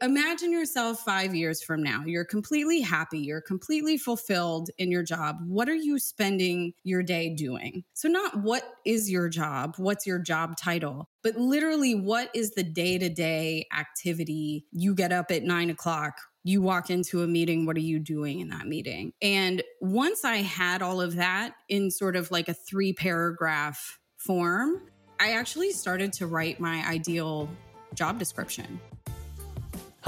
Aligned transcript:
Imagine 0.00 0.52
yourself 0.52 1.00
five 1.00 1.34
years 1.34 1.60
from 1.60 1.82
now. 1.82 2.04
You're 2.06 2.24
completely 2.24 2.80
happy. 2.80 3.18
You're 3.18 3.40
completely 3.40 3.98
fulfilled 3.98 4.70
in 4.78 4.92
your 4.92 5.02
job. 5.02 5.38
What 5.44 5.68
are 5.68 5.74
you 5.74 5.98
spending 5.98 6.72
your 6.84 7.02
day 7.02 7.34
doing? 7.34 7.82
So, 7.94 8.06
not 8.08 8.40
what 8.42 8.62
is 8.86 9.10
your 9.10 9.28
job? 9.28 9.74
What's 9.76 10.06
your 10.06 10.20
job 10.20 10.56
title? 10.56 11.08
But 11.24 11.36
literally, 11.36 11.96
what 11.96 12.30
is 12.32 12.52
the 12.52 12.62
day 12.62 12.96
to 12.98 13.08
day 13.08 13.66
activity? 13.76 14.66
You 14.70 14.94
get 14.94 15.10
up 15.10 15.32
at 15.32 15.42
nine 15.42 15.68
o'clock. 15.68 16.14
You 16.44 16.62
walk 16.62 16.90
into 16.90 17.24
a 17.24 17.26
meeting. 17.26 17.66
What 17.66 17.76
are 17.76 17.80
you 17.80 17.98
doing 17.98 18.38
in 18.38 18.50
that 18.50 18.68
meeting? 18.68 19.12
And 19.20 19.64
once 19.80 20.24
I 20.24 20.36
had 20.36 20.80
all 20.80 21.00
of 21.00 21.16
that 21.16 21.54
in 21.68 21.90
sort 21.90 22.14
of 22.14 22.30
like 22.30 22.48
a 22.48 22.54
three 22.54 22.92
paragraph 22.92 23.98
form, 24.16 24.80
I 25.18 25.32
actually 25.32 25.72
started 25.72 26.12
to 26.14 26.28
write 26.28 26.60
my 26.60 26.86
ideal 26.86 27.50
job 27.94 28.20
description. 28.20 28.80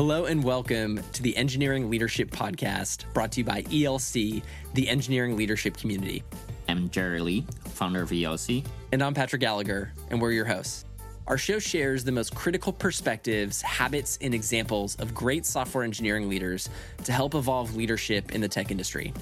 Hello 0.00 0.24
and 0.24 0.42
welcome 0.42 0.98
to 1.12 1.22
the 1.22 1.36
Engineering 1.36 1.90
Leadership 1.90 2.30
Podcast 2.30 3.04
brought 3.12 3.32
to 3.32 3.40
you 3.40 3.44
by 3.44 3.60
ELC, 3.64 4.42
the 4.72 4.88
engineering 4.88 5.36
leadership 5.36 5.76
community. 5.76 6.24
I'm 6.68 6.88
Jerry 6.88 7.20
Lee, 7.20 7.46
founder 7.66 8.00
of 8.00 8.08
ELC. 8.08 8.64
And 8.92 9.02
I'm 9.02 9.12
Patrick 9.12 9.42
Gallagher, 9.42 9.92
and 10.08 10.18
we're 10.18 10.32
your 10.32 10.46
hosts. 10.46 10.86
Our 11.26 11.36
show 11.36 11.58
shares 11.58 12.02
the 12.02 12.12
most 12.12 12.34
critical 12.34 12.72
perspectives, 12.72 13.60
habits, 13.60 14.18
and 14.22 14.32
examples 14.32 14.96
of 14.96 15.12
great 15.12 15.44
software 15.44 15.84
engineering 15.84 16.30
leaders 16.30 16.70
to 17.04 17.12
help 17.12 17.34
evolve 17.34 17.76
leadership 17.76 18.34
in 18.34 18.40
the 18.40 18.48
tech 18.48 18.70
industry. 18.70 19.12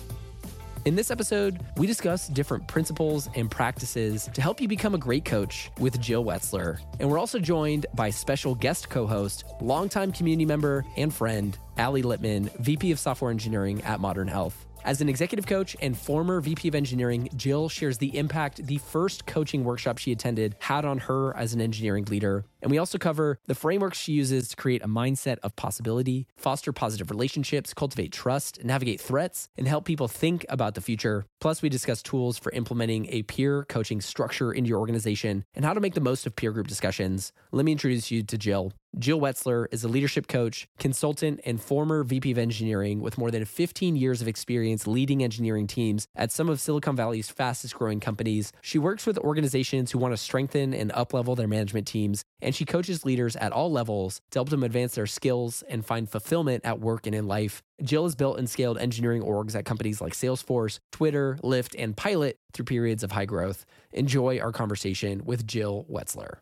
In 0.89 0.97
this 0.97 1.11
episode, 1.11 1.61
we 1.77 1.87
discuss 1.87 2.29
different 2.29 2.67
principles 2.67 3.29
and 3.35 3.51
practices 3.51 4.31
to 4.33 4.41
help 4.41 4.59
you 4.59 4.67
become 4.67 4.95
a 4.95 4.99
great 4.99 5.23
coach 5.23 5.71
with 5.79 6.01
Jill 6.01 6.25
Wetzler. 6.25 6.79
And 6.99 7.11
we're 7.11 7.19
also 7.19 7.39
joined 7.39 7.85
by 7.93 8.09
special 8.09 8.55
guest 8.55 8.89
co 8.89 9.07
host, 9.07 9.45
longtime 9.61 10.13
community 10.13 10.47
member 10.47 10.87
and 10.97 11.13
friend, 11.13 11.59
Ali 11.77 12.03
Littman, 12.03 12.51
VP 12.61 12.91
of 12.91 12.99
Software 12.99 13.31
Engineering 13.31 13.83
at 13.83 14.01
Modern 14.01 14.29
Health. 14.29 14.68
As 14.85 15.01
an 15.01 15.09
executive 15.09 15.47
coach 15.47 15.77
and 15.81 15.97
former 15.97 16.41
VP 16.41 16.69
of 16.69 16.75
engineering, 16.75 17.29
Jill 17.37 17.69
shares 17.69 17.99
the 17.99 18.17
impact 18.17 18.65
the 18.67 18.79
first 18.79 19.27
coaching 19.27 19.65
workshop 19.65 19.99
she 19.99 20.13
attended 20.13 20.57
had 20.61 20.85
on 20.85 20.99
her 20.99 21.37
as 21.37 21.53
an 21.53 21.61
engineering 21.61 22.05
leader. 22.07 22.45
And 22.63 22.71
we 22.71 22.79
also 22.79 22.99
cover 22.99 23.39
the 23.47 23.55
frameworks 23.55 23.99
she 23.99 24.13
uses 24.13 24.49
to 24.49 24.57
create 24.57 24.83
a 24.83 24.89
mindset 24.89 25.39
of 25.43 25.55
possibility, 25.57 26.27
foster 26.37 26.73
positive 26.73 27.11
relationships, 27.11 27.75
cultivate 27.75 28.13
trust, 28.13 28.65
navigate 28.65 29.01
threats, 29.01 29.49
and 29.57 29.69
help 29.69 29.85
people 29.85 30.09
think 30.09 30.47
about 30.49 30.75
the 30.75 30.81
future. 30.81 31.27
Plus, 31.41 31.63
we 31.63 31.69
discuss 31.69 32.03
tools 32.03 32.39
for 32.39 32.51
implementing 32.53 33.07
a 33.11 33.23
peer 33.25 33.65
coaching 33.69 34.01
structure 34.01 34.53
into 34.53 34.69
your 34.69 34.81
organization 34.81 35.45
and 35.55 35.65
how 35.65 35.75
to 35.75 35.81
make 35.81 35.95
the 35.95 36.01
most 36.01 36.27
of 36.27 36.35
peer 36.35 36.51
group 36.53 36.67
discussions. 36.67 37.33
Let 37.53 37.65
me 37.65 37.73
introduce 37.73 38.11
you 38.11 38.23
to 38.25 38.39
Jill. 38.39 38.73
Jill 38.97 39.21
Wetzler 39.21 39.67
is 39.71 39.85
a 39.85 39.89
leadership 39.89 40.27
coach, 40.27 40.67
consultant, 40.79 41.41
and 41.45 41.61
former 41.61 42.03
VP 42.03 42.33
of 42.33 42.39
engineering 42.39 43.01
with 43.01 43.19
more 43.19 43.31
than 43.31 43.45
15 43.45 43.95
years 43.95 44.21
of 44.23 44.27
experience 44.27 44.87
leading 44.87 45.23
engineering 45.23 45.67
teams 45.67 46.09
at 46.17 46.33
some 46.33 46.49
of 46.49 46.59
Silicon 46.59 46.97
Valley's 46.97 47.29
fastest 47.29 47.75
growing 47.75 48.01
companies. 48.01 48.51
She 48.61 48.79
works 48.79 49.07
with 49.07 49.19
organizations 49.19 49.93
who 49.93 49.99
want 49.99 50.15
to 50.15 50.17
strengthen 50.17 50.75
and 50.75 50.91
uplevel 50.93 51.37
their 51.37 51.47
management 51.47 51.87
teams, 51.87 52.25
and 52.41 52.55
she 52.55 52.65
coaches 52.65 53.05
leaders 53.05 53.37
at 53.37 53.53
all 53.53 53.71
levels 53.71 54.21
to 54.31 54.39
help 54.39 54.49
them 54.49 54.65
advance 54.65 54.95
their 54.95 55.07
skills 55.07 55.63
and 55.69 55.87
find 55.87 56.11
fulfillment 56.11 56.65
at 56.65 56.81
work 56.81 57.07
and 57.07 57.15
in 57.15 57.29
life. 57.29 57.63
Jill 57.83 58.05
has 58.05 58.17
built 58.17 58.39
and 58.39 58.51
scaled 58.51 58.79
engineering 58.79 59.23
orgs 59.23 59.55
at 59.55 59.65
companies 59.65 60.01
like 60.01 60.15
Salesforce, 60.15 60.81
Twitter, 60.91 61.39
Lyft, 61.45 61.77
and 61.79 61.97
Pilot 61.97 62.39
through 62.53 62.65
periods 62.65 63.05
of 63.05 63.13
high 63.13 63.27
growth. 63.27 63.65
Enjoy 63.93 64.41
our 64.41 64.51
conversation 64.51 65.23
with 65.25 65.47
Jill 65.47 65.87
Wetzler. 65.89 66.39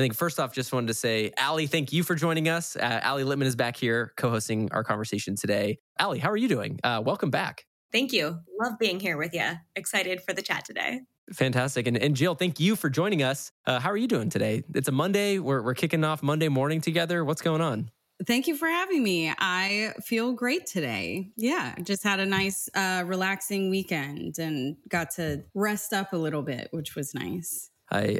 I 0.00 0.02
think 0.02 0.14
first 0.14 0.40
off, 0.40 0.54
just 0.54 0.72
wanted 0.72 0.86
to 0.86 0.94
say, 0.94 1.30
Ali, 1.36 1.66
thank 1.66 1.92
you 1.92 2.02
for 2.02 2.14
joining 2.14 2.48
us. 2.48 2.74
Uh, 2.74 3.00
Ali 3.04 3.22
Littman 3.22 3.44
is 3.44 3.54
back 3.54 3.76
here 3.76 4.14
co 4.16 4.30
hosting 4.30 4.72
our 4.72 4.82
conversation 4.82 5.36
today. 5.36 5.78
Ali, 5.98 6.18
how 6.18 6.30
are 6.30 6.38
you 6.38 6.48
doing? 6.48 6.80
Uh, 6.82 7.02
welcome 7.04 7.28
back. 7.28 7.66
Thank 7.92 8.10
you. 8.10 8.38
Love 8.58 8.78
being 8.78 8.98
here 8.98 9.18
with 9.18 9.34
you. 9.34 9.44
Excited 9.76 10.22
for 10.22 10.32
the 10.32 10.40
chat 10.40 10.64
today. 10.64 11.02
Fantastic. 11.34 11.86
And, 11.86 11.98
and 11.98 12.16
Jill, 12.16 12.34
thank 12.34 12.58
you 12.58 12.76
for 12.76 12.88
joining 12.88 13.22
us. 13.22 13.52
Uh, 13.66 13.78
how 13.78 13.90
are 13.90 13.96
you 13.98 14.08
doing 14.08 14.30
today? 14.30 14.64
It's 14.74 14.88
a 14.88 14.92
Monday. 14.92 15.38
We're, 15.38 15.60
we're 15.62 15.74
kicking 15.74 16.02
off 16.02 16.22
Monday 16.22 16.48
morning 16.48 16.80
together. 16.80 17.22
What's 17.22 17.42
going 17.42 17.60
on? 17.60 17.90
Thank 18.26 18.46
you 18.46 18.56
for 18.56 18.68
having 18.68 19.02
me. 19.02 19.30
I 19.38 19.92
feel 20.02 20.32
great 20.32 20.64
today. 20.64 21.28
Yeah, 21.36 21.74
just 21.82 22.02
had 22.04 22.20
a 22.20 22.26
nice, 22.26 22.70
uh, 22.74 23.02
relaxing 23.04 23.68
weekend 23.68 24.38
and 24.38 24.76
got 24.88 25.10
to 25.16 25.44
rest 25.54 25.92
up 25.92 26.14
a 26.14 26.16
little 26.16 26.42
bit, 26.42 26.68
which 26.70 26.94
was 26.94 27.12
nice. 27.14 27.70
I, 27.92 28.18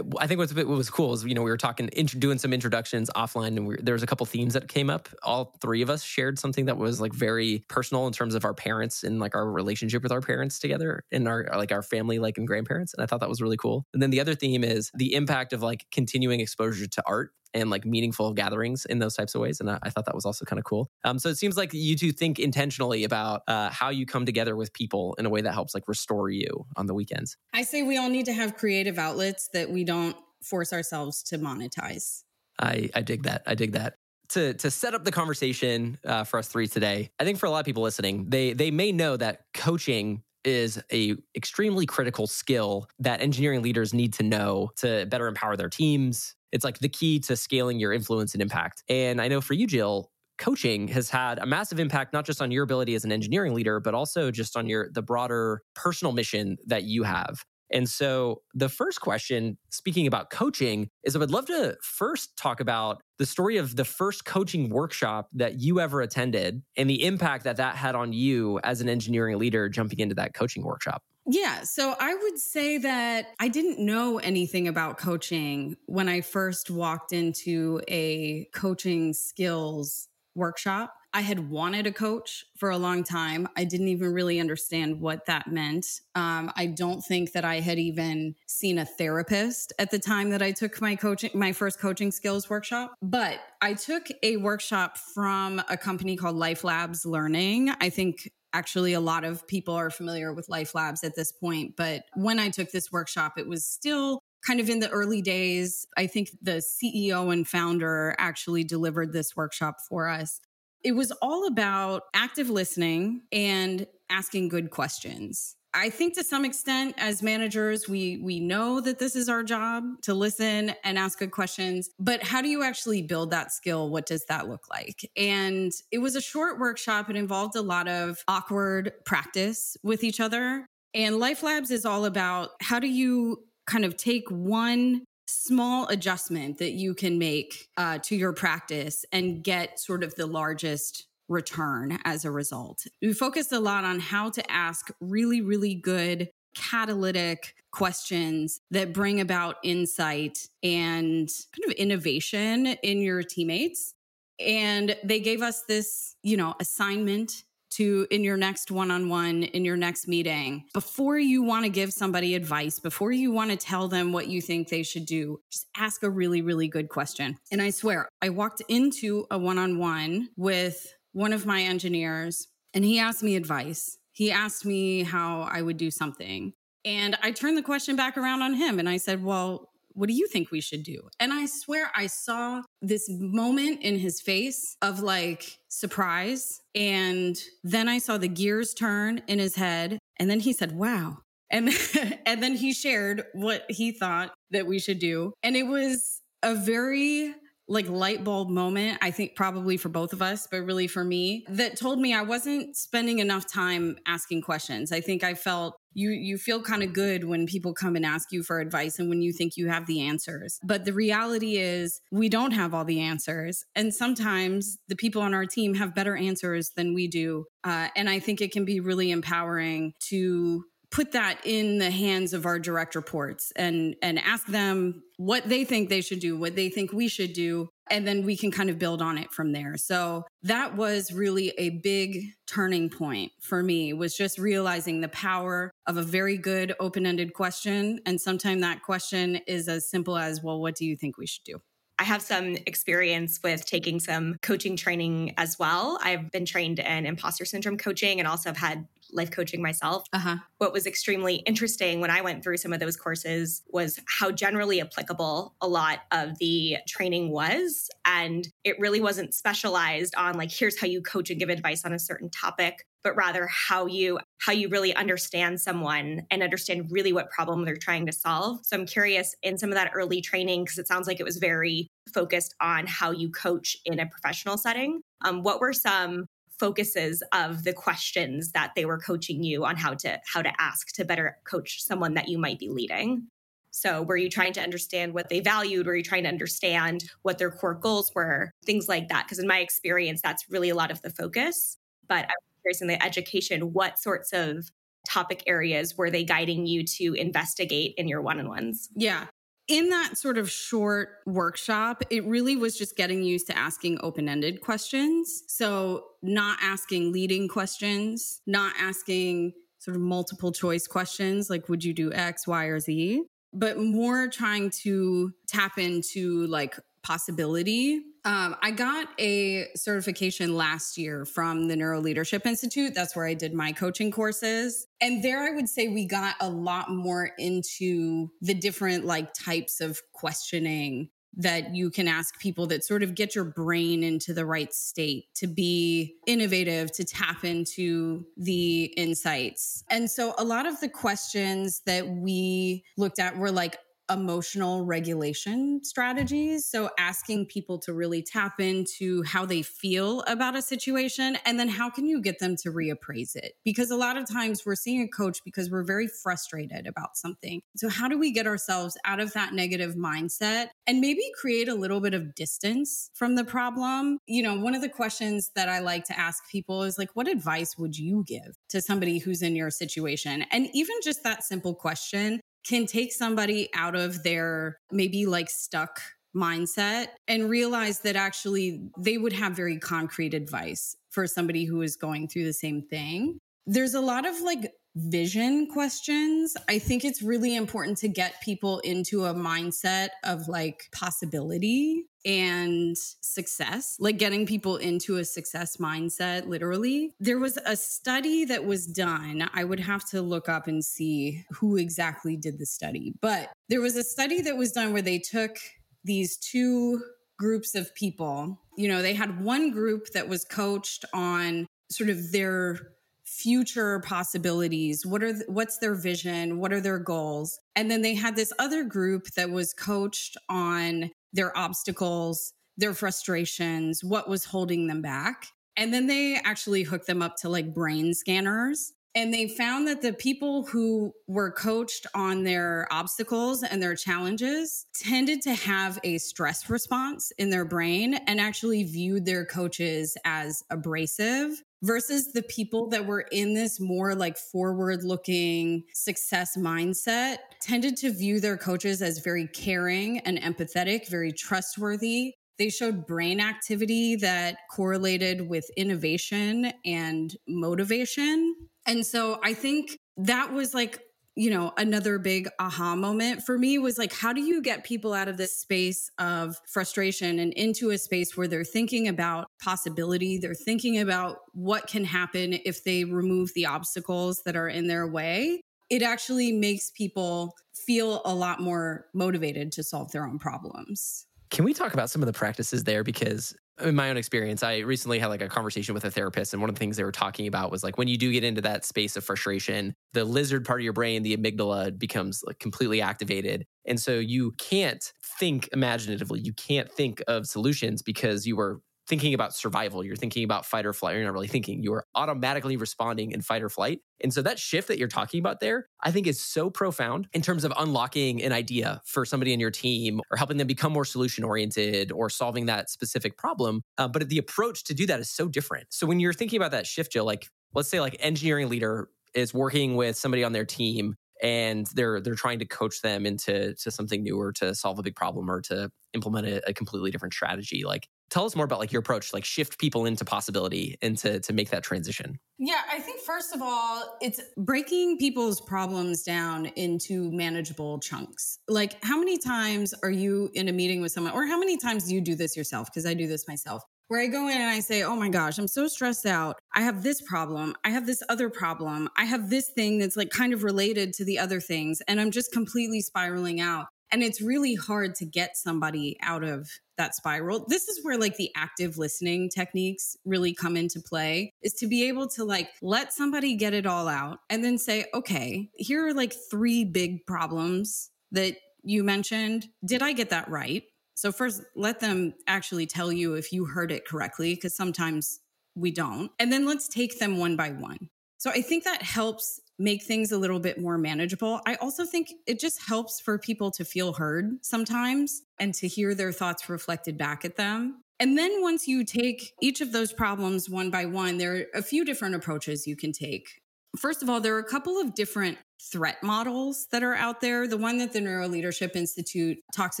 I, 0.20 0.26
think 0.26 0.38
what's 0.38 0.52
what 0.52 0.66
was 0.66 0.90
cool 0.90 1.12
is 1.12 1.24
you 1.24 1.34
know 1.34 1.42
we 1.42 1.50
were 1.50 1.56
talking 1.56 1.88
doing 2.18 2.38
some 2.38 2.52
introductions 2.52 3.08
offline 3.14 3.56
and 3.56 3.68
we, 3.68 3.76
there 3.76 3.94
was 3.94 4.02
a 4.02 4.06
couple 4.06 4.26
themes 4.26 4.54
that 4.54 4.68
came 4.68 4.90
up. 4.90 5.08
All 5.22 5.56
three 5.60 5.80
of 5.82 5.90
us 5.90 6.02
shared 6.02 6.38
something 6.38 6.64
that 6.64 6.76
was 6.76 7.00
like 7.00 7.12
very 7.12 7.64
personal 7.68 8.06
in 8.06 8.12
terms 8.12 8.34
of 8.34 8.44
our 8.44 8.54
parents 8.54 9.04
and 9.04 9.20
like 9.20 9.36
our 9.36 9.48
relationship 9.48 10.02
with 10.02 10.10
our 10.10 10.20
parents 10.20 10.58
together 10.58 11.04
and 11.12 11.28
our 11.28 11.48
like 11.56 11.70
our 11.70 11.82
family 11.82 12.18
like 12.18 12.36
and 12.36 12.48
grandparents 12.48 12.94
and 12.94 13.02
I 13.02 13.06
thought 13.06 13.20
that 13.20 13.28
was 13.28 13.40
really 13.40 13.56
cool. 13.56 13.86
And 13.94 14.02
then 14.02 14.10
the 14.10 14.20
other 14.20 14.34
theme 14.34 14.64
is 14.64 14.90
the 14.94 15.14
impact 15.14 15.52
of 15.52 15.62
like 15.62 15.86
continuing 15.92 16.40
exposure 16.40 16.86
to 16.86 17.02
art 17.06 17.30
and 17.54 17.70
like 17.70 17.84
meaningful 17.84 18.32
gatherings 18.32 18.84
in 18.84 18.98
those 18.98 19.14
types 19.14 19.34
of 19.34 19.40
ways. 19.40 19.60
And 19.60 19.70
I, 19.70 19.78
I 19.82 19.90
thought 19.90 20.06
that 20.06 20.14
was 20.14 20.24
also 20.24 20.44
kind 20.44 20.58
of 20.58 20.64
cool. 20.64 20.90
Um, 21.04 21.18
so 21.18 21.28
it 21.28 21.36
seems 21.36 21.56
like 21.56 21.72
you 21.72 21.96
two 21.96 22.12
think 22.12 22.38
intentionally 22.38 23.04
about 23.04 23.42
uh, 23.48 23.70
how 23.70 23.88
you 23.90 24.06
come 24.06 24.26
together 24.26 24.56
with 24.56 24.72
people 24.72 25.14
in 25.18 25.26
a 25.26 25.30
way 25.30 25.40
that 25.40 25.52
helps 25.52 25.74
like 25.74 25.88
restore 25.88 26.30
you 26.30 26.66
on 26.76 26.86
the 26.86 26.94
weekends. 26.94 27.36
I 27.52 27.62
say 27.62 27.82
we 27.82 27.96
all 27.96 28.10
need 28.10 28.26
to 28.26 28.32
have 28.32 28.56
creative 28.56 28.98
outlets 28.98 29.48
that 29.52 29.70
we 29.70 29.84
don't 29.84 30.16
force 30.42 30.72
ourselves 30.72 31.22
to 31.24 31.38
monetize. 31.38 32.22
I, 32.60 32.90
I 32.94 33.02
dig 33.02 33.22
that. 33.24 33.42
I 33.46 33.54
dig 33.54 33.72
that 33.72 33.94
to 34.30 34.54
to 34.54 34.70
set 34.70 34.94
up 34.94 35.04
the 35.04 35.12
conversation 35.12 35.98
uh, 36.04 36.24
for 36.24 36.38
us 36.38 36.48
three 36.48 36.66
today, 36.66 37.10
I 37.18 37.24
think 37.24 37.38
for 37.38 37.46
a 37.46 37.50
lot 37.50 37.60
of 37.60 37.66
people 37.66 37.82
listening, 37.82 38.26
they 38.28 38.52
they 38.52 38.70
may 38.70 38.92
know 38.92 39.16
that 39.16 39.44
coaching 39.54 40.22
is 40.44 40.82
a 40.92 41.16
extremely 41.34 41.84
critical 41.84 42.26
skill 42.26 42.88
that 43.00 43.20
engineering 43.20 43.62
leaders 43.62 43.92
need 43.92 44.12
to 44.14 44.22
know 44.22 44.70
to 44.76 45.06
better 45.06 45.26
empower 45.26 45.56
their 45.56 45.68
teams, 45.68 46.36
it's 46.52 46.64
like 46.64 46.78
the 46.78 46.88
key 46.88 47.20
to 47.20 47.36
scaling 47.36 47.78
your 47.78 47.92
influence 47.92 48.34
and 48.34 48.42
impact. 48.42 48.82
And 48.88 49.20
I 49.20 49.28
know 49.28 49.40
for 49.40 49.54
you, 49.54 49.66
Jill, 49.66 50.10
coaching 50.38 50.88
has 50.88 51.10
had 51.10 51.38
a 51.38 51.46
massive 51.46 51.78
impact 51.78 52.12
not 52.12 52.24
just 52.24 52.40
on 52.40 52.50
your 52.50 52.62
ability 52.62 52.94
as 52.94 53.04
an 53.04 53.12
engineering 53.12 53.54
leader 53.54 53.80
but 53.80 53.94
also 53.94 54.30
just 54.30 54.56
on 54.56 54.68
your 54.68 54.88
the 54.92 55.02
broader 55.02 55.62
personal 55.74 56.12
mission 56.12 56.56
that 56.66 56.84
you 56.84 57.02
have 57.02 57.44
and 57.70 57.88
so 57.88 58.40
the 58.54 58.68
first 58.68 59.00
question 59.00 59.58
speaking 59.70 60.06
about 60.06 60.30
coaching 60.30 60.88
is 61.02 61.16
i 61.16 61.18
would 61.18 61.30
love 61.30 61.46
to 61.46 61.76
first 61.82 62.36
talk 62.36 62.60
about 62.60 63.02
the 63.18 63.26
story 63.26 63.56
of 63.56 63.74
the 63.76 63.84
first 63.84 64.24
coaching 64.24 64.70
workshop 64.70 65.28
that 65.34 65.60
you 65.60 65.80
ever 65.80 66.00
attended 66.00 66.62
and 66.76 66.88
the 66.88 67.04
impact 67.04 67.44
that 67.44 67.56
that 67.56 67.74
had 67.74 67.94
on 67.96 68.12
you 68.12 68.60
as 68.62 68.80
an 68.80 68.88
engineering 68.88 69.38
leader 69.38 69.68
jumping 69.68 69.98
into 69.98 70.14
that 70.14 70.34
coaching 70.34 70.62
workshop 70.62 71.02
yeah. 71.28 71.62
So 71.62 71.94
I 71.98 72.14
would 72.14 72.38
say 72.38 72.78
that 72.78 73.34
I 73.38 73.48
didn't 73.48 73.78
know 73.78 74.18
anything 74.18 74.66
about 74.66 74.96
coaching 74.96 75.76
when 75.86 76.08
I 76.08 76.22
first 76.22 76.70
walked 76.70 77.12
into 77.12 77.82
a 77.86 78.46
coaching 78.54 79.12
skills 79.12 80.08
workshop. 80.34 80.94
I 81.12 81.20
had 81.22 81.50
wanted 81.50 81.86
a 81.86 81.92
coach 81.92 82.44
for 82.56 82.70
a 82.70 82.78
long 82.78 83.02
time. 83.02 83.48
I 83.56 83.64
didn't 83.64 83.88
even 83.88 84.12
really 84.12 84.38
understand 84.40 85.00
what 85.00 85.26
that 85.26 85.48
meant. 85.48 86.00
Um, 86.14 86.52
I 86.54 86.66
don't 86.66 87.02
think 87.02 87.32
that 87.32 87.44
I 87.44 87.60
had 87.60 87.78
even 87.78 88.34
seen 88.46 88.78
a 88.78 88.84
therapist 88.84 89.72
at 89.78 89.90
the 89.90 89.98
time 89.98 90.30
that 90.30 90.42
I 90.42 90.52
took 90.52 90.80
my 90.80 90.96
coaching, 90.96 91.30
my 91.34 91.52
first 91.52 91.78
coaching 91.78 92.10
skills 92.10 92.48
workshop. 92.50 92.94
But 93.02 93.40
I 93.60 93.74
took 93.74 94.08
a 94.22 94.36
workshop 94.36 94.98
from 94.98 95.62
a 95.68 95.76
company 95.76 96.14
called 96.14 96.36
Life 96.36 96.62
Labs 96.62 97.06
Learning. 97.06 97.70
I 97.80 97.88
think 97.88 98.30
actually 98.58 98.92
a 98.92 99.00
lot 99.00 99.24
of 99.24 99.46
people 99.46 99.74
are 99.74 99.90
familiar 99.90 100.32
with 100.32 100.48
life 100.48 100.74
labs 100.74 101.04
at 101.04 101.14
this 101.14 101.30
point 101.32 101.74
but 101.76 102.02
when 102.14 102.38
i 102.38 102.48
took 102.48 102.70
this 102.72 102.90
workshop 102.90 103.34
it 103.36 103.46
was 103.46 103.64
still 103.64 104.20
kind 104.46 104.60
of 104.60 104.70
in 104.70 104.80
the 104.80 104.88
early 104.90 105.22
days. 105.22 105.86
I 105.96 106.06
think 106.06 106.30
the 106.40 106.62
ceo 106.62 107.32
and 107.32 107.46
founder 107.46 108.14
actually 108.18 108.64
delivered 108.64 109.12
this 109.12 109.36
workshop 109.36 109.76
for 109.88 110.08
us. 110.08 110.40
It 110.84 110.92
was 110.92 111.10
all 111.20 111.46
about 111.46 112.02
active 112.14 112.48
listening 112.50 113.22
and 113.32 113.86
asking 114.10 114.48
good 114.48 114.70
questions 114.70 115.56
I 115.74 115.90
think 115.90 116.14
to 116.14 116.24
some 116.24 116.44
extent 116.44 116.94
as 116.98 117.22
managers 117.22 117.88
we 117.88 118.18
we 118.18 118.40
know 118.40 118.80
that 118.80 118.98
this 118.98 119.14
is 119.14 119.28
our 119.28 119.42
job 119.42 119.84
to 120.02 120.14
listen 120.14 120.74
and 120.82 120.98
ask 120.98 121.18
good 121.18 121.30
questions 121.30 121.90
but 121.98 122.22
how 122.22 122.40
do 122.40 122.48
you 122.48 122.62
actually 122.62 123.02
build 123.02 123.30
that 123.30 123.52
skill? 123.52 123.90
What 123.90 124.06
does 124.06 124.24
that 124.26 124.48
look 124.48 124.68
like? 124.70 125.08
And 125.16 125.72
it 125.90 125.98
was 125.98 126.16
a 126.16 126.20
short 126.20 126.58
workshop. 126.58 127.10
It 127.10 127.16
involved 127.16 127.56
a 127.56 127.62
lot 127.62 127.88
of 127.88 128.22
awkward 128.28 128.92
practice 129.04 129.76
with 129.82 130.04
each 130.04 130.20
other. 130.20 130.66
And 130.94 131.18
Life 131.18 131.42
Labs 131.42 131.70
is 131.70 131.84
all 131.84 132.04
about 132.04 132.50
how 132.60 132.78
do 132.78 132.88
you 132.88 133.44
kind 133.66 133.84
of 133.84 133.96
take 133.96 134.28
one 134.30 135.04
small 135.26 135.86
adjustment 135.88 136.58
that 136.58 136.72
you 136.72 136.94
can 136.94 137.18
make 137.18 137.68
uh, 137.76 137.98
to 137.98 138.16
your 138.16 138.32
practice 138.32 139.04
and 139.12 139.44
get 139.44 139.78
sort 139.78 140.02
of 140.02 140.14
the 140.14 140.26
largest 140.26 141.07
return 141.28 141.98
as 142.04 142.24
a 142.24 142.30
result. 142.30 142.86
We 143.02 143.12
focused 143.12 143.52
a 143.52 143.60
lot 143.60 143.84
on 143.84 144.00
how 144.00 144.30
to 144.30 144.50
ask 144.50 144.90
really, 145.00 145.40
really 145.40 145.74
good 145.74 146.30
catalytic 146.54 147.54
questions 147.70 148.60
that 148.70 148.92
bring 148.92 149.20
about 149.20 149.56
insight 149.62 150.48
and 150.62 151.28
kind 151.28 151.70
of 151.70 151.72
innovation 151.72 152.66
in 152.82 153.00
your 153.00 153.22
teammates. 153.22 153.94
And 154.40 154.96
they 155.04 155.20
gave 155.20 155.42
us 155.42 155.62
this, 155.62 156.16
you 156.22 156.36
know, 156.36 156.54
assignment 156.60 157.44
to 157.70 158.06
in 158.10 158.24
your 158.24 158.36
next 158.36 158.70
one-on-one 158.70 159.42
in 159.42 159.64
your 159.64 159.76
next 159.76 160.08
meeting 160.08 160.64
before 160.72 161.18
you 161.18 161.42
want 161.42 161.64
to 161.64 161.68
give 161.68 161.92
somebody 161.92 162.34
advice 162.34 162.78
before 162.78 163.12
you 163.12 163.30
want 163.30 163.50
to 163.50 163.56
tell 163.56 163.88
them 163.88 164.12
what 164.12 164.26
you 164.26 164.40
think 164.40 164.68
they 164.68 164.82
should 164.82 165.04
do 165.04 165.38
just 165.50 165.66
ask 165.76 166.02
a 166.02 166.08
really 166.08 166.40
really 166.40 166.66
good 166.66 166.88
question 166.88 167.36
and 167.52 167.60
i 167.60 167.68
swear 167.68 168.08
i 168.22 168.28
walked 168.28 168.62
into 168.68 169.26
a 169.30 169.38
one-on-one 169.38 170.28
with 170.36 170.94
one 171.18 171.32
of 171.32 171.44
my 171.44 171.62
engineers 171.62 172.46
and 172.72 172.84
he 172.84 172.98
asked 172.98 173.22
me 173.22 173.34
advice 173.34 173.98
he 174.12 174.30
asked 174.30 174.64
me 174.64 175.02
how 175.02 175.42
i 175.42 175.60
would 175.60 175.76
do 175.76 175.90
something 175.90 176.52
and 176.84 177.16
i 177.22 177.30
turned 177.30 177.56
the 177.56 177.62
question 177.62 177.96
back 177.96 178.16
around 178.16 178.40
on 178.42 178.54
him 178.54 178.78
and 178.78 178.88
i 178.88 178.96
said 178.96 179.22
well 179.24 179.68
what 179.98 180.08
do 180.08 180.14
you 180.14 180.28
think 180.28 180.52
we 180.52 180.60
should 180.60 180.84
do? 180.84 181.08
And 181.18 181.32
I 181.32 181.46
swear 181.46 181.90
I 181.92 182.06
saw 182.06 182.62
this 182.80 183.08
moment 183.10 183.82
in 183.82 183.98
his 183.98 184.20
face 184.20 184.76
of 184.80 185.00
like 185.00 185.58
surprise. 185.68 186.60
And 186.72 187.36
then 187.64 187.88
I 187.88 187.98
saw 187.98 188.16
the 188.16 188.28
gears 188.28 188.74
turn 188.74 189.22
in 189.26 189.40
his 189.40 189.56
head. 189.56 189.98
And 190.18 190.30
then 190.30 190.38
he 190.38 190.52
said, 190.52 190.70
wow. 190.70 191.18
And, 191.50 191.70
and 192.26 192.40
then 192.40 192.54
he 192.54 192.72
shared 192.72 193.24
what 193.32 193.64
he 193.68 193.90
thought 193.90 194.34
that 194.52 194.68
we 194.68 194.78
should 194.78 195.00
do. 195.00 195.32
And 195.42 195.56
it 195.56 195.64
was 195.64 196.22
a 196.44 196.54
very 196.54 197.34
like 197.68 197.88
light 197.88 198.24
bulb 198.24 198.48
moment, 198.48 198.98
I 199.02 199.10
think 199.10 199.36
probably 199.36 199.76
for 199.76 199.90
both 199.90 200.12
of 200.12 200.22
us, 200.22 200.48
but 200.50 200.62
really 200.62 200.86
for 200.86 201.04
me, 201.04 201.44
that 201.48 201.76
told 201.76 202.00
me 202.00 202.14
I 202.14 202.22
wasn't 202.22 202.76
spending 202.76 203.18
enough 203.18 203.50
time 203.50 203.98
asking 204.06 204.42
questions. 204.42 204.90
I 204.90 205.00
think 205.00 205.22
I 205.22 205.34
felt 205.34 205.78
you 205.94 206.10
you 206.10 206.38
feel 206.38 206.62
kind 206.62 206.82
of 206.82 206.92
good 206.92 207.24
when 207.24 207.46
people 207.46 207.74
come 207.74 207.96
and 207.96 208.06
ask 208.06 208.30
you 208.30 208.42
for 208.42 208.60
advice 208.60 208.98
and 208.98 209.08
when 209.08 209.20
you 209.20 209.32
think 209.32 209.56
you 209.56 209.68
have 209.68 209.86
the 209.86 210.02
answers. 210.02 210.58
But 210.62 210.84
the 210.84 210.92
reality 210.92 211.56
is 211.56 212.00
we 212.10 212.28
don't 212.28 212.52
have 212.52 212.72
all 212.72 212.84
the 212.84 213.00
answers. 213.00 213.64
And 213.74 213.92
sometimes 213.92 214.78
the 214.88 214.96
people 214.96 215.22
on 215.22 215.34
our 215.34 215.46
team 215.46 215.74
have 215.74 215.94
better 215.94 216.16
answers 216.16 216.70
than 216.76 216.94
we 216.94 217.08
do. 217.08 217.46
Uh, 217.64 217.88
and 217.96 218.08
I 218.08 218.20
think 218.20 218.40
it 218.40 218.52
can 218.52 218.64
be 218.64 218.80
really 218.80 219.10
empowering 219.10 219.92
to 220.08 220.64
put 220.90 221.12
that 221.12 221.40
in 221.44 221.78
the 221.78 221.90
hands 221.90 222.32
of 222.32 222.46
our 222.46 222.58
direct 222.58 222.94
reports 222.94 223.52
and 223.56 223.94
and 224.02 224.18
ask 224.18 224.46
them 224.46 225.02
what 225.16 225.48
they 225.48 225.64
think 225.64 225.88
they 225.88 226.00
should 226.00 226.20
do 226.20 226.38
what 226.38 226.54
they 226.56 226.68
think 226.68 226.92
we 226.92 227.08
should 227.08 227.32
do 227.32 227.68
and 227.90 228.06
then 228.06 228.24
we 228.24 228.36
can 228.36 228.50
kind 228.50 228.70
of 228.70 228.78
build 228.78 229.02
on 229.02 229.18
it 229.18 229.32
from 229.32 229.52
there. 229.52 229.76
So 229.76 230.24
that 230.42 230.76
was 230.76 231.12
really 231.12 231.52
a 231.58 231.70
big 231.70 232.24
turning 232.46 232.90
point 232.90 233.32
for 233.40 233.62
me 233.62 233.92
was 233.92 234.16
just 234.16 234.38
realizing 234.38 235.00
the 235.00 235.08
power 235.08 235.70
of 235.86 235.96
a 235.96 236.02
very 236.02 236.36
good 236.36 236.74
open-ended 236.80 237.34
question. 237.34 238.00
And 238.06 238.20
sometimes 238.20 238.62
that 238.62 238.82
question 238.82 239.36
is 239.46 239.68
as 239.68 239.88
simple 239.88 240.16
as 240.16 240.42
well 240.42 240.60
what 240.60 240.76
do 240.76 240.84
you 240.84 240.96
think 240.96 241.18
we 241.18 241.26
should 241.26 241.44
do? 241.44 241.60
I 242.00 242.04
have 242.04 242.22
some 242.22 242.56
experience 242.66 243.40
with 243.42 243.66
taking 243.66 243.98
some 243.98 244.36
coaching 244.40 244.76
training 244.76 245.34
as 245.36 245.58
well. 245.58 245.98
I've 246.00 246.30
been 246.30 246.46
trained 246.46 246.78
in 246.78 247.06
imposter 247.06 247.44
syndrome 247.44 247.76
coaching 247.76 248.20
and 248.20 248.28
also 248.28 248.50
have 248.50 248.56
had 248.56 248.86
life 249.12 249.30
coaching 249.30 249.62
myself. 249.62 250.04
Uh-huh. 250.12 250.36
What 250.58 250.72
was 250.72 250.86
extremely 250.86 251.36
interesting 251.36 252.00
when 252.00 252.10
I 252.10 252.20
went 252.20 252.42
through 252.42 252.58
some 252.58 252.72
of 252.72 252.80
those 252.80 252.96
courses 252.96 253.62
was 253.68 253.98
how 254.06 254.30
generally 254.30 254.80
applicable 254.80 255.54
a 255.60 255.68
lot 255.68 256.00
of 256.12 256.38
the 256.38 256.76
training 256.86 257.30
was. 257.30 257.90
And 258.04 258.48
it 258.64 258.78
really 258.78 259.00
wasn't 259.00 259.34
specialized 259.34 260.14
on 260.16 260.36
like, 260.36 260.50
here's 260.50 260.78
how 260.78 260.86
you 260.86 261.02
coach 261.02 261.30
and 261.30 261.38
give 261.38 261.48
advice 261.48 261.84
on 261.84 261.92
a 261.92 261.98
certain 261.98 262.30
topic 262.30 262.84
but 263.04 263.16
rather 263.16 263.46
how 263.46 263.86
you 263.86 264.18
how 264.38 264.52
you 264.52 264.68
really 264.68 264.94
understand 264.94 265.60
someone 265.60 266.22
and 266.30 266.42
understand 266.42 266.88
really 266.90 267.12
what 267.12 267.30
problem 267.30 267.64
they're 267.64 267.76
trying 267.76 268.06
to 268.06 268.12
solve 268.12 268.58
so 268.64 268.76
i'm 268.76 268.86
curious 268.86 269.34
in 269.42 269.56
some 269.56 269.70
of 269.70 269.74
that 269.74 269.90
early 269.94 270.20
training 270.20 270.64
because 270.64 270.78
it 270.78 270.86
sounds 270.86 271.06
like 271.06 271.20
it 271.20 271.24
was 271.24 271.36
very 271.38 271.88
focused 272.12 272.54
on 272.60 272.86
how 272.86 273.10
you 273.10 273.30
coach 273.30 273.76
in 273.84 274.00
a 274.00 274.06
professional 274.06 274.58
setting 274.58 275.00
um, 275.24 275.42
what 275.42 275.60
were 275.60 275.72
some 275.72 276.26
focuses 276.58 277.22
of 277.32 277.64
the 277.64 277.72
questions 277.72 278.52
that 278.52 278.72
they 278.74 278.84
were 278.84 278.98
coaching 278.98 279.42
you 279.42 279.64
on 279.64 279.76
how 279.76 279.94
to 279.94 280.20
how 280.32 280.42
to 280.42 280.52
ask 280.58 280.88
to 280.94 281.04
better 281.04 281.38
coach 281.44 281.82
someone 281.82 282.14
that 282.14 282.28
you 282.28 282.38
might 282.38 282.58
be 282.58 282.68
leading. 282.68 283.26
So 283.70 284.02
were 284.02 284.16
you 284.16 284.30
trying 284.30 284.54
to 284.54 284.62
understand 284.62 285.14
what 285.14 285.28
they 285.28 285.40
valued? 285.40 285.86
Were 285.86 285.94
you 285.94 286.02
trying 286.02 286.24
to 286.24 286.28
understand 286.28 287.04
what 287.22 287.38
their 287.38 287.50
core 287.50 287.74
goals 287.74 288.12
were? 288.14 288.50
Things 288.64 288.88
like 288.88 289.08
that. 289.08 289.26
Because 289.26 289.38
in 289.38 289.46
my 289.46 289.58
experience 289.58 290.20
that's 290.22 290.44
really 290.50 290.68
a 290.68 290.74
lot 290.74 290.90
of 290.90 291.02
the 291.02 291.10
focus. 291.10 291.76
But 292.08 292.24
i'm 292.24 292.62
curious 292.62 292.80
in 292.80 292.88
the 292.88 293.02
education 293.02 293.72
what 293.72 293.98
sorts 293.98 294.32
of 294.32 294.70
topic 295.06 295.42
areas 295.46 295.96
were 295.96 296.10
they 296.10 296.24
guiding 296.24 296.66
you 296.66 296.84
to 296.84 297.14
investigate 297.14 297.94
in 297.96 298.08
your 298.08 298.20
one-on-ones? 298.20 298.88
Yeah 298.94 299.26
in 299.68 299.90
that 299.90 300.16
sort 300.16 300.38
of 300.38 300.50
short 300.50 301.10
workshop, 301.26 302.02
it 302.10 302.24
really 302.24 302.56
was 302.56 302.76
just 302.76 302.96
getting 302.96 303.22
used 303.22 303.46
to 303.48 303.56
asking 303.56 303.98
open 304.02 304.28
ended 304.28 304.62
questions. 304.62 305.44
So, 305.46 306.04
not 306.22 306.58
asking 306.62 307.12
leading 307.12 307.48
questions, 307.48 308.40
not 308.46 308.74
asking 308.80 309.52
sort 309.78 309.96
of 309.96 310.02
multiple 310.02 310.52
choice 310.52 310.86
questions 310.86 311.48
like, 311.48 311.68
would 311.68 311.84
you 311.84 311.92
do 311.92 312.12
X, 312.12 312.46
Y, 312.46 312.64
or 312.64 312.80
Z? 312.80 313.22
But 313.52 313.78
more 313.78 314.28
trying 314.28 314.70
to 314.82 315.32
tap 315.46 315.78
into 315.78 316.46
like 316.46 316.78
possibility. 317.02 318.02
Um, 318.24 318.56
I 318.60 318.72
got 318.72 319.08
a 319.18 319.68
certification 319.74 320.54
last 320.54 320.98
year 320.98 321.24
from 321.24 321.68
the 321.68 321.76
Neuro 321.76 322.00
Leadership 322.00 322.46
Institute. 322.46 322.94
That's 322.94 323.16
where 323.16 323.26
I 323.26 323.34
did 323.34 323.54
my 323.54 323.72
coaching 323.72 324.10
courses. 324.10 324.86
And 325.00 325.22
there 325.22 325.44
I 325.44 325.50
would 325.50 325.68
say 325.68 325.88
we 325.88 326.04
got 326.04 326.34
a 326.40 326.48
lot 326.48 326.90
more 326.90 327.30
into 327.38 328.30
the 328.40 328.54
different 328.54 329.04
like 329.04 329.32
types 329.32 329.80
of 329.80 330.00
questioning 330.12 331.10
that 331.38 331.74
you 331.74 331.90
can 331.90 332.08
ask 332.08 332.38
people 332.40 332.66
that 332.66 332.84
sort 332.84 333.02
of 333.02 333.14
get 333.14 333.34
your 333.34 333.44
brain 333.44 334.02
into 334.02 334.34
the 334.34 334.44
right 334.44 334.74
state 334.74 335.26
to 335.36 335.46
be 335.46 336.16
innovative, 336.26 336.90
to 336.92 337.04
tap 337.04 337.44
into 337.44 338.24
the 338.36 338.84
insights. 338.96 339.84
And 339.88 340.10
so 340.10 340.34
a 340.36 340.44
lot 340.44 340.66
of 340.66 340.80
the 340.80 340.88
questions 340.88 341.82
that 341.86 342.08
we 342.08 342.84
looked 342.96 343.20
at 343.20 343.38
were 343.38 343.52
like, 343.52 343.78
emotional 344.10 344.84
regulation 344.84 345.80
strategies. 345.84 346.66
So, 346.66 346.90
asking 346.98 347.46
people 347.46 347.78
to 347.80 347.92
really 347.92 348.22
tap 348.22 348.60
into 348.60 349.22
how 349.24 349.46
they 349.46 349.62
feel 349.62 350.22
about 350.26 350.56
a 350.56 350.62
situation, 350.62 351.38
and 351.44 351.58
then 351.58 351.68
how 351.68 351.90
can 351.90 352.06
you 352.06 352.20
get 352.20 352.38
them 352.38 352.56
to 352.62 352.70
reappraise 352.70 353.36
it? 353.36 353.54
Because 353.64 353.90
a 353.90 353.96
lot 353.96 354.16
of 354.16 354.28
times 354.28 354.64
we're 354.64 354.74
seeing 354.74 355.02
a 355.02 355.08
coach 355.08 355.40
because 355.44 355.70
we're 355.70 355.84
very 355.84 356.08
frustrated 356.08 356.86
about 356.86 357.16
something. 357.16 357.60
So, 357.76 357.88
how 357.88 358.08
do 358.08 358.18
we 358.18 358.32
get 358.32 358.46
ourselves 358.46 358.96
out 359.04 359.20
of 359.20 359.32
that 359.34 359.52
negative 359.52 359.94
mindset 359.94 360.68
and 360.86 361.00
maybe 361.00 361.22
create 361.40 361.68
a 361.68 361.74
little 361.74 362.00
bit 362.00 362.14
of 362.14 362.34
distance 362.34 363.10
from 363.14 363.34
the 363.34 363.44
problem? 363.44 364.18
You 364.26 364.42
know, 364.42 364.58
one 364.58 364.74
of 364.74 364.82
the 364.82 364.88
questions 364.88 365.50
that 365.54 365.68
I 365.68 365.80
like 365.80 366.04
to 366.04 366.18
ask 366.18 366.48
people 366.50 366.82
is 366.82 366.98
like, 366.98 367.10
what 367.14 367.28
advice 367.28 367.76
would 367.78 367.96
you 367.96 368.24
give 368.26 368.56
to 368.70 368.80
somebody 368.80 369.18
who's 369.18 369.42
in 369.42 369.56
your 369.56 369.70
situation? 369.70 370.44
And 370.50 370.68
even 370.72 370.96
just 371.02 371.22
that 371.24 371.44
simple 371.44 371.74
question 371.74 372.40
can 372.68 372.86
take 372.86 373.12
somebody 373.12 373.68
out 373.74 373.96
of 373.96 374.22
their 374.22 374.78
maybe 374.92 375.26
like 375.26 375.48
stuck 375.48 376.00
mindset 376.36 377.08
and 377.26 377.48
realize 377.48 378.00
that 378.00 378.14
actually 378.14 378.82
they 378.98 379.16
would 379.16 379.32
have 379.32 379.56
very 379.56 379.78
concrete 379.78 380.34
advice 380.34 380.94
for 381.10 381.26
somebody 381.26 381.64
who 381.64 381.80
is 381.80 381.96
going 381.96 382.28
through 382.28 382.44
the 382.44 382.52
same 382.52 382.82
thing. 382.82 383.38
There's 383.66 383.94
a 383.94 384.00
lot 384.00 384.26
of 384.26 384.40
like 384.40 384.70
vision 384.94 385.68
questions. 385.70 386.56
I 386.68 386.78
think 386.78 387.04
it's 387.04 387.22
really 387.22 387.56
important 387.56 387.98
to 387.98 388.08
get 388.08 388.40
people 388.42 388.80
into 388.80 389.24
a 389.24 389.34
mindset 389.34 390.08
of 390.24 390.48
like 390.48 390.88
possibility 390.92 392.04
and 392.28 392.96
success, 392.98 393.96
like 393.98 394.18
getting 394.18 394.44
people 394.44 394.76
into 394.76 395.16
a 395.16 395.24
success 395.24 395.78
mindset, 395.78 396.46
literally. 396.46 397.14
There 397.18 397.38
was 397.38 397.58
a 397.64 397.74
study 397.74 398.44
that 398.44 398.66
was 398.66 398.86
done. 398.86 399.48
I 399.54 399.64
would 399.64 399.80
have 399.80 400.04
to 400.10 400.20
look 400.20 400.46
up 400.46 400.68
and 400.68 400.84
see 400.84 401.46
who 401.50 401.78
exactly 401.78 402.36
did 402.36 402.58
the 402.58 402.66
study, 402.66 403.14
but 403.22 403.50
there 403.70 403.80
was 403.80 403.96
a 403.96 404.04
study 404.04 404.42
that 404.42 404.58
was 404.58 404.72
done 404.72 404.92
where 404.92 405.00
they 405.00 405.18
took 405.18 405.56
these 406.04 406.36
two 406.36 407.02
groups 407.38 407.74
of 407.74 407.94
people. 407.94 408.60
You 408.76 408.88
know, 408.88 409.00
they 409.00 409.14
had 409.14 409.42
one 409.42 409.70
group 409.70 410.08
that 410.12 410.28
was 410.28 410.44
coached 410.44 411.06
on 411.14 411.66
sort 411.90 412.10
of 412.10 412.30
their 412.30 412.92
future 413.24 414.00
possibilities 414.00 415.04
what 415.04 415.22
are 415.22 415.34
what's 415.48 415.76
their 415.78 415.94
vision 415.94 416.58
what 416.58 416.72
are 416.72 416.80
their 416.80 416.98
goals 416.98 417.60
and 417.76 417.90
then 417.90 418.00
they 418.00 418.14
had 418.14 418.34
this 418.34 418.54
other 418.58 418.84
group 418.84 419.26
that 419.36 419.50
was 419.50 419.74
coached 419.74 420.38
on 420.48 421.10
their 421.32 421.56
obstacles 421.56 422.52
their 422.78 422.94
frustrations 422.94 424.02
what 424.02 424.28
was 424.28 424.46
holding 424.46 424.86
them 424.86 425.02
back. 425.02 425.48
And 425.76 425.92
then 425.92 426.06
they 426.06 426.40
actually 426.42 426.84
hooked 426.84 427.06
them 427.06 427.20
up 427.20 427.36
to 427.38 427.48
like 427.48 427.74
brain 427.74 428.14
scanners. 428.14 428.92
And 429.14 429.34
they 429.34 429.48
found 429.48 429.88
that 429.88 430.00
the 430.00 430.12
people 430.12 430.64
who 430.66 431.12
were 431.26 431.50
coached 431.50 432.06
on 432.14 432.44
their 432.44 432.86
obstacles 432.90 433.64
and 433.64 433.82
their 433.82 433.96
challenges 433.96 434.86
tended 434.94 435.42
to 435.42 435.54
have 435.54 435.98
a 436.04 436.18
stress 436.18 436.70
response 436.70 437.32
in 437.36 437.50
their 437.50 437.64
brain 437.64 438.14
and 438.14 438.40
actually 438.40 438.84
viewed 438.84 439.24
their 439.24 439.44
coaches 439.44 440.16
as 440.24 440.62
abrasive 440.70 441.62
versus 441.82 442.32
the 442.32 442.42
people 442.42 442.88
that 442.88 443.06
were 443.06 443.26
in 443.32 443.54
this 443.54 443.80
more 443.80 444.14
like 444.14 444.36
forward 444.36 445.04
looking 445.04 445.84
success 445.94 446.56
mindset 446.56 447.38
tended 447.60 447.96
to 447.96 448.10
view 448.12 448.40
their 448.40 448.56
coaches 448.56 449.02
as 449.02 449.18
very 449.20 449.46
caring 449.48 450.18
and 450.20 450.38
empathetic, 450.38 451.08
very 451.08 451.32
trustworthy. 451.32 452.34
They 452.58 452.70
showed 452.70 453.06
brain 453.06 453.40
activity 453.40 454.16
that 454.16 454.56
correlated 454.70 455.48
with 455.48 455.70
innovation 455.76 456.72
and 456.84 457.34
motivation. 457.46 458.56
And 458.86 459.06
so 459.06 459.38
I 459.44 459.54
think 459.54 459.96
that 460.16 460.52
was 460.52 460.74
like, 460.74 461.00
you 461.38 461.50
know, 461.50 461.72
another 461.78 462.18
big 462.18 462.48
aha 462.58 462.96
moment 462.96 463.44
for 463.44 463.56
me 463.56 463.78
was 463.78 463.96
like, 463.96 464.12
how 464.12 464.32
do 464.32 464.40
you 464.40 464.60
get 464.60 464.82
people 464.82 465.14
out 465.14 465.28
of 465.28 465.36
this 465.36 465.56
space 465.56 466.10
of 466.18 466.56
frustration 466.66 467.38
and 467.38 467.52
into 467.52 467.90
a 467.90 467.98
space 467.98 468.36
where 468.36 468.48
they're 468.48 468.64
thinking 468.64 469.06
about 469.06 469.46
possibility? 469.62 470.38
They're 470.38 470.52
thinking 470.52 470.98
about 470.98 471.36
what 471.52 471.86
can 471.86 472.04
happen 472.04 472.58
if 472.64 472.82
they 472.82 473.04
remove 473.04 473.54
the 473.54 473.66
obstacles 473.66 474.42
that 474.46 474.56
are 474.56 474.68
in 474.68 474.88
their 474.88 475.06
way. 475.06 475.60
It 475.88 476.02
actually 476.02 476.50
makes 476.50 476.90
people 476.90 477.54
feel 477.86 478.20
a 478.24 478.34
lot 478.34 478.60
more 478.60 479.06
motivated 479.14 479.70
to 479.72 479.84
solve 479.84 480.10
their 480.10 480.26
own 480.26 480.40
problems. 480.40 481.27
Can 481.50 481.64
we 481.64 481.72
talk 481.72 481.94
about 481.94 482.10
some 482.10 482.22
of 482.22 482.26
the 482.26 482.32
practices 482.32 482.84
there? 482.84 483.02
Because 483.02 483.54
in 483.80 483.94
my 483.94 484.10
own 484.10 484.16
experience, 484.16 484.62
I 484.62 484.78
recently 484.78 485.18
had 485.18 485.28
like 485.28 485.40
a 485.40 485.48
conversation 485.48 485.94
with 485.94 486.04
a 486.04 486.10
therapist, 486.10 486.52
and 486.52 486.60
one 486.60 486.68
of 486.68 486.74
the 486.74 486.78
things 486.78 486.96
they 486.96 487.04
were 487.04 487.12
talking 487.12 487.46
about 487.46 487.70
was 487.70 487.82
like 487.84 487.96
when 487.96 488.08
you 488.08 488.18
do 488.18 488.32
get 488.32 488.44
into 488.44 488.60
that 488.62 488.84
space 488.84 489.16
of 489.16 489.24
frustration, 489.24 489.94
the 490.12 490.24
lizard 490.24 490.64
part 490.64 490.80
of 490.80 490.84
your 490.84 490.92
brain, 490.92 491.22
the 491.22 491.36
amygdala, 491.36 491.96
becomes 491.98 492.42
like 492.44 492.58
completely 492.58 493.00
activated. 493.00 493.64
And 493.86 494.00
so 494.00 494.18
you 494.18 494.52
can't 494.58 495.12
think 495.38 495.68
imaginatively. 495.72 496.40
You 496.40 496.52
can't 496.52 496.90
think 496.90 497.22
of 497.28 497.46
solutions 497.46 498.02
because 498.02 498.46
you 498.46 498.56
were 498.56 498.80
thinking 499.08 499.32
about 499.32 499.54
survival. 499.54 500.04
You're 500.04 500.16
thinking 500.16 500.44
about 500.44 500.66
fight 500.66 500.84
or 500.84 500.92
flight. 500.92 501.16
You're 501.16 501.24
not 501.24 501.32
really 501.32 501.48
thinking. 501.48 501.82
You 501.82 501.94
are 501.94 502.04
automatically 502.14 502.76
responding 502.76 503.32
in 503.32 503.40
fight 503.40 503.62
or 503.62 503.70
flight. 503.70 504.00
And 504.20 504.32
so 504.32 504.42
that 504.42 504.58
shift 504.58 504.88
that 504.88 504.98
you're 504.98 505.08
talking 505.08 505.40
about 505.40 505.60
there, 505.60 505.86
I 506.02 506.10
think 506.10 506.26
is 506.26 506.40
so 506.40 506.68
profound 506.68 507.28
in 507.32 507.40
terms 507.40 507.64
of 507.64 507.72
unlocking 507.78 508.42
an 508.42 508.52
idea 508.52 509.00
for 509.06 509.24
somebody 509.24 509.52
in 509.52 509.60
your 509.60 509.70
team 509.70 510.20
or 510.30 510.36
helping 510.36 510.58
them 510.58 510.66
become 510.66 510.92
more 510.92 511.06
solution 511.06 511.42
oriented 511.42 512.12
or 512.12 512.28
solving 512.28 512.66
that 512.66 512.90
specific 512.90 513.38
problem. 513.38 513.82
Uh, 513.96 514.08
but 514.08 514.28
the 514.28 514.38
approach 514.38 514.84
to 514.84 514.94
do 514.94 515.06
that 515.06 515.20
is 515.20 515.30
so 515.30 515.48
different. 515.48 515.86
So 515.90 516.06
when 516.06 516.20
you're 516.20 516.34
thinking 516.34 516.58
about 516.58 516.72
that 516.72 516.86
shift, 516.86 517.12
Jill, 517.12 517.24
like 517.24 517.48
let's 517.74 517.88
say 517.88 518.00
like 518.00 518.16
engineering 518.20 518.68
leader 518.68 519.08
is 519.34 519.54
working 519.54 519.96
with 519.96 520.16
somebody 520.16 520.44
on 520.44 520.52
their 520.52 520.64
team 520.64 521.14
and 521.42 521.86
they're 521.94 522.20
they're 522.20 522.34
trying 522.34 522.58
to 522.58 522.66
coach 522.66 523.00
them 523.00 523.24
into 523.24 523.74
to 523.74 523.90
something 523.90 524.22
new 524.22 524.38
or 524.38 524.52
to 524.52 524.74
solve 524.74 524.98
a 524.98 525.02
big 525.02 525.14
problem 525.14 525.50
or 525.50 525.60
to 525.60 525.90
implement 526.12 526.46
a, 526.46 526.68
a 526.68 526.74
completely 526.74 527.10
different 527.10 527.32
strategy 527.32 527.84
like 527.84 528.08
tell 528.30 528.44
us 528.44 528.54
more 528.54 528.64
about 528.64 528.78
like 528.78 528.92
your 528.92 529.00
approach 529.00 529.32
like 529.32 529.44
shift 529.44 529.78
people 529.78 530.06
into 530.06 530.24
possibility 530.24 530.96
and 531.02 531.16
to, 531.18 531.40
to 531.40 531.52
make 531.52 531.70
that 531.70 531.82
transition 531.82 532.38
yeah 532.58 532.82
i 532.92 532.98
think 532.98 533.20
first 533.20 533.54
of 533.54 533.62
all 533.62 534.16
it's 534.20 534.40
breaking 534.56 535.18
people's 535.18 535.60
problems 535.60 536.22
down 536.22 536.66
into 536.76 537.30
manageable 537.32 537.98
chunks 538.00 538.58
like 538.68 539.02
how 539.04 539.18
many 539.18 539.38
times 539.38 539.94
are 540.02 540.10
you 540.10 540.50
in 540.54 540.68
a 540.68 540.72
meeting 540.72 541.00
with 541.00 541.12
someone 541.12 541.32
or 541.32 541.46
how 541.46 541.58
many 541.58 541.76
times 541.76 542.04
do 542.04 542.14
you 542.14 542.20
do 542.20 542.34
this 542.34 542.56
yourself 542.56 542.88
because 542.88 543.06
i 543.06 543.14
do 543.14 543.26
this 543.26 543.46
myself 543.48 543.82
where 544.08 544.22
I 544.22 544.26
go 544.26 544.48
in 544.48 544.56
and 544.56 544.70
I 544.70 544.80
say, 544.80 545.02
Oh 545.02 545.14
my 545.14 545.28
gosh, 545.28 545.58
I'm 545.58 545.68
so 545.68 545.86
stressed 545.86 546.26
out. 546.26 546.58
I 546.74 546.80
have 546.80 547.02
this 547.02 547.20
problem. 547.20 547.74
I 547.84 547.90
have 547.90 548.06
this 548.06 548.22
other 548.28 548.50
problem. 548.50 549.08
I 549.16 549.24
have 549.24 549.50
this 549.50 549.70
thing 549.70 549.98
that's 549.98 550.16
like 550.16 550.30
kind 550.30 550.52
of 550.52 550.64
related 550.64 551.12
to 551.14 551.24
the 551.24 551.38
other 551.38 551.60
things. 551.60 552.00
And 552.08 552.20
I'm 552.20 552.30
just 552.30 552.50
completely 552.52 553.00
spiraling 553.02 553.60
out. 553.60 553.86
And 554.10 554.22
it's 554.22 554.40
really 554.40 554.74
hard 554.74 555.14
to 555.16 555.26
get 555.26 555.56
somebody 555.56 556.16
out 556.22 556.44
of 556.44 556.70
that 556.96 557.14
spiral. 557.14 557.64
This 557.68 557.88
is 557.88 558.04
where 558.04 558.18
like 558.18 558.36
the 558.36 558.50
active 558.56 558.98
listening 558.98 559.48
techniques 559.48 560.16
really 560.24 560.54
come 560.54 560.76
into 560.76 561.00
play 561.00 561.52
is 561.62 561.74
to 561.74 561.86
be 561.86 562.08
able 562.08 562.28
to 562.28 562.44
like 562.44 562.70
let 562.82 563.12
somebody 563.12 563.54
get 563.54 563.74
it 563.74 563.86
all 563.86 564.08
out 564.08 564.38
and 564.50 564.64
then 564.64 564.78
say, 564.78 565.06
okay, 565.14 565.70
here 565.74 566.06
are 566.06 566.14
like 566.14 566.34
three 566.50 566.84
big 566.84 567.26
problems 567.26 568.10
that 568.32 568.56
you 568.82 569.04
mentioned. 569.04 569.66
Did 569.84 570.02
I 570.02 570.12
get 570.12 570.30
that 570.30 570.48
right? 570.48 570.84
So, 571.18 571.32
first, 571.32 571.62
let 571.74 571.98
them 571.98 572.32
actually 572.46 572.86
tell 572.86 573.10
you 573.10 573.34
if 573.34 573.52
you 573.52 573.64
heard 573.64 573.90
it 573.90 574.06
correctly, 574.06 574.54
because 574.54 574.76
sometimes 574.76 575.40
we 575.74 575.90
don't. 575.90 576.30
And 576.38 576.52
then 576.52 576.64
let's 576.64 576.86
take 576.86 577.18
them 577.18 577.38
one 577.38 577.56
by 577.56 577.70
one. 577.70 578.08
So, 578.36 578.50
I 578.50 578.62
think 578.62 578.84
that 578.84 579.02
helps 579.02 579.60
make 579.78 580.02
things 580.02 580.32
a 580.32 580.38
little 580.38 580.58
bit 580.58 580.80
more 580.80 580.98
manageable. 580.98 581.60
I 581.66 581.76
also 581.76 582.04
think 582.04 582.32
it 582.46 582.58
just 582.58 582.80
helps 582.86 583.20
for 583.20 583.38
people 583.38 583.70
to 583.72 583.84
feel 583.84 584.12
heard 584.14 584.58
sometimes 584.62 585.42
and 585.58 585.72
to 585.74 585.86
hear 585.86 586.14
their 586.14 586.32
thoughts 586.32 586.68
reflected 586.68 587.16
back 587.16 587.44
at 587.44 587.56
them. 587.56 588.02
And 588.20 588.36
then 588.36 588.60
once 588.60 588.88
you 588.88 589.04
take 589.04 589.52
each 589.62 589.80
of 589.80 589.92
those 589.92 590.12
problems 590.12 590.68
one 590.68 590.90
by 590.90 591.06
one, 591.06 591.38
there 591.38 591.54
are 591.54 591.64
a 591.74 591.82
few 591.82 592.04
different 592.04 592.34
approaches 592.34 592.86
you 592.86 592.96
can 592.96 593.12
take. 593.12 593.60
First 593.96 594.22
of 594.22 594.28
all, 594.28 594.40
there 594.40 594.56
are 594.56 594.60
a 594.60 594.64
couple 594.64 594.98
of 595.00 595.14
different 595.14 595.58
threat 595.80 596.22
models 596.22 596.88
that 596.90 597.04
are 597.04 597.14
out 597.14 597.40
there. 597.40 597.68
The 597.68 597.76
one 597.76 597.98
that 597.98 598.12
the 598.12 598.20
Neuro 598.20 598.48
Leadership 598.48 598.96
Institute 598.96 599.58
talks 599.74 600.00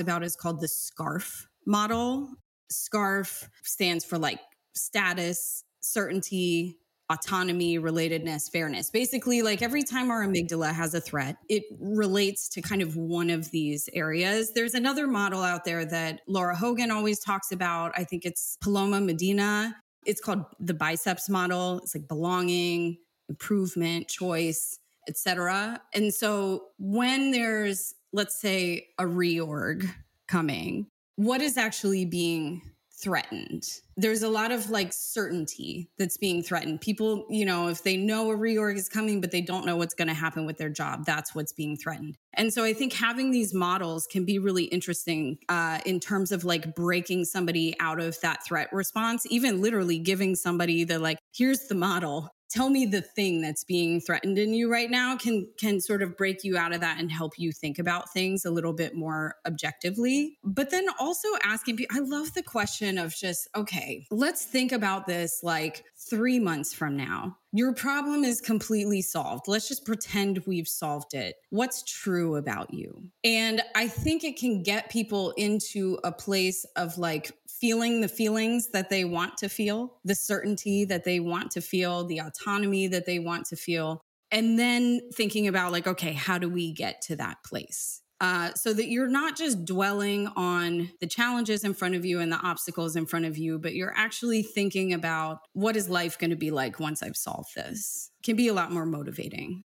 about 0.00 0.24
is 0.24 0.34
called 0.34 0.60
the 0.60 0.66
SCARF 0.66 1.46
model. 1.66 2.28
SCARF 2.72 3.48
stands 3.62 4.04
for 4.04 4.18
like 4.18 4.40
status, 4.74 5.62
certainty, 5.80 6.78
autonomy, 7.10 7.78
relatedness, 7.78 8.50
fairness. 8.50 8.90
Basically, 8.90 9.42
like 9.42 9.62
every 9.62 9.82
time 9.82 10.10
our 10.10 10.26
amygdala 10.26 10.72
has 10.72 10.94
a 10.94 11.00
threat, 11.00 11.36
it 11.48 11.64
relates 11.80 12.48
to 12.50 12.62
kind 12.62 12.82
of 12.82 12.96
one 12.96 13.30
of 13.30 13.50
these 13.50 13.88
areas. 13.94 14.52
There's 14.52 14.74
another 14.74 15.06
model 15.06 15.42
out 15.42 15.64
there 15.64 15.84
that 15.86 16.20
Lara 16.26 16.56
Hogan 16.56 16.90
always 16.90 17.20
talks 17.20 17.50
about. 17.52 17.92
I 17.96 18.04
think 18.04 18.24
it's 18.24 18.58
Paloma 18.60 19.00
Medina. 19.00 19.76
It's 20.04 20.20
called 20.20 20.44
the 20.60 20.74
biceps 20.74 21.28
model. 21.28 21.80
It's 21.82 21.94
like 21.94 22.08
belonging, 22.08 22.98
improvement, 23.28 24.08
choice, 24.08 24.78
etc. 25.08 25.80
And 25.94 26.12
so 26.12 26.66
when 26.78 27.30
there's 27.30 27.94
let's 28.12 28.40
say 28.40 28.88
a 28.98 29.04
reorg 29.04 29.88
coming, 30.28 30.86
what 31.16 31.42
is 31.42 31.56
actually 31.56 32.04
being 32.04 32.62
threatened. 33.02 33.64
There's 33.96 34.22
a 34.22 34.28
lot 34.28 34.52
of 34.52 34.70
like 34.70 34.92
certainty 34.92 35.90
that's 35.98 36.16
being 36.16 36.42
threatened. 36.42 36.80
People, 36.80 37.26
you 37.30 37.44
know, 37.44 37.68
if 37.68 37.82
they 37.82 37.96
know 37.96 38.30
a 38.30 38.36
reorg 38.36 38.76
is 38.76 38.88
coming, 38.88 39.20
but 39.20 39.30
they 39.30 39.40
don't 39.40 39.66
know 39.66 39.76
what's 39.76 39.94
going 39.94 40.08
to 40.08 40.14
happen 40.14 40.46
with 40.46 40.58
their 40.58 40.68
job, 40.68 41.04
that's 41.04 41.34
what's 41.34 41.52
being 41.52 41.76
threatened. 41.76 42.16
And 42.34 42.52
so 42.52 42.64
I 42.64 42.72
think 42.72 42.92
having 42.92 43.30
these 43.30 43.54
models 43.54 44.06
can 44.06 44.24
be 44.24 44.38
really 44.38 44.64
interesting 44.64 45.38
uh, 45.48 45.80
in 45.86 46.00
terms 46.00 46.32
of 46.32 46.44
like 46.44 46.74
breaking 46.74 47.24
somebody 47.24 47.74
out 47.80 48.00
of 48.00 48.20
that 48.20 48.44
threat 48.44 48.68
response, 48.72 49.26
even 49.30 49.60
literally 49.60 49.98
giving 49.98 50.34
somebody 50.34 50.84
the 50.84 50.98
like, 50.98 51.18
here's 51.32 51.66
the 51.68 51.74
model 51.74 52.30
tell 52.48 52.70
me 52.70 52.86
the 52.86 53.02
thing 53.02 53.40
that's 53.40 53.64
being 53.64 54.00
threatened 54.00 54.38
in 54.38 54.54
you 54.54 54.70
right 54.70 54.90
now 54.90 55.16
can 55.16 55.48
can 55.58 55.80
sort 55.80 56.02
of 56.02 56.16
break 56.16 56.44
you 56.44 56.56
out 56.56 56.72
of 56.72 56.80
that 56.80 56.98
and 56.98 57.10
help 57.10 57.38
you 57.38 57.52
think 57.52 57.78
about 57.78 58.12
things 58.12 58.44
a 58.44 58.50
little 58.50 58.72
bit 58.72 58.94
more 58.94 59.36
objectively 59.46 60.38
but 60.44 60.70
then 60.70 60.86
also 60.98 61.28
asking 61.44 61.78
i 61.90 61.98
love 62.00 62.32
the 62.34 62.42
question 62.42 62.98
of 62.98 63.14
just 63.14 63.48
okay 63.56 64.06
let's 64.10 64.44
think 64.44 64.72
about 64.72 65.06
this 65.06 65.40
like 65.42 65.84
3 65.96 66.38
months 66.38 66.72
from 66.72 66.96
now 66.96 67.36
your 67.52 67.72
problem 67.72 68.24
is 68.24 68.40
completely 68.42 69.00
solved. 69.00 69.48
Let's 69.48 69.68
just 69.68 69.86
pretend 69.86 70.42
we've 70.46 70.68
solved 70.68 71.14
it. 71.14 71.36
What's 71.48 71.82
true 71.82 72.36
about 72.36 72.74
you? 72.74 73.10
And 73.24 73.62
I 73.74 73.88
think 73.88 74.22
it 74.22 74.38
can 74.38 74.62
get 74.62 74.90
people 74.90 75.30
into 75.32 75.98
a 76.04 76.12
place 76.12 76.66
of 76.76 76.98
like 76.98 77.32
feeling 77.60 78.00
the 78.00 78.08
feelings 78.08 78.68
that 78.72 78.90
they 78.90 79.04
want 79.04 79.36
to 79.38 79.48
feel, 79.48 79.98
the 80.04 80.14
certainty 80.14 80.84
that 80.84 81.04
they 81.04 81.20
want 81.20 81.50
to 81.52 81.60
feel, 81.60 82.04
the 82.04 82.20
autonomy 82.20 82.86
that 82.88 83.06
they 83.06 83.18
want 83.18 83.46
to 83.46 83.56
feel. 83.56 84.00
And 84.30 84.58
then 84.58 85.00
thinking 85.14 85.48
about 85.48 85.72
like, 85.72 85.86
okay, 85.86 86.12
how 86.12 86.38
do 86.38 86.48
we 86.48 86.72
get 86.72 87.02
to 87.02 87.16
that 87.16 87.38
place? 87.44 88.02
uh, 88.20 88.52
so 88.54 88.72
that 88.72 88.88
you're 88.88 89.08
not 89.08 89.36
just 89.36 89.64
dwelling 89.64 90.26
on 90.28 90.90
the 91.00 91.06
challenges 91.06 91.62
in 91.64 91.72
front 91.72 91.94
of 91.94 92.04
you 92.04 92.20
and 92.20 92.32
the 92.32 92.40
obstacles 92.40 92.96
in 92.96 93.06
front 93.06 93.24
of 93.24 93.38
you, 93.38 93.58
but 93.58 93.74
you're 93.74 93.94
actually 93.96 94.42
thinking 94.42 94.92
about 94.92 95.38
what 95.52 95.76
is 95.76 95.88
life 95.88 96.18
going 96.18 96.30
to 96.30 96.36
be 96.36 96.50
like 96.50 96.80
once 96.80 97.02
I've 97.02 97.16
solved 97.16 97.54
this. 97.54 98.10
Can 98.24 98.36
be 98.36 98.48
a 98.48 98.52
lot 98.52 98.72
more 98.72 98.86
motivating. 98.86 99.62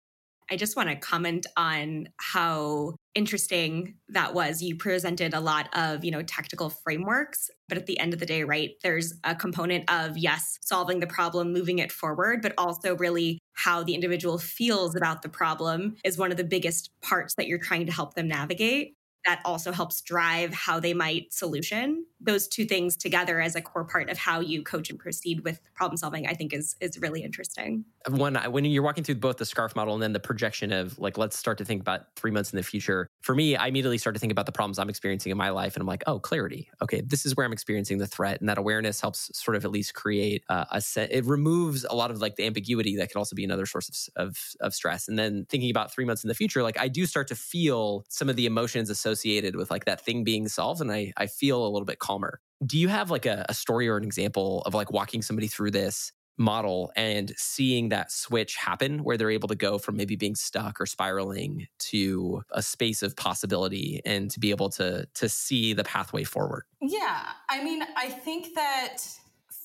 I 0.49 0.55
just 0.55 0.75
want 0.75 0.89
to 0.89 0.95
comment 0.95 1.45
on 1.57 2.09
how 2.17 2.95
interesting 3.15 3.95
that 4.09 4.33
was. 4.33 4.61
You 4.61 4.75
presented 4.75 5.33
a 5.33 5.39
lot 5.39 5.69
of, 5.73 6.05
you 6.05 6.11
know, 6.11 6.21
tactical 6.21 6.69
frameworks, 6.69 7.49
but 7.67 7.77
at 7.77 7.85
the 7.85 7.99
end 7.99 8.13
of 8.13 8.19
the 8.19 8.25
day, 8.25 8.43
right, 8.43 8.71
there's 8.81 9.13
a 9.23 9.35
component 9.35 9.91
of 9.91 10.17
yes, 10.17 10.57
solving 10.61 10.99
the 10.99 11.07
problem, 11.07 11.51
moving 11.51 11.79
it 11.79 11.91
forward, 11.91 12.41
but 12.41 12.53
also 12.57 12.95
really 12.95 13.39
how 13.53 13.83
the 13.83 13.93
individual 13.93 14.37
feels 14.37 14.95
about 14.95 15.21
the 15.21 15.29
problem 15.29 15.95
is 16.05 16.17
one 16.17 16.31
of 16.31 16.37
the 16.37 16.43
biggest 16.43 16.91
parts 17.01 17.35
that 17.35 17.47
you're 17.47 17.57
trying 17.57 17.85
to 17.85 17.91
help 17.91 18.13
them 18.13 18.27
navigate 18.27 18.93
that 19.25 19.41
also 19.43 19.71
helps 19.73 20.01
drive 20.01 20.53
how 20.53 20.79
they 20.79 20.93
might 20.93 21.33
solution 21.33 22.05
those 22.19 22.47
two 22.47 22.65
things 22.65 22.97
together 22.97 23.39
as 23.39 23.55
a 23.55 23.61
core 23.61 23.85
part 23.85 24.09
of 24.09 24.17
how 24.17 24.39
you 24.39 24.63
coach 24.63 24.89
and 24.89 24.99
proceed 24.99 25.43
with 25.43 25.61
problem 25.75 25.97
solving 25.97 26.27
i 26.27 26.33
think 26.33 26.53
is 26.53 26.75
is 26.81 26.97
really 26.99 27.23
interesting. 27.23 27.85
When 28.09 28.35
when 28.35 28.65
you're 28.65 28.83
walking 28.83 29.03
through 29.03 29.15
both 29.15 29.37
the 29.37 29.45
scarf 29.45 29.75
model 29.75 29.93
and 29.93 30.01
then 30.01 30.13
the 30.13 30.19
projection 30.19 30.71
of 30.71 30.97
like 30.97 31.17
let's 31.17 31.37
start 31.37 31.57
to 31.57 31.65
think 31.65 31.81
about 31.81 32.15
three 32.15 32.31
months 32.31 32.53
in 32.53 32.57
the 32.57 32.63
future 32.63 33.07
for 33.21 33.35
me 33.35 33.55
i 33.55 33.67
immediately 33.67 33.97
start 33.97 34.15
to 34.15 34.19
think 34.19 34.31
about 34.31 34.45
the 34.45 34.51
problems 34.51 34.79
i'm 34.79 34.89
experiencing 34.89 35.31
in 35.31 35.37
my 35.37 35.49
life 35.49 35.75
and 35.75 35.81
i'm 35.81 35.87
like 35.87 36.03
oh 36.07 36.19
clarity. 36.19 36.69
Okay 36.81 37.01
this 37.01 37.25
is 37.25 37.35
where 37.35 37.45
i'm 37.45 37.51
experiencing 37.51 37.97
the 37.97 38.07
threat 38.07 38.39
and 38.39 38.47
that 38.47 38.57
awareness 38.57 39.01
helps 39.01 39.29
sort 39.37 39.55
of 39.57 39.65
at 39.65 39.71
least 39.71 39.93
create 39.93 40.43
uh, 40.49 40.65
a 40.71 40.81
set 40.81 41.11
it 41.11 41.25
removes 41.25 41.85
a 41.89 41.95
lot 41.95 42.11
of 42.11 42.21
like 42.21 42.35
the 42.35 42.45
ambiguity 42.45 42.95
that 42.95 43.09
could 43.09 43.17
also 43.17 43.35
be 43.35 43.43
another 43.43 43.65
source 43.65 44.09
of, 44.15 44.27
of 44.27 44.37
of 44.61 44.73
stress 44.73 45.07
and 45.07 45.19
then 45.19 45.45
thinking 45.49 45.69
about 45.69 45.91
three 45.91 46.05
months 46.05 46.23
in 46.23 46.27
the 46.27 46.35
future 46.35 46.63
like 46.63 46.79
i 46.79 46.87
do 46.87 47.05
start 47.05 47.27
to 47.27 47.35
feel 47.35 48.05
some 48.07 48.29
of 48.29 48.35
the 48.35 48.45
emotions 48.45 48.89
associated 48.89 49.55
with 49.55 49.69
like 49.69 49.85
that 49.85 49.99
thing 49.99 50.23
being 50.23 50.47
solved 50.47 50.79
and 50.81 50.91
i 50.91 51.11
i 51.17 51.27
feel 51.27 51.65
a 51.65 51.69
little 51.69 51.85
bit 51.85 51.99
calmer. 52.07 52.39
Do 52.65 52.77
you 52.77 52.87
have 52.87 53.11
like 53.11 53.25
a, 53.25 53.45
a 53.49 53.53
story 53.53 53.87
or 53.87 53.97
an 53.97 54.03
example 54.03 54.63
of 54.65 54.73
like 54.73 54.91
walking 54.91 55.21
somebody 55.21 55.47
through 55.47 55.71
this 55.71 56.11
model 56.37 56.91
and 56.95 57.33
seeing 57.35 57.89
that 57.89 58.11
switch 58.11 58.55
happen 58.55 59.03
where 59.03 59.17
they're 59.17 59.31
able 59.31 59.47
to 59.47 59.55
go 59.55 59.77
from 59.79 59.97
maybe 59.97 60.15
being 60.15 60.35
stuck 60.35 60.79
or 60.79 60.85
spiraling 60.85 61.67
to 61.79 62.43
a 62.51 62.61
space 62.61 63.01
of 63.01 63.15
possibility 63.15 64.01
and 64.05 64.29
to 64.29 64.39
be 64.39 64.51
able 64.51 64.69
to 64.69 65.07
to 65.15 65.27
see 65.27 65.73
the 65.73 65.83
pathway 65.83 66.23
forward? 66.23 66.63
Yeah. 66.81 67.31
I 67.49 67.63
mean 67.63 67.83
i 67.95 68.09
think 68.09 68.55
that 68.55 68.97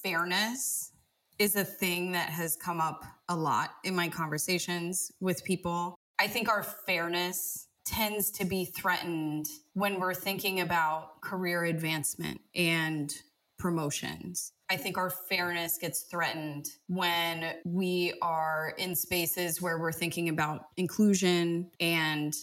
fairness 0.02 0.92
is 1.38 1.56
a 1.56 1.64
thing 1.64 2.12
that 2.12 2.28
has 2.30 2.56
come 2.56 2.80
up 2.80 3.04
a 3.28 3.36
lot 3.36 3.70
in 3.84 3.94
my 3.94 4.08
conversations 4.08 5.10
with 5.20 5.44
people. 5.44 5.96
I 6.18 6.28
think 6.28 6.48
our 6.48 6.62
fairness 6.62 7.66
tends 7.84 8.30
to 8.30 8.44
be 8.44 8.64
threatened 8.64 9.46
when 9.74 9.98
we're 9.98 10.14
thinking 10.14 10.60
about 10.60 11.20
career 11.20 11.64
advancement 11.64 12.40
and 12.54 13.12
promotions. 13.58 14.52
I 14.70 14.76
think 14.76 14.98
our 14.98 15.10
fairness 15.10 15.78
gets 15.78 16.02
threatened 16.02 16.66
when 16.88 17.54
we 17.64 18.14
are 18.22 18.74
in 18.78 18.94
spaces 18.94 19.60
where 19.60 19.78
we're 19.78 19.92
thinking 19.92 20.28
about 20.28 20.62
inclusion 20.76 21.70
and 21.78 22.34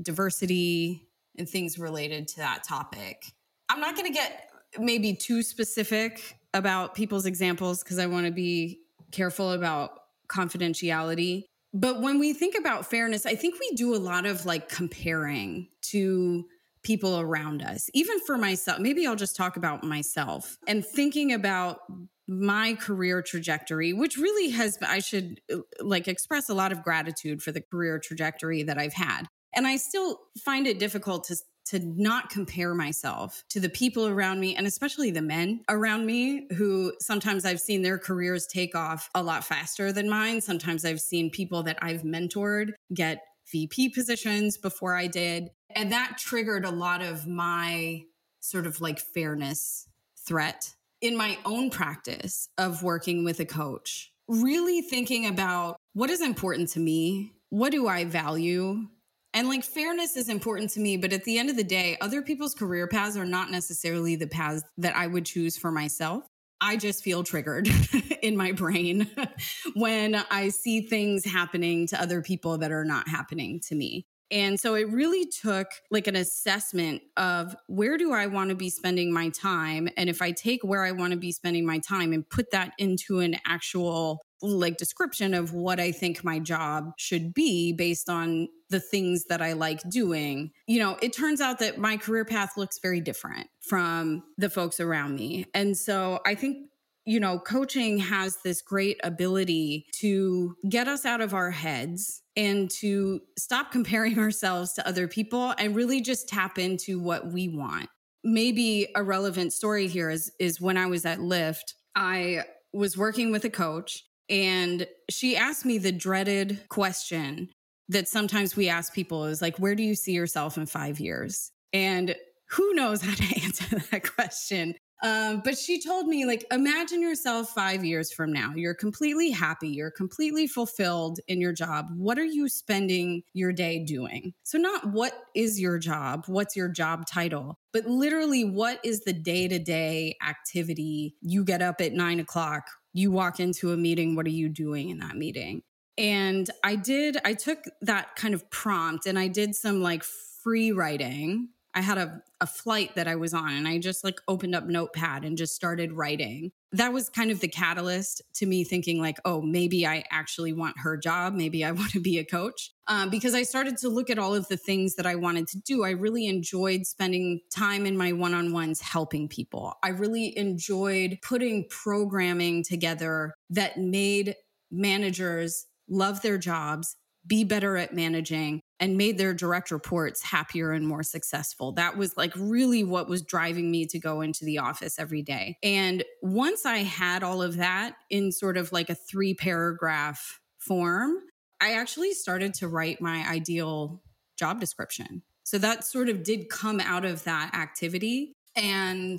diversity 0.00 1.08
and 1.36 1.48
things 1.48 1.78
related 1.78 2.28
to 2.28 2.36
that 2.38 2.64
topic. 2.64 3.32
I'm 3.68 3.80
not 3.80 3.96
going 3.96 4.06
to 4.06 4.12
get 4.12 4.50
maybe 4.78 5.14
too 5.14 5.42
specific 5.42 6.36
about 6.54 6.94
people's 6.94 7.26
examples 7.26 7.82
because 7.82 7.98
I 7.98 8.06
want 8.06 8.26
to 8.26 8.32
be 8.32 8.80
careful 9.12 9.52
about 9.52 9.92
confidentiality. 10.28 11.44
But 11.74 12.00
when 12.00 12.18
we 12.18 12.32
think 12.32 12.54
about 12.58 12.88
fairness, 12.88 13.26
I 13.26 13.34
think 13.34 13.56
we 13.60 13.74
do 13.76 13.94
a 13.94 13.98
lot 13.98 14.26
of 14.26 14.46
like 14.46 14.68
comparing 14.68 15.68
to 15.82 16.44
people 16.82 17.20
around 17.20 17.62
us. 17.62 17.90
Even 17.92 18.20
for 18.20 18.38
myself, 18.38 18.78
maybe 18.78 19.06
I'll 19.06 19.16
just 19.16 19.36
talk 19.36 19.56
about 19.56 19.84
myself 19.84 20.56
and 20.66 20.84
thinking 20.84 21.32
about 21.32 21.80
my 22.26 22.74
career 22.74 23.22
trajectory, 23.22 23.92
which 23.92 24.16
really 24.16 24.50
has, 24.50 24.78
I 24.86 24.98
should 24.98 25.40
uh, 25.52 25.58
like 25.80 26.08
express 26.08 26.48
a 26.48 26.54
lot 26.54 26.72
of 26.72 26.82
gratitude 26.82 27.42
for 27.42 27.52
the 27.52 27.62
career 27.62 27.98
trajectory 27.98 28.62
that 28.62 28.78
I've 28.78 28.92
had. 28.92 29.24
And 29.54 29.66
I 29.66 29.76
still 29.76 30.18
find 30.44 30.66
it 30.66 30.78
difficult 30.78 31.24
to 31.24 31.36
to 31.68 31.78
not 31.80 32.30
compare 32.30 32.74
myself 32.74 33.44
to 33.50 33.60
the 33.60 33.68
people 33.68 34.06
around 34.06 34.40
me 34.40 34.56
and 34.56 34.66
especially 34.66 35.10
the 35.10 35.22
men 35.22 35.62
around 35.68 36.06
me 36.06 36.46
who 36.56 36.92
sometimes 37.00 37.44
I've 37.44 37.60
seen 37.60 37.82
their 37.82 37.98
careers 37.98 38.46
take 38.46 38.74
off 38.74 39.10
a 39.14 39.22
lot 39.22 39.44
faster 39.44 39.92
than 39.92 40.08
mine. 40.08 40.40
Sometimes 40.40 40.84
I've 40.84 41.00
seen 41.00 41.30
people 41.30 41.62
that 41.64 41.78
I've 41.82 42.02
mentored 42.02 42.72
get 42.92 43.22
VP 43.50 43.90
positions 43.90 44.56
before 44.56 44.94
I 44.94 45.06
did. 45.06 45.50
And 45.70 45.92
that 45.92 46.16
triggered 46.18 46.64
a 46.64 46.70
lot 46.70 47.02
of 47.02 47.26
my 47.26 48.04
sort 48.40 48.66
of 48.66 48.80
like 48.80 48.98
fairness 48.98 49.88
threat 50.26 50.74
in 51.00 51.16
my 51.16 51.38
own 51.44 51.70
practice 51.70 52.48
of 52.56 52.82
working 52.82 53.24
with 53.24 53.40
a 53.40 53.44
coach. 53.44 54.12
Really 54.26 54.82
thinking 54.82 55.26
about 55.26 55.76
what 55.92 56.10
is 56.10 56.20
important 56.20 56.70
to 56.70 56.80
me? 56.80 57.32
What 57.50 57.72
do 57.72 57.88
I 57.88 58.04
value? 58.04 58.86
And 59.34 59.48
like 59.48 59.62
fairness 59.62 60.16
is 60.16 60.28
important 60.28 60.70
to 60.70 60.80
me, 60.80 60.96
but 60.96 61.12
at 61.12 61.24
the 61.24 61.38
end 61.38 61.50
of 61.50 61.56
the 61.56 61.64
day, 61.64 61.96
other 62.00 62.22
people's 62.22 62.54
career 62.54 62.86
paths 62.86 63.16
are 63.16 63.26
not 63.26 63.50
necessarily 63.50 64.16
the 64.16 64.26
paths 64.26 64.64
that 64.78 64.96
I 64.96 65.06
would 65.06 65.26
choose 65.26 65.56
for 65.56 65.70
myself. 65.70 66.24
I 66.60 66.76
just 66.76 67.04
feel 67.04 67.22
triggered 67.22 67.68
in 68.22 68.36
my 68.36 68.52
brain 68.52 69.08
when 69.74 70.16
I 70.30 70.48
see 70.48 70.80
things 70.80 71.24
happening 71.24 71.86
to 71.88 72.00
other 72.00 72.22
people 72.22 72.58
that 72.58 72.72
are 72.72 72.84
not 72.84 73.08
happening 73.08 73.60
to 73.68 73.74
me. 73.74 74.06
And 74.30 74.60
so 74.60 74.74
it 74.74 74.90
really 74.90 75.26
took 75.26 75.68
like 75.90 76.06
an 76.06 76.16
assessment 76.16 77.02
of 77.16 77.56
where 77.66 77.96
do 77.96 78.12
I 78.12 78.26
want 78.26 78.50
to 78.50 78.56
be 78.56 78.68
spending 78.68 79.12
my 79.12 79.30
time? 79.30 79.88
And 79.96 80.10
if 80.10 80.20
I 80.20 80.32
take 80.32 80.62
where 80.62 80.84
I 80.84 80.92
want 80.92 81.12
to 81.12 81.18
be 81.18 81.32
spending 81.32 81.64
my 81.64 81.78
time 81.78 82.12
and 82.12 82.28
put 82.28 82.50
that 82.50 82.72
into 82.76 83.20
an 83.20 83.36
actual 83.46 84.20
like 84.42 84.76
description 84.76 85.34
of 85.34 85.54
what 85.54 85.80
I 85.80 85.92
think 85.92 86.22
my 86.22 86.38
job 86.38 86.92
should 86.98 87.32
be 87.32 87.72
based 87.72 88.08
on 88.08 88.48
the 88.70 88.80
things 88.80 89.24
that 89.28 89.40
I 89.40 89.54
like 89.54 89.80
doing, 89.88 90.50
you 90.66 90.78
know, 90.78 90.96
it 91.00 91.12
turns 91.12 91.40
out 91.40 91.58
that 91.60 91.78
my 91.78 91.96
career 91.96 92.24
path 92.24 92.56
looks 92.56 92.78
very 92.80 93.00
different 93.00 93.48
from 93.60 94.22
the 94.36 94.50
folks 94.50 94.80
around 94.80 95.14
me. 95.14 95.46
And 95.54 95.76
so 95.76 96.20
I 96.26 96.34
think 96.34 96.68
you 97.08 97.20
know, 97.20 97.38
coaching 97.38 97.96
has 97.96 98.36
this 98.44 98.60
great 98.60 99.00
ability 99.02 99.86
to 99.94 100.54
get 100.68 100.88
us 100.88 101.06
out 101.06 101.22
of 101.22 101.32
our 101.32 101.50
heads 101.50 102.20
and 102.36 102.70
to 102.70 103.20
stop 103.38 103.72
comparing 103.72 104.18
ourselves 104.18 104.74
to 104.74 104.86
other 104.86 105.08
people 105.08 105.54
and 105.56 105.74
really 105.74 106.02
just 106.02 106.28
tap 106.28 106.58
into 106.58 107.00
what 107.00 107.32
we 107.32 107.48
want. 107.48 107.88
Maybe 108.22 108.88
a 108.94 109.02
relevant 109.02 109.54
story 109.54 109.88
here 109.88 110.10
is 110.10 110.30
is 110.38 110.60
when 110.60 110.76
I 110.76 110.84
was 110.84 111.06
at 111.06 111.18
Lyft, 111.18 111.72
I 111.94 112.42
was 112.74 112.98
working 112.98 113.32
with 113.32 113.42
a 113.46 113.50
coach 113.50 114.04
and 114.28 114.86
she 115.08 115.34
asked 115.34 115.64
me 115.64 115.78
the 115.78 115.92
dreaded 115.92 116.68
question 116.68 117.48
that 117.88 118.08
sometimes 118.08 118.56
we 118.56 118.68
ask 118.68 118.92
people 118.92 119.24
is 119.24 119.42
like, 119.42 119.58
where 119.58 119.74
do 119.74 119.82
you 119.82 119.94
see 119.94 120.12
yourself 120.12 120.56
in 120.56 120.66
five 120.66 121.00
years? 121.00 121.52
And 121.72 122.14
who 122.50 122.74
knows 122.74 123.02
how 123.02 123.14
to 123.14 123.40
answer 123.44 123.82
that 123.90 124.14
question? 124.14 124.74
Um, 125.00 125.42
but 125.44 125.56
she 125.56 125.80
told 125.80 126.08
me, 126.08 126.26
like, 126.26 126.44
imagine 126.50 127.00
yourself 127.00 127.50
five 127.50 127.84
years 127.84 128.12
from 128.12 128.32
now. 128.32 128.52
You're 128.56 128.74
completely 128.74 129.30
happy. 129.30 129.68
You're 129.68 129.92
completely 129.92 130.48
fulfilled 130.48 131.20
in 131.28 131.40
your 131.40 131.52
job. 131.52 131.86
What 131.94 132.18
are 132.18 132.24
you 132.24 132.48
spending 132.48 133.22
your 133.32 133.52
day 133.52 133.84
doing? 133.84 134.34
So, 134.42 134.58
not 134.58 134.90
what 134.90 135.12
is 135.36 135.60
your 135.60 135.78
job? 135.78 136.24
What's 136.26 136.56
your 136.56 136.68
job 136.68 137.06
title? 137.06 137.60
But 137.72 137.86
literally, 137.86 138.42
what 138.42 138.80
is 138.84 139.02
the 139.02 139.12
day 139.12 139.46
to 139.46 139.60
day 139.60 140.16
activity? 140.26 141.14
You 141.20 141.44
get 141.44 141.62
up 141.62 141.80
at 141.80 141.92
nine 141.92 142.18
o'clock 142.18 142.64
you 142.98 143.10
walk 143.10 143.40
into 143.40 143.72
a 143.72 143.76
meeting, 143.76 144.16
what 144.16 144.26
are 144.26 144.30
you 144.30 144.48
doing 144.48 144.90
in 144.90 144.98
that 144.98 145.16
meeting? 145.16 145.62
And 145.98 146.48
I 146.62 146.76
did, 146.76 147.18
I 147.24 147.34
took 147.34 147.64
that 147.82 148.14
kind 148.14 148.32
of 148.32 148.48
prompt 148.50 149.04
and 149.06 149.18
I 149.18 149.26
did 149.26 149.56
some 149.56 149.82
like 149.82 150.04
free 150.04 150.70
writing. 150.70 151.48
I 151.74 151.80
had 151.80 151.98
a, 151.98 152.22
a 152.40 152.46
flight 152.46 152.94
that 152.94 153.08
I 153.08 153.16
was 153.16 153.34
on 153.34 153.52
and 153.52 153.68
I 153.68 153.78
just 153.78 154.04
like 154.04 154.20
opened 154.26 154.54
up 154.54 154.64
Notepad 154.64 155.24
and 155.24 155.36
just 155.36 155.54
started 155.54 155.92
writing. 155.92 156.52
That 156.72 156.92
was 156.92 157.08
kind 157.08 157.30
of 157.30 157.40
the 157.40 157.48
catalyst 157.48 158.22
to 158.34 158.46
me 158.46 158.64
thinking 158.64 159.00
like 159.00 159.18
oh 159.24 159.40
maybe 159.40 159.86
i 159.86 160.04
actually 160.10 160.52
want 160.52 160.76
her 160.78 160.96
job. 160.96 161.34
Maybe 161.34 161.64
i 161.64 161.70
want 161.72 161.90
to 161.92 162.00
be 162.00 162.18
a 162.18 162.24
coach. 162.24 162.72
Um, 162.86 163.10
because 163.10 163.34
i 163.34 163.42
started 163.42 163.76
to 163.78 163.88
look 163.88 164.08
at 164.08 164.18
all 164.18 164.34
of 164.34 164.48
the 164.48 164.56
things 164.56 164.94
that 164.94 165.06
i 165.06 165.14
wanted 165.14 165.48
to 165.48 165.60
do. 165.60 165.84
I 165.84 165.90
really 165.90 166.26
enjoyed 166.26 166.86
spending 166.86 167.40
time 167.54 167.86
in 167.86 167.96
my 167.96 168.12
one-on-ones 168.12 168.80
helping 168.80 169.28
people. 169.28 169.74
I 169.82 169.88
really 169.88 170.36
enjoyed 170.38 171.18
putting 171.22 171.66
programming 171.68 172.64
together 172.64 173.34
that 173.50 173.78
made 173.78 174.36
managers 174.70 175.66
love 175.88 176.22
their 176.22 176.38
jobs 176.38 176.96
be 177.26 177.44
better 177.44 177.76
at 177.76 177.94
managing 177.94 178.60
and 178.80 178.96
made 178.96 179.18
their 179.18 179.34
direct 179.34 179.70
reports 179.70 180.22
happier 180.22 180.72
and 180.72 180.86
more 180.86 181.02
successful. 181.02 181.72
That 181.72 181.96
was 181.96 182.16
like 182.16 182.32
really 182.36 182.84
what 182.84 183.08
was 183.08 183.22
driving 183.22 183.70
me 183.70 183.86
to 183.86 183.98
go 183.98 184.20
into 184.20 184.44
the 184.44 184.58
office 184.58 184.98
every 184.98 185.22
day. 185.22 185.56
And 185.62 186.04
once 186.22 186.64
I 186.64 186.78
had 186.78 187.22
all 187.22 187.42
of 187.42 187.56
that 187.56 187.96
in 188.08 188.32
sort 188.32 188.56
of 188.56 188.72
like 188.72 188.88
a 188.88 188.94
three 188.94 189.34
paragraph 189.34 190.40
form, 190.58 191.16
I 191.60 191.72
actually 191.72 192.12
started 192.14 192.54
to 192.54 192.68
write 192.68 193.00
my 193.00 193.28
ideal 193.28 194.02
job 194.38 194.60
description. 194.60 195.22
So 195.44 195.58
that 195.58 195.84
sort 195.84 196.08
of 196.08 196.22
did 196.22 196.48
come 196.48 196.80
out 196.80 197.04
of 197.04 197.24
that 197.24 197.54
activity. 197.54 198.32
And 198.54 199.18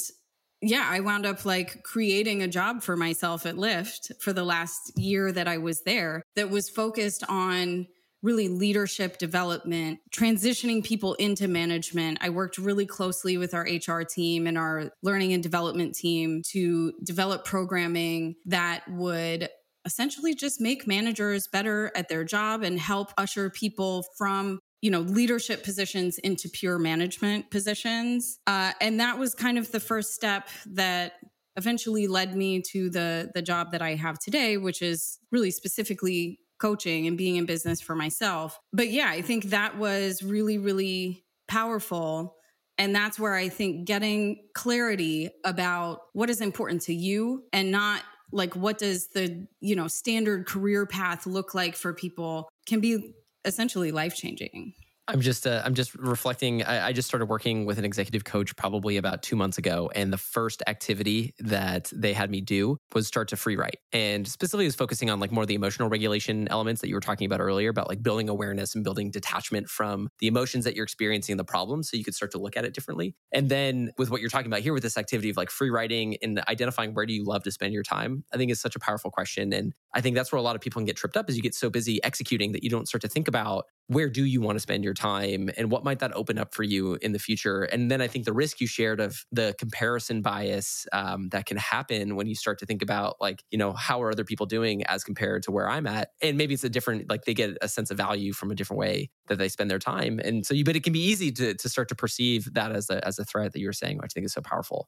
yeah, 0.62 0.88
I 0.89 1.00
wound 1.00 1.26
up 1.26 1.45
like 1.45 1.84
creating 1.84 2.41
a 2.41 2.48
job 2.48 2.82
for 2.82 2.98
myself 2.98 3.45
at 3.45 3.56
Lyft 3.56 4.22
for 4.22 4.34
the 4.34 4.43
last 4.43 4.98
year 4.98 5.32
that 5.32 5.48
I 5.48 5.58
was 5.58 5.82
there 5.84 6.24
that 6.36 6.50
was 6.50 6.69
focused 6.69 7.24
on 7.30 7.88
really 8.22 8.50
leadership 8.50 9.17
development, 9.17 10.00
transitioning 10.13 10.84
people 10.84 11.13
into 11.13 11.48
management. 11.48 12.17
I 12.22 12.30
worked 12.30 12.58
really 12.58 12.86
closely 12.86 13.38
with 13.38 13.54
our 13.54 13.63
HR 13.63 14.02
team 14.02 14.45
and 14.45 14.58
our 14.58 14.91
learning 15.02 15.32
and 15.32 15.41
development 15.41 15.95
team 15.95 16.41
to 16.52 16.93
develop 17.04 17.45
programming 17.45 18.36
that 18.45 18.84
would 18.89 19.50
essentially 19.86 20.36
just 20.36 20.60
make 20.60 20.86
managers 20.86 21.48
better 21.48 21.91
at 21.95 22.10
their 22.10 22.26
job 22.26 22.63
and 22.63 22.78
help 22.78 23.13
usher 23.17 23.50
people 23.50 24.04
from 24.17 24.60
you 24.82 24.92
know 24.92 25.02
leadership 25.02 25.63
positions 25.63 26.18
into 26.20 26.50
pure 26.50 26.80
management 26.80 27.50
positions 27.52 28.39
uh, 28.48 28.72
and 28.82 29.00
that 29.00 29.18
was 29.18 29.36
kind 29.36 29.58
of 29.58 29.72
the 29.72 29.80
first 29.80 30.13
step 30.13 30.48
that 30.65 31.13
eventually 31.56 32.08
led 32.08 32.36
me 32.36 32.62
to 32.62 32.89
the 32.89 33.32
the 33.34 33.42
job 33.42 33.72
that 33.72 33.82
i 33.82 33.96
have 33.96 34.18
today 34.20 34.58
which 34.58 34.82
is 34.82 35.20
really 35.32 35.52
specifically 35.52 36.39
coaching 36.60 37.08
and 37.08 37.18
being 37.18 37.38
in 37.38 37.46
business 37.46 37.82
for 37.82 37.96
myself. 37.96 38.60
But 38.72 38.89
yeah, 38.89 39.10
I 39.10 39.22
think 39.22 39.46
that 39.46 39.78
was 39.78 40.22
really, 40.22 40.58
really 40.58 41.24
powerful. 41.48 42.36
And 42.78 42.94
that's 42.94 43.20
where 43.20 43.34
I 43.34 43.50
think 43.50 43.86
getting 43.86 44.48
clarity 44.54 45.30
about 45.44 46.02
what 46.13 46.30
is 46.30 46.42
important 46.42 46.84
to 46.84 46.94
you 46.94 47.44
and 47.52 47.72
not 47.72 48.04
like 48.32 48.56
what 48.56 48.78
does 48.78 49.08
the, 49.08 49.48
you 49.60 49.76
know, 49.76 49.88
standard 49.88 50.46
career 50.46 50.86
path 50.86 51.26
look 51.26 51.56
like 51.56 51.76
for 51.76 51.94
people 51.94 52.48
can 52.68 52.80
be 52.80 53.15
essentially 53.45 53.91
life 53.91 54.15
changing. 54.15 54.73
I'm 55.10 55.22
just 55.22 55.48
uh, 55.48 55.63
I'm 55.65 55.74
just 55.74 55.95
reflecting. 55.95 56.63
I, 56.63 56.89
I, 56.89 56.93
just 56.93 57.08
started 57.08 57.26
working 57.26 57.65
with 57.65 57.80
an 57.80 57.86
executive 57.86 58.26
coach 58.26 58.56
probably 58.56 58.98
about 58.98 59.24
two 59.24 59.36
months 59.36 59.58
ago, 59.58 59.89
and 59.95 60.13
the 60.13 60.19
first 60.19 60.62
activity 60.67 61.34
that 61.39 61.91
they 61.95 62.13
had 62.13 62.30
me 62.30 62.41
do 62.41 62.78
was 62.93 63.08
start 63.08 63.28
to 63.30 63.36
free 63.36 63.56
write, 63.56 63.78
and 63.91 64.28
specifically 64.28 64.65
was 64.65 64.76
focusing 64.76 65.10
on 65.10 65.19
like 65.19 65.32
more 65.32 65.41
of 65.41 65.48
the 65.48 65.56
emotional 65.56 65.89
regulation 65.89 66.48
elements 66.50 66.82
that 66.82 66.89
you 66.89 66.93
were 66.93 67.02
talking 67.02 67.26
about 67.26 67.41
earlier 67.41 67.72
about 67.72 67.89
like 67.89 68.04
building 68.04 68.30
awareness 68.30 68.76
and 68.76 68.84
building 68.84 69.10
detachment 69.10 69.67
from 69.67 70.10
the 70.19 70.28
emotions 70.28 70.63
that 70.63 70.76
you're 70.76 70.84
experiencing 70.84 71.38
the 71.38 71.43
problem, 71.43 71.82
so 71.82 71.98
you 71.98 72.04
could 72.04 72.13
start 72.13 72.30
to 72.30 72.38
look 72.38 72.56
at 72.56 72.63
it 72.63 72.76
differently. 72.76 73.15
And 73.32 73.50
then 73.50 73.89
with 73.98 74.12
what 74.12 74.22
you're 74.22 74.30
talking 74.30 74.45
about 74.45 74.60
here 74.60 74.74
with 74.74 74.84
this 74.84 74.95
activity 74.95 75.32
of 75.32 75.38
like 75.38 75.50
free 75.50 75.72
writing 75.72 76.17
and 76.22 76.39
identifying 76.48 76.93
where 76.93 77.08
do 77.08 77.13
you 77.13 77.26
love 77.26 77.41
to 77.45 77.52
spend 77.52 77.74
your 77.74 77.84
time, 77.84 78.26
I 78.32 78.38
think 78.38 78.52
is 78.52 78.62
such 78.62 78.76
a 78.76 78.80
powerful 78.80 79.10
question, 79.10 79.54
and 79.54 79.74
I 79.95 80.02
think 80.02 80.15
that's 80.15 80.32
where 80.32 80.38
a 80.38 80.43
lot 80.43 80.56
of 80.56 80.62
people 80.62 80.82
can 80.82 80.86
get 80.86 80.98
tripped 80.98 81.17
up 81.17 81.32
is 81.32 81.36
you 81.36 81.41
get 81.41 81.56
so 81.56 81.72
busy 81.72 82.00
executing 82.04 82.52
that 82.52 82.63
you 82.63 82.69
don't 82.69 82.88
start 82.88 83.02
to 83.02 83.08
think 83.08 83.28
about 83.28 83.65
where 83.89 84.10
do 84.10 84.23
you 84.23 84.39
want 84.39 84.56
to 84.56 84.60
spend 84.60 84.84
your 84.84 84.93
time 84.93 85.49
and 85.58 85.71
what 85.71 85.84
might 85.84 85.99
that 85.99 86.15
open 86.15 86.38
up 86.38 86.54
for 86.54 86.63
you 86.63 86.97
in 87.02 87.12
the 87.12 87.19
future? 87.19 87.63
And 87.63 87.89
then 87.89 88.02
i 88.02 88.08
think 88.08 88.25
the 88.25 88.34
risk 88.34 88.62
you 88.62 88.67
shared 88.67 88.99
of 88.99 89.25
the 89.32 89.56
comparison 89.58 90.21
bias 90.21 90.88
um, 90.93 91.30
that 91.30 91.45
can 91.45 91.58
happen 91.58 92.15
when 92.15 92.28
you 92.28 92.36
start 92.36 92.60
to 92.60 92.65
think 92.65 92.82
about 92.82 93.17
like 93.19 93.43
you 93.52 93.58
know 93.58 93.73
how 93.73 94.02
are 94.02 94.12
other 94.12 94.23
people 94.23 94.45
doing 94.45 94.84
as 94.86 95.04
compared 95.04 95.43
to 95.43 95.52
where 95.52 95.69
i'm 95.69 95.88
at? 95.88 96.12
And 96.21 96.38
maybe 96.38 96.54
it's 96.54 96.63
a 96.63 96.69
different 96.69 97.10
like 97.10 97.25
they 97.25 97.34
get 97.34 97.58
a 97.62 97.67
sense 97.67 97.91
of 97.91 97.97
value 97.97 98.32
from 98.32 98.52
a 98.52 98.56
different 98.56 98.80
way 98.80 99.10
that 99.28 99.38
they 99.38 99.49
spend 99.49 99.69
their 99.69 99.80
time. 99.80 100.19
And 100.23 100.45
so 100.45 100.54
you 100.54 100.63
but 100.63 100.75
it 100.75 100.84
can 100.84 100.93
be 100.93 101.04
easy 101.04 101.32
to, 101.32 101.56
to 101.56 101.69
start 101.69 101.89
to 101.89 101.95
perceive 101.95 102.54
that 102.54 102.71
as 102.71 102.89
a 102.89 103.06
as 103.06 103.19
a 103.19 103.25
threat 103.25 103.54
that 103.54 103.60
you 103.60 103.67
were 103.67 103.73
saying 103.73 103.97
which 103.97 104.12
i 104.12 104.13
think 104.13 104.25
is 104.25 104.34
so 104.34 104.41
powerful 104.41 104.88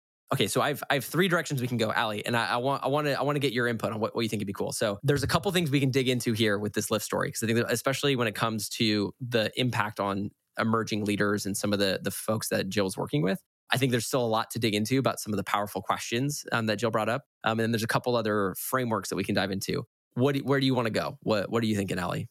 Okay, 0.33 0.47
so 0.47 0.61
I've 0.61 0.81
I 0.89 0.93
have 0.93 1.03
three 1.03 1.27
directions 1.27 1.61
we 1.61 1.67
can 1.67 1.77
go, 1.77 1.91
Ali, 1.91 2.25
and 2.25 2.37
I, 2.37 2.51
I 2.51 2.57
want 2.57 2.83
I 2.83 2.87
want 2.87 3.07
to 3.07 3.19
I 3.19 3.21
want 3.23 3.35
to 3.35 3.39
get 3.39 3.51
your 3.51 3.67
input 3.67 3.91
on 3.91 3.99
what, 3.99 4.15
what 4.15 4.21
you 4.21 4.29
think 4.29 4.39
would 4.39 4.47
be 4.47 4.53
cool. 4.53 4.71
So 4.71 4.97
there's 5.03 5.23
a 5.23 5.27
couple 5.27 5.51
things 5.51 5.69
we 5.69 5.81
can 5.81 5.91
dig 5.91 6.07
into 6.07 6.31
here 6.31 6.57
with 6.57 6.73
this 6.73 6.87
Lyft 6.87 7.01
story 7.01 7.27
because 7.27 7.43
I 7.43 7.47
think 7.47 7.59
especially 7.69 8.15
when 8.15 8.27
it 8.27 8.35
comes 8.35 8.69
to 8.69 9.13
the 9.19 9.51
impact 9.59 9.99
on 9.99 10.31
emerging 10.57 11.03
leaders 11.05 11.45
and 11.45 11.57
some 11.57 11.73
of 11.73 11.79
the 11.79 11.99
the 12.01 12.11
folks 12.11 12.47
that 12.49 12.69
Jill's 12.69 12.97
working 12.97 13.21
with. 13.21 13.39
I 13.73 13.77
think 13.77 13.91
there's 13.91 14.05
still 14.05 14.25
a 14.25 14.27
lot 14.27 14.51
to 14.51 14.59
dig 14.59 14.75
into 14.75 14.99
about 14.99 15.19
some 15.21 15.31
of 15.31 15.37
the 15.37 15.45
powerful 15.45 15.81
questions 15.81 16.43
um, 16.51 16.65
that 16.65 16.75
Jill 16.75 16.91
brought 16.91 17.07
up, 17.07 17.23
um, 17.45 17.51
and 17.51 17.61
then 17.61 17.71
there's 17.71 17.83
a 17.83 17.87
couple 17.87 18.17
other 18.17 18.53
frameworks 18.57 19.07
that 19.09 19.15
we 19.15 19.23
can 19.23 19.35
dive 19.35 19.51
into. 19.51 19.85
What 20.13 20.37
where 20.39 20.59
do 20.59 20.65
you 20.65 20.75
want 20.75 20.87
to 20.87 20.91
go? 20.91 21.17
What 21.23 21.49
what 21.49 21.61
are 21.63 21.67
you 21.67 21.75
thinking, 21.75 21.99
Ali? 21.99 22.29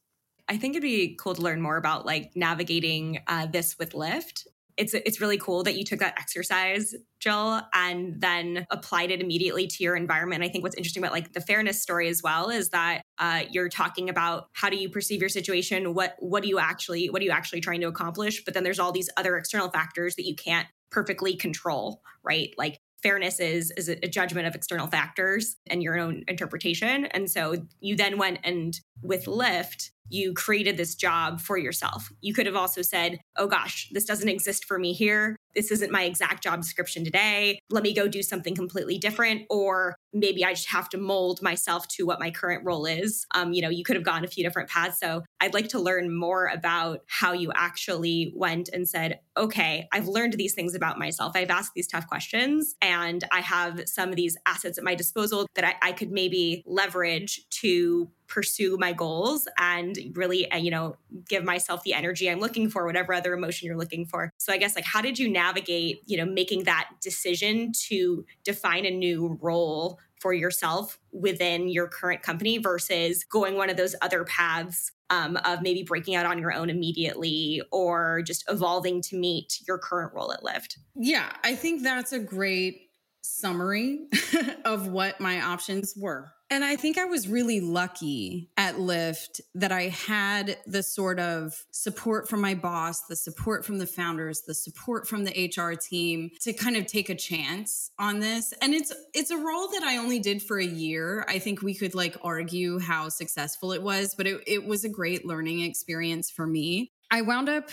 I 0.48 0.56
think 0.56 0.72
it'd 0.72 0.82
be 0.82 1.16
cool 1.16 1.34
to 1.34 1.42
learn 1.42 1.60
more 1.60 1.76
about 1.76 2.06
like 2.06 2.32
navigating 2.34 3.20
uh, 3.26 3.46
this 3.46 3.78
with 3.78 3.92
Lyft 3.92 4.46
it's 4.80 4.94
it's 4.94 5.20
really 5.20 5.36
cool 5.36 5.62
that 5.64 5.76
you 5.76 5.84
took 5.84 6.00
that 6.00 6.18
exercise, 6.18 6.94
Jill, 7.18 7.60
and 7.74 8.18
then 8.18 8.66
applied 8.70 9.10
it 9.10 9.20
immediately 9.20 9.66
to 9.66 9.84
your 9.84 9.94
environment. 9.94 10.42
I 10.42 10.48
think 10.48 10.64
what's 10.64 10.74
interesting 10.74 11.02
about 11.02 11.12
like 11.12 11.34
the 11.34 11.40
fairness 11.42 11.82
story 11.82 12.08
as 12.08 12.22
well 12.22 12.48
is 12.48 12.70
that 12.70 13.02
uh, 13.18 13.42
you're 13.50 13.68
talking 13.68 14.08
about 14.08 14.48
how 14.54 14.70
do 14.70 14.76
you 14.76 14.88
perceive 14.88 15.20
your 15.20 15.28
situation, 15.28 15.92
what 15.92 16.16
what 16.18 16.42
do 16.42 16.48
you 16.48 16.58
actually 16.58 17.10
what 17.10 17.20
are 17.20 17.26
you 17.26 17.30
actually 17.30 17.60
trying 17.60 17.82
to 17.82 17.88
accomplish, 17.88 18.42
but 18.42 18.54
then 18.54 18.64
there's 18.64 18.78
all 18.78 18.90
these 18.90 19.10
other 19.18 19.36
external 19.36 19.68
factors 19.68 20.16
that 20.16 20.24
you 20.24 20.34
can't 20.34 20.66
perfectly 20.90 21.36
control, 21.36 22.00
right? 22.24 22.54
Like 22.56 22.80
fairness 23.02 23.38
is 23.38 23.70
is 23.76 23.90
a 23.90 23.96
judgment 24.08 24.46
of 24.46 24.54
external 24.54 24.86
factors 24.86 25.56
and 25.66 25.82
your 25.82 25.98
own 25.98 26.22
interpretation 26.28 27.06
and 27.06 27.30
so 27.30 27.54
you 27.80 27.96
then 27.96 28.18
went 28.18 28.38
and 28.44 28.80
with 29.02 29.24
Lyft 29.24 29.90
you 30.10 30.34
created 30.34 30.76
this 30.76 30.94
job 30.94 31.40
for 31.40 31.56
yourself. 31.56 32.12
You 32.20 32.34
could 32.34 32.46
have 32.46 32.56
also 32.56 32.82
said, 32.82 33.20
oh 33.36 33.46
gosh, 33.46 33.88
this 33.92 34.04
doesn't 34.04 34.28
exist 34.28 34.64
for 34.64 34.78
me 34.78 34.92
here 34.92 35.36
this 35.54 35.70
isn't 35.70 35.90
my 35.90 36.04
exact 36.04 36.42
job 36.42 36.60
description 36.60 37.04
today. 37.04 37.58
Let 37.70 37.82
me 37.82 37.92
go 37.92 38.08
do 38.08 38.22
something 38.22 38.54
completely 38.54 38.98
different. 38.98 39.42
Or 39.50 39.96
maybe 40.12 40.44
I 40.44 40.54
just 40.54 40.68
have 40.68 40.88
to 40.90 40.98
mold 40.98 41.42
myself 41.42 41.88
to 41.88 42.06
what 42.06 42.20
my 42.20 42.30
current 42.30 42.64
role 42.64 42.86
is. 42.86 43.26
Um, 43.34 43.52
you 43.52 43.62
know, 43.62 43.68
you 43.68 43.84
could 43.84 43.96
have 43.96 44.04
gone 44.04 44.24
a 44.24 44.28
few 44.28 44.44
different 44.44 44.68
paths. 44.68 44.98
So 44.98 45.22
I'd 45.40 45.54
like 45.54 45.68
to 45.68 45.80
learn 45.80 46.14
more 46.14 46.46
about 46.46 47.00
how 47.06 47.32
you 47.32 47.52
actually 47.54 48.32
went 48.34 48.68
and 48.72 48.88
said, 48.88 49.20
okay, 49.36 49.88
I've 49.92 50.08
learned 50.08 50.34
these 50.34 50.54
things 50.54 50.74
about 50.74 50.98
myself. 50.98 51.32
I've 51.34 51.50
asked 51.50 51.72
these 51.74 51.86
tough 51.86 52.06
questions 52.06 52.74
and 52.80 53.24
I 53.32 53.40
have 53.40 53.82
some 53.86 54.10
of 54.10 54.16
these 54.16 54.36
assets 54.46 54.78
at 54.78 54.84
my 54.84 54.94
disposal 54.94 55.46
that 55.54 55.64
I, 55.64 55.74
I 55.82 55.92
could 55.92 56.10
maybe 56.10 56.62
leverage 56.66 57.42
to 57.60 58.10
pursue 58.30 58.78
my 58.78 58.92
goals 58.92 59.46
and 59.58 59.98
really, 60.14 60.50
uh, 60.50 60.56
you 60.56 60.70
know, 60.70 60.96
give 61.28 61.44
myself 61.44 61.82
the 61.82 61.92
energy 61.92 62.30
I'm 62.30 62.40
looking 62.40 62.70
for, 62.70 62.86
whatever 62.86 63.12
other 63.12 63.34
emotion 63.34 63.66
you're 63.66 63.76
looking 63.76 64.06
for. 64.06 64.32
So 64.38 64.52
I 64.52 64.56
guess 64.56 64.74
like, 64.74 64.84
how 64.84 65.02
did 65.02 65.18
you 65.18 65.28
navigate, 65.28 66.00
you 66.06 66.16
know, 66.16 66.24
making 66.24 66.64
that 66.64 66.88
decision 67.02 67.72
to 67.88 68.24
define 68.44 68.86
a 68.86 68.90
new 68.90 69.38
role 69.42 69.98
for 70.20 70.32
yourself 70.32 70.98
within 71.12 71.68
your 71.68 71.88
current 71.88 72.22
company 72.22 72.58
versus 72.58 73.24
going 73.24 73.56
one 73.56 73.70
of 73.70 73.76
those 73.76 73.94
other 74.00 74.24
paths 74.24 74.92
um, 75.08 75.36
of 75.44 75.60
maybe 75.62 75.82
breaking 75.82 76.14
out 76.14 76.24
on 76.24 76.38
your 76.38 76.52
own 76.52 76.70
immediately 76.70 77.60
or 77.72 78.22
just 78.22 78.44
evolving 78.48 79.02
to 79.02 79.16
meet 79.16 79.60
your 79.66 79.78
current 79.78 80.12
role 80.14 80.32
at 80.32 80.42
Lyft? 80.42 80.76
Yeah, 80.94 81.32
I 81.42 81.56
think 81.56 81.82
that's 81.82 82.12
a 82.12 82.18
great 82.18 82.90
summary 83.22 84.06
of 84.64 84.88
what 84.88 85.20
my 85.20 85.40
options 85.40 85.94
were. 85.96 86.32
And 86.52 86.64
I 86.64 86.74
think 86.74 86.98
I 86.98 87.04
was 87.04 87.28
really 87.28 87.60
lucky 87.60 88.50
at 88.56 88.74
Lyft 88.74 89.40
that 89.54 89.70
I 89.70 89.82
had 89.82 90.58
the 90.66 90.82
sort 90.82 91.20
of 91.20 91.64
support 91.70 92.28
from 92.28 92.40
my 92.40 92.54
boss, 92.54 93.02
the 93.02 93.14
support 93.14 93.64
from 93.64 93.78
the 93.78 93.86
founders, 93.86 94.40
the 94.42 94.54
support 94.54 95.06
from 95.06 95.22
the 95.22 95.52
HR 95.56 95.74
team 95.74 96.30
to 96.40 96.52
kind 96.52 96.76
of 96.76 96.86
take 96.86 97.08
a 97.08 97.14
chance 97.14 97.92
on 98.00 98.18
this. 98.18 98.52
And 98.60 98.74
it's 98.74 98.92
it's 99.14 99.30
a 99.30 99.36
role 99.36 99.68
that 99.68 99.84
I 99.84 99.98
only 99.98 100.18
did 100.18 100.42
for 100.42 100.58
a 100.58 100.66
year. 100.66 101.24
I 101.28 101.38
think 101.38 101.62
we 101.62 101.72
could 101.72 101.94
like 101.94 102.16
argue 102.24 102.80
how 102.80 103.10
successful 103.10 103.70
it 103.70 103.82
was, 103.82 104.16
but 104.16 104.26
it, 104.26 104.42
it 104.48 104.66
was 104.66 104.84
a 104.84 104.88
great 104.88 105.24
learning 105.24 105.60
experience 105.60 106.32
for 106.32 106.48
me. 106.48 106.90
I 107.12 107.22
wound 107.22 107.48
up 107.48 107.70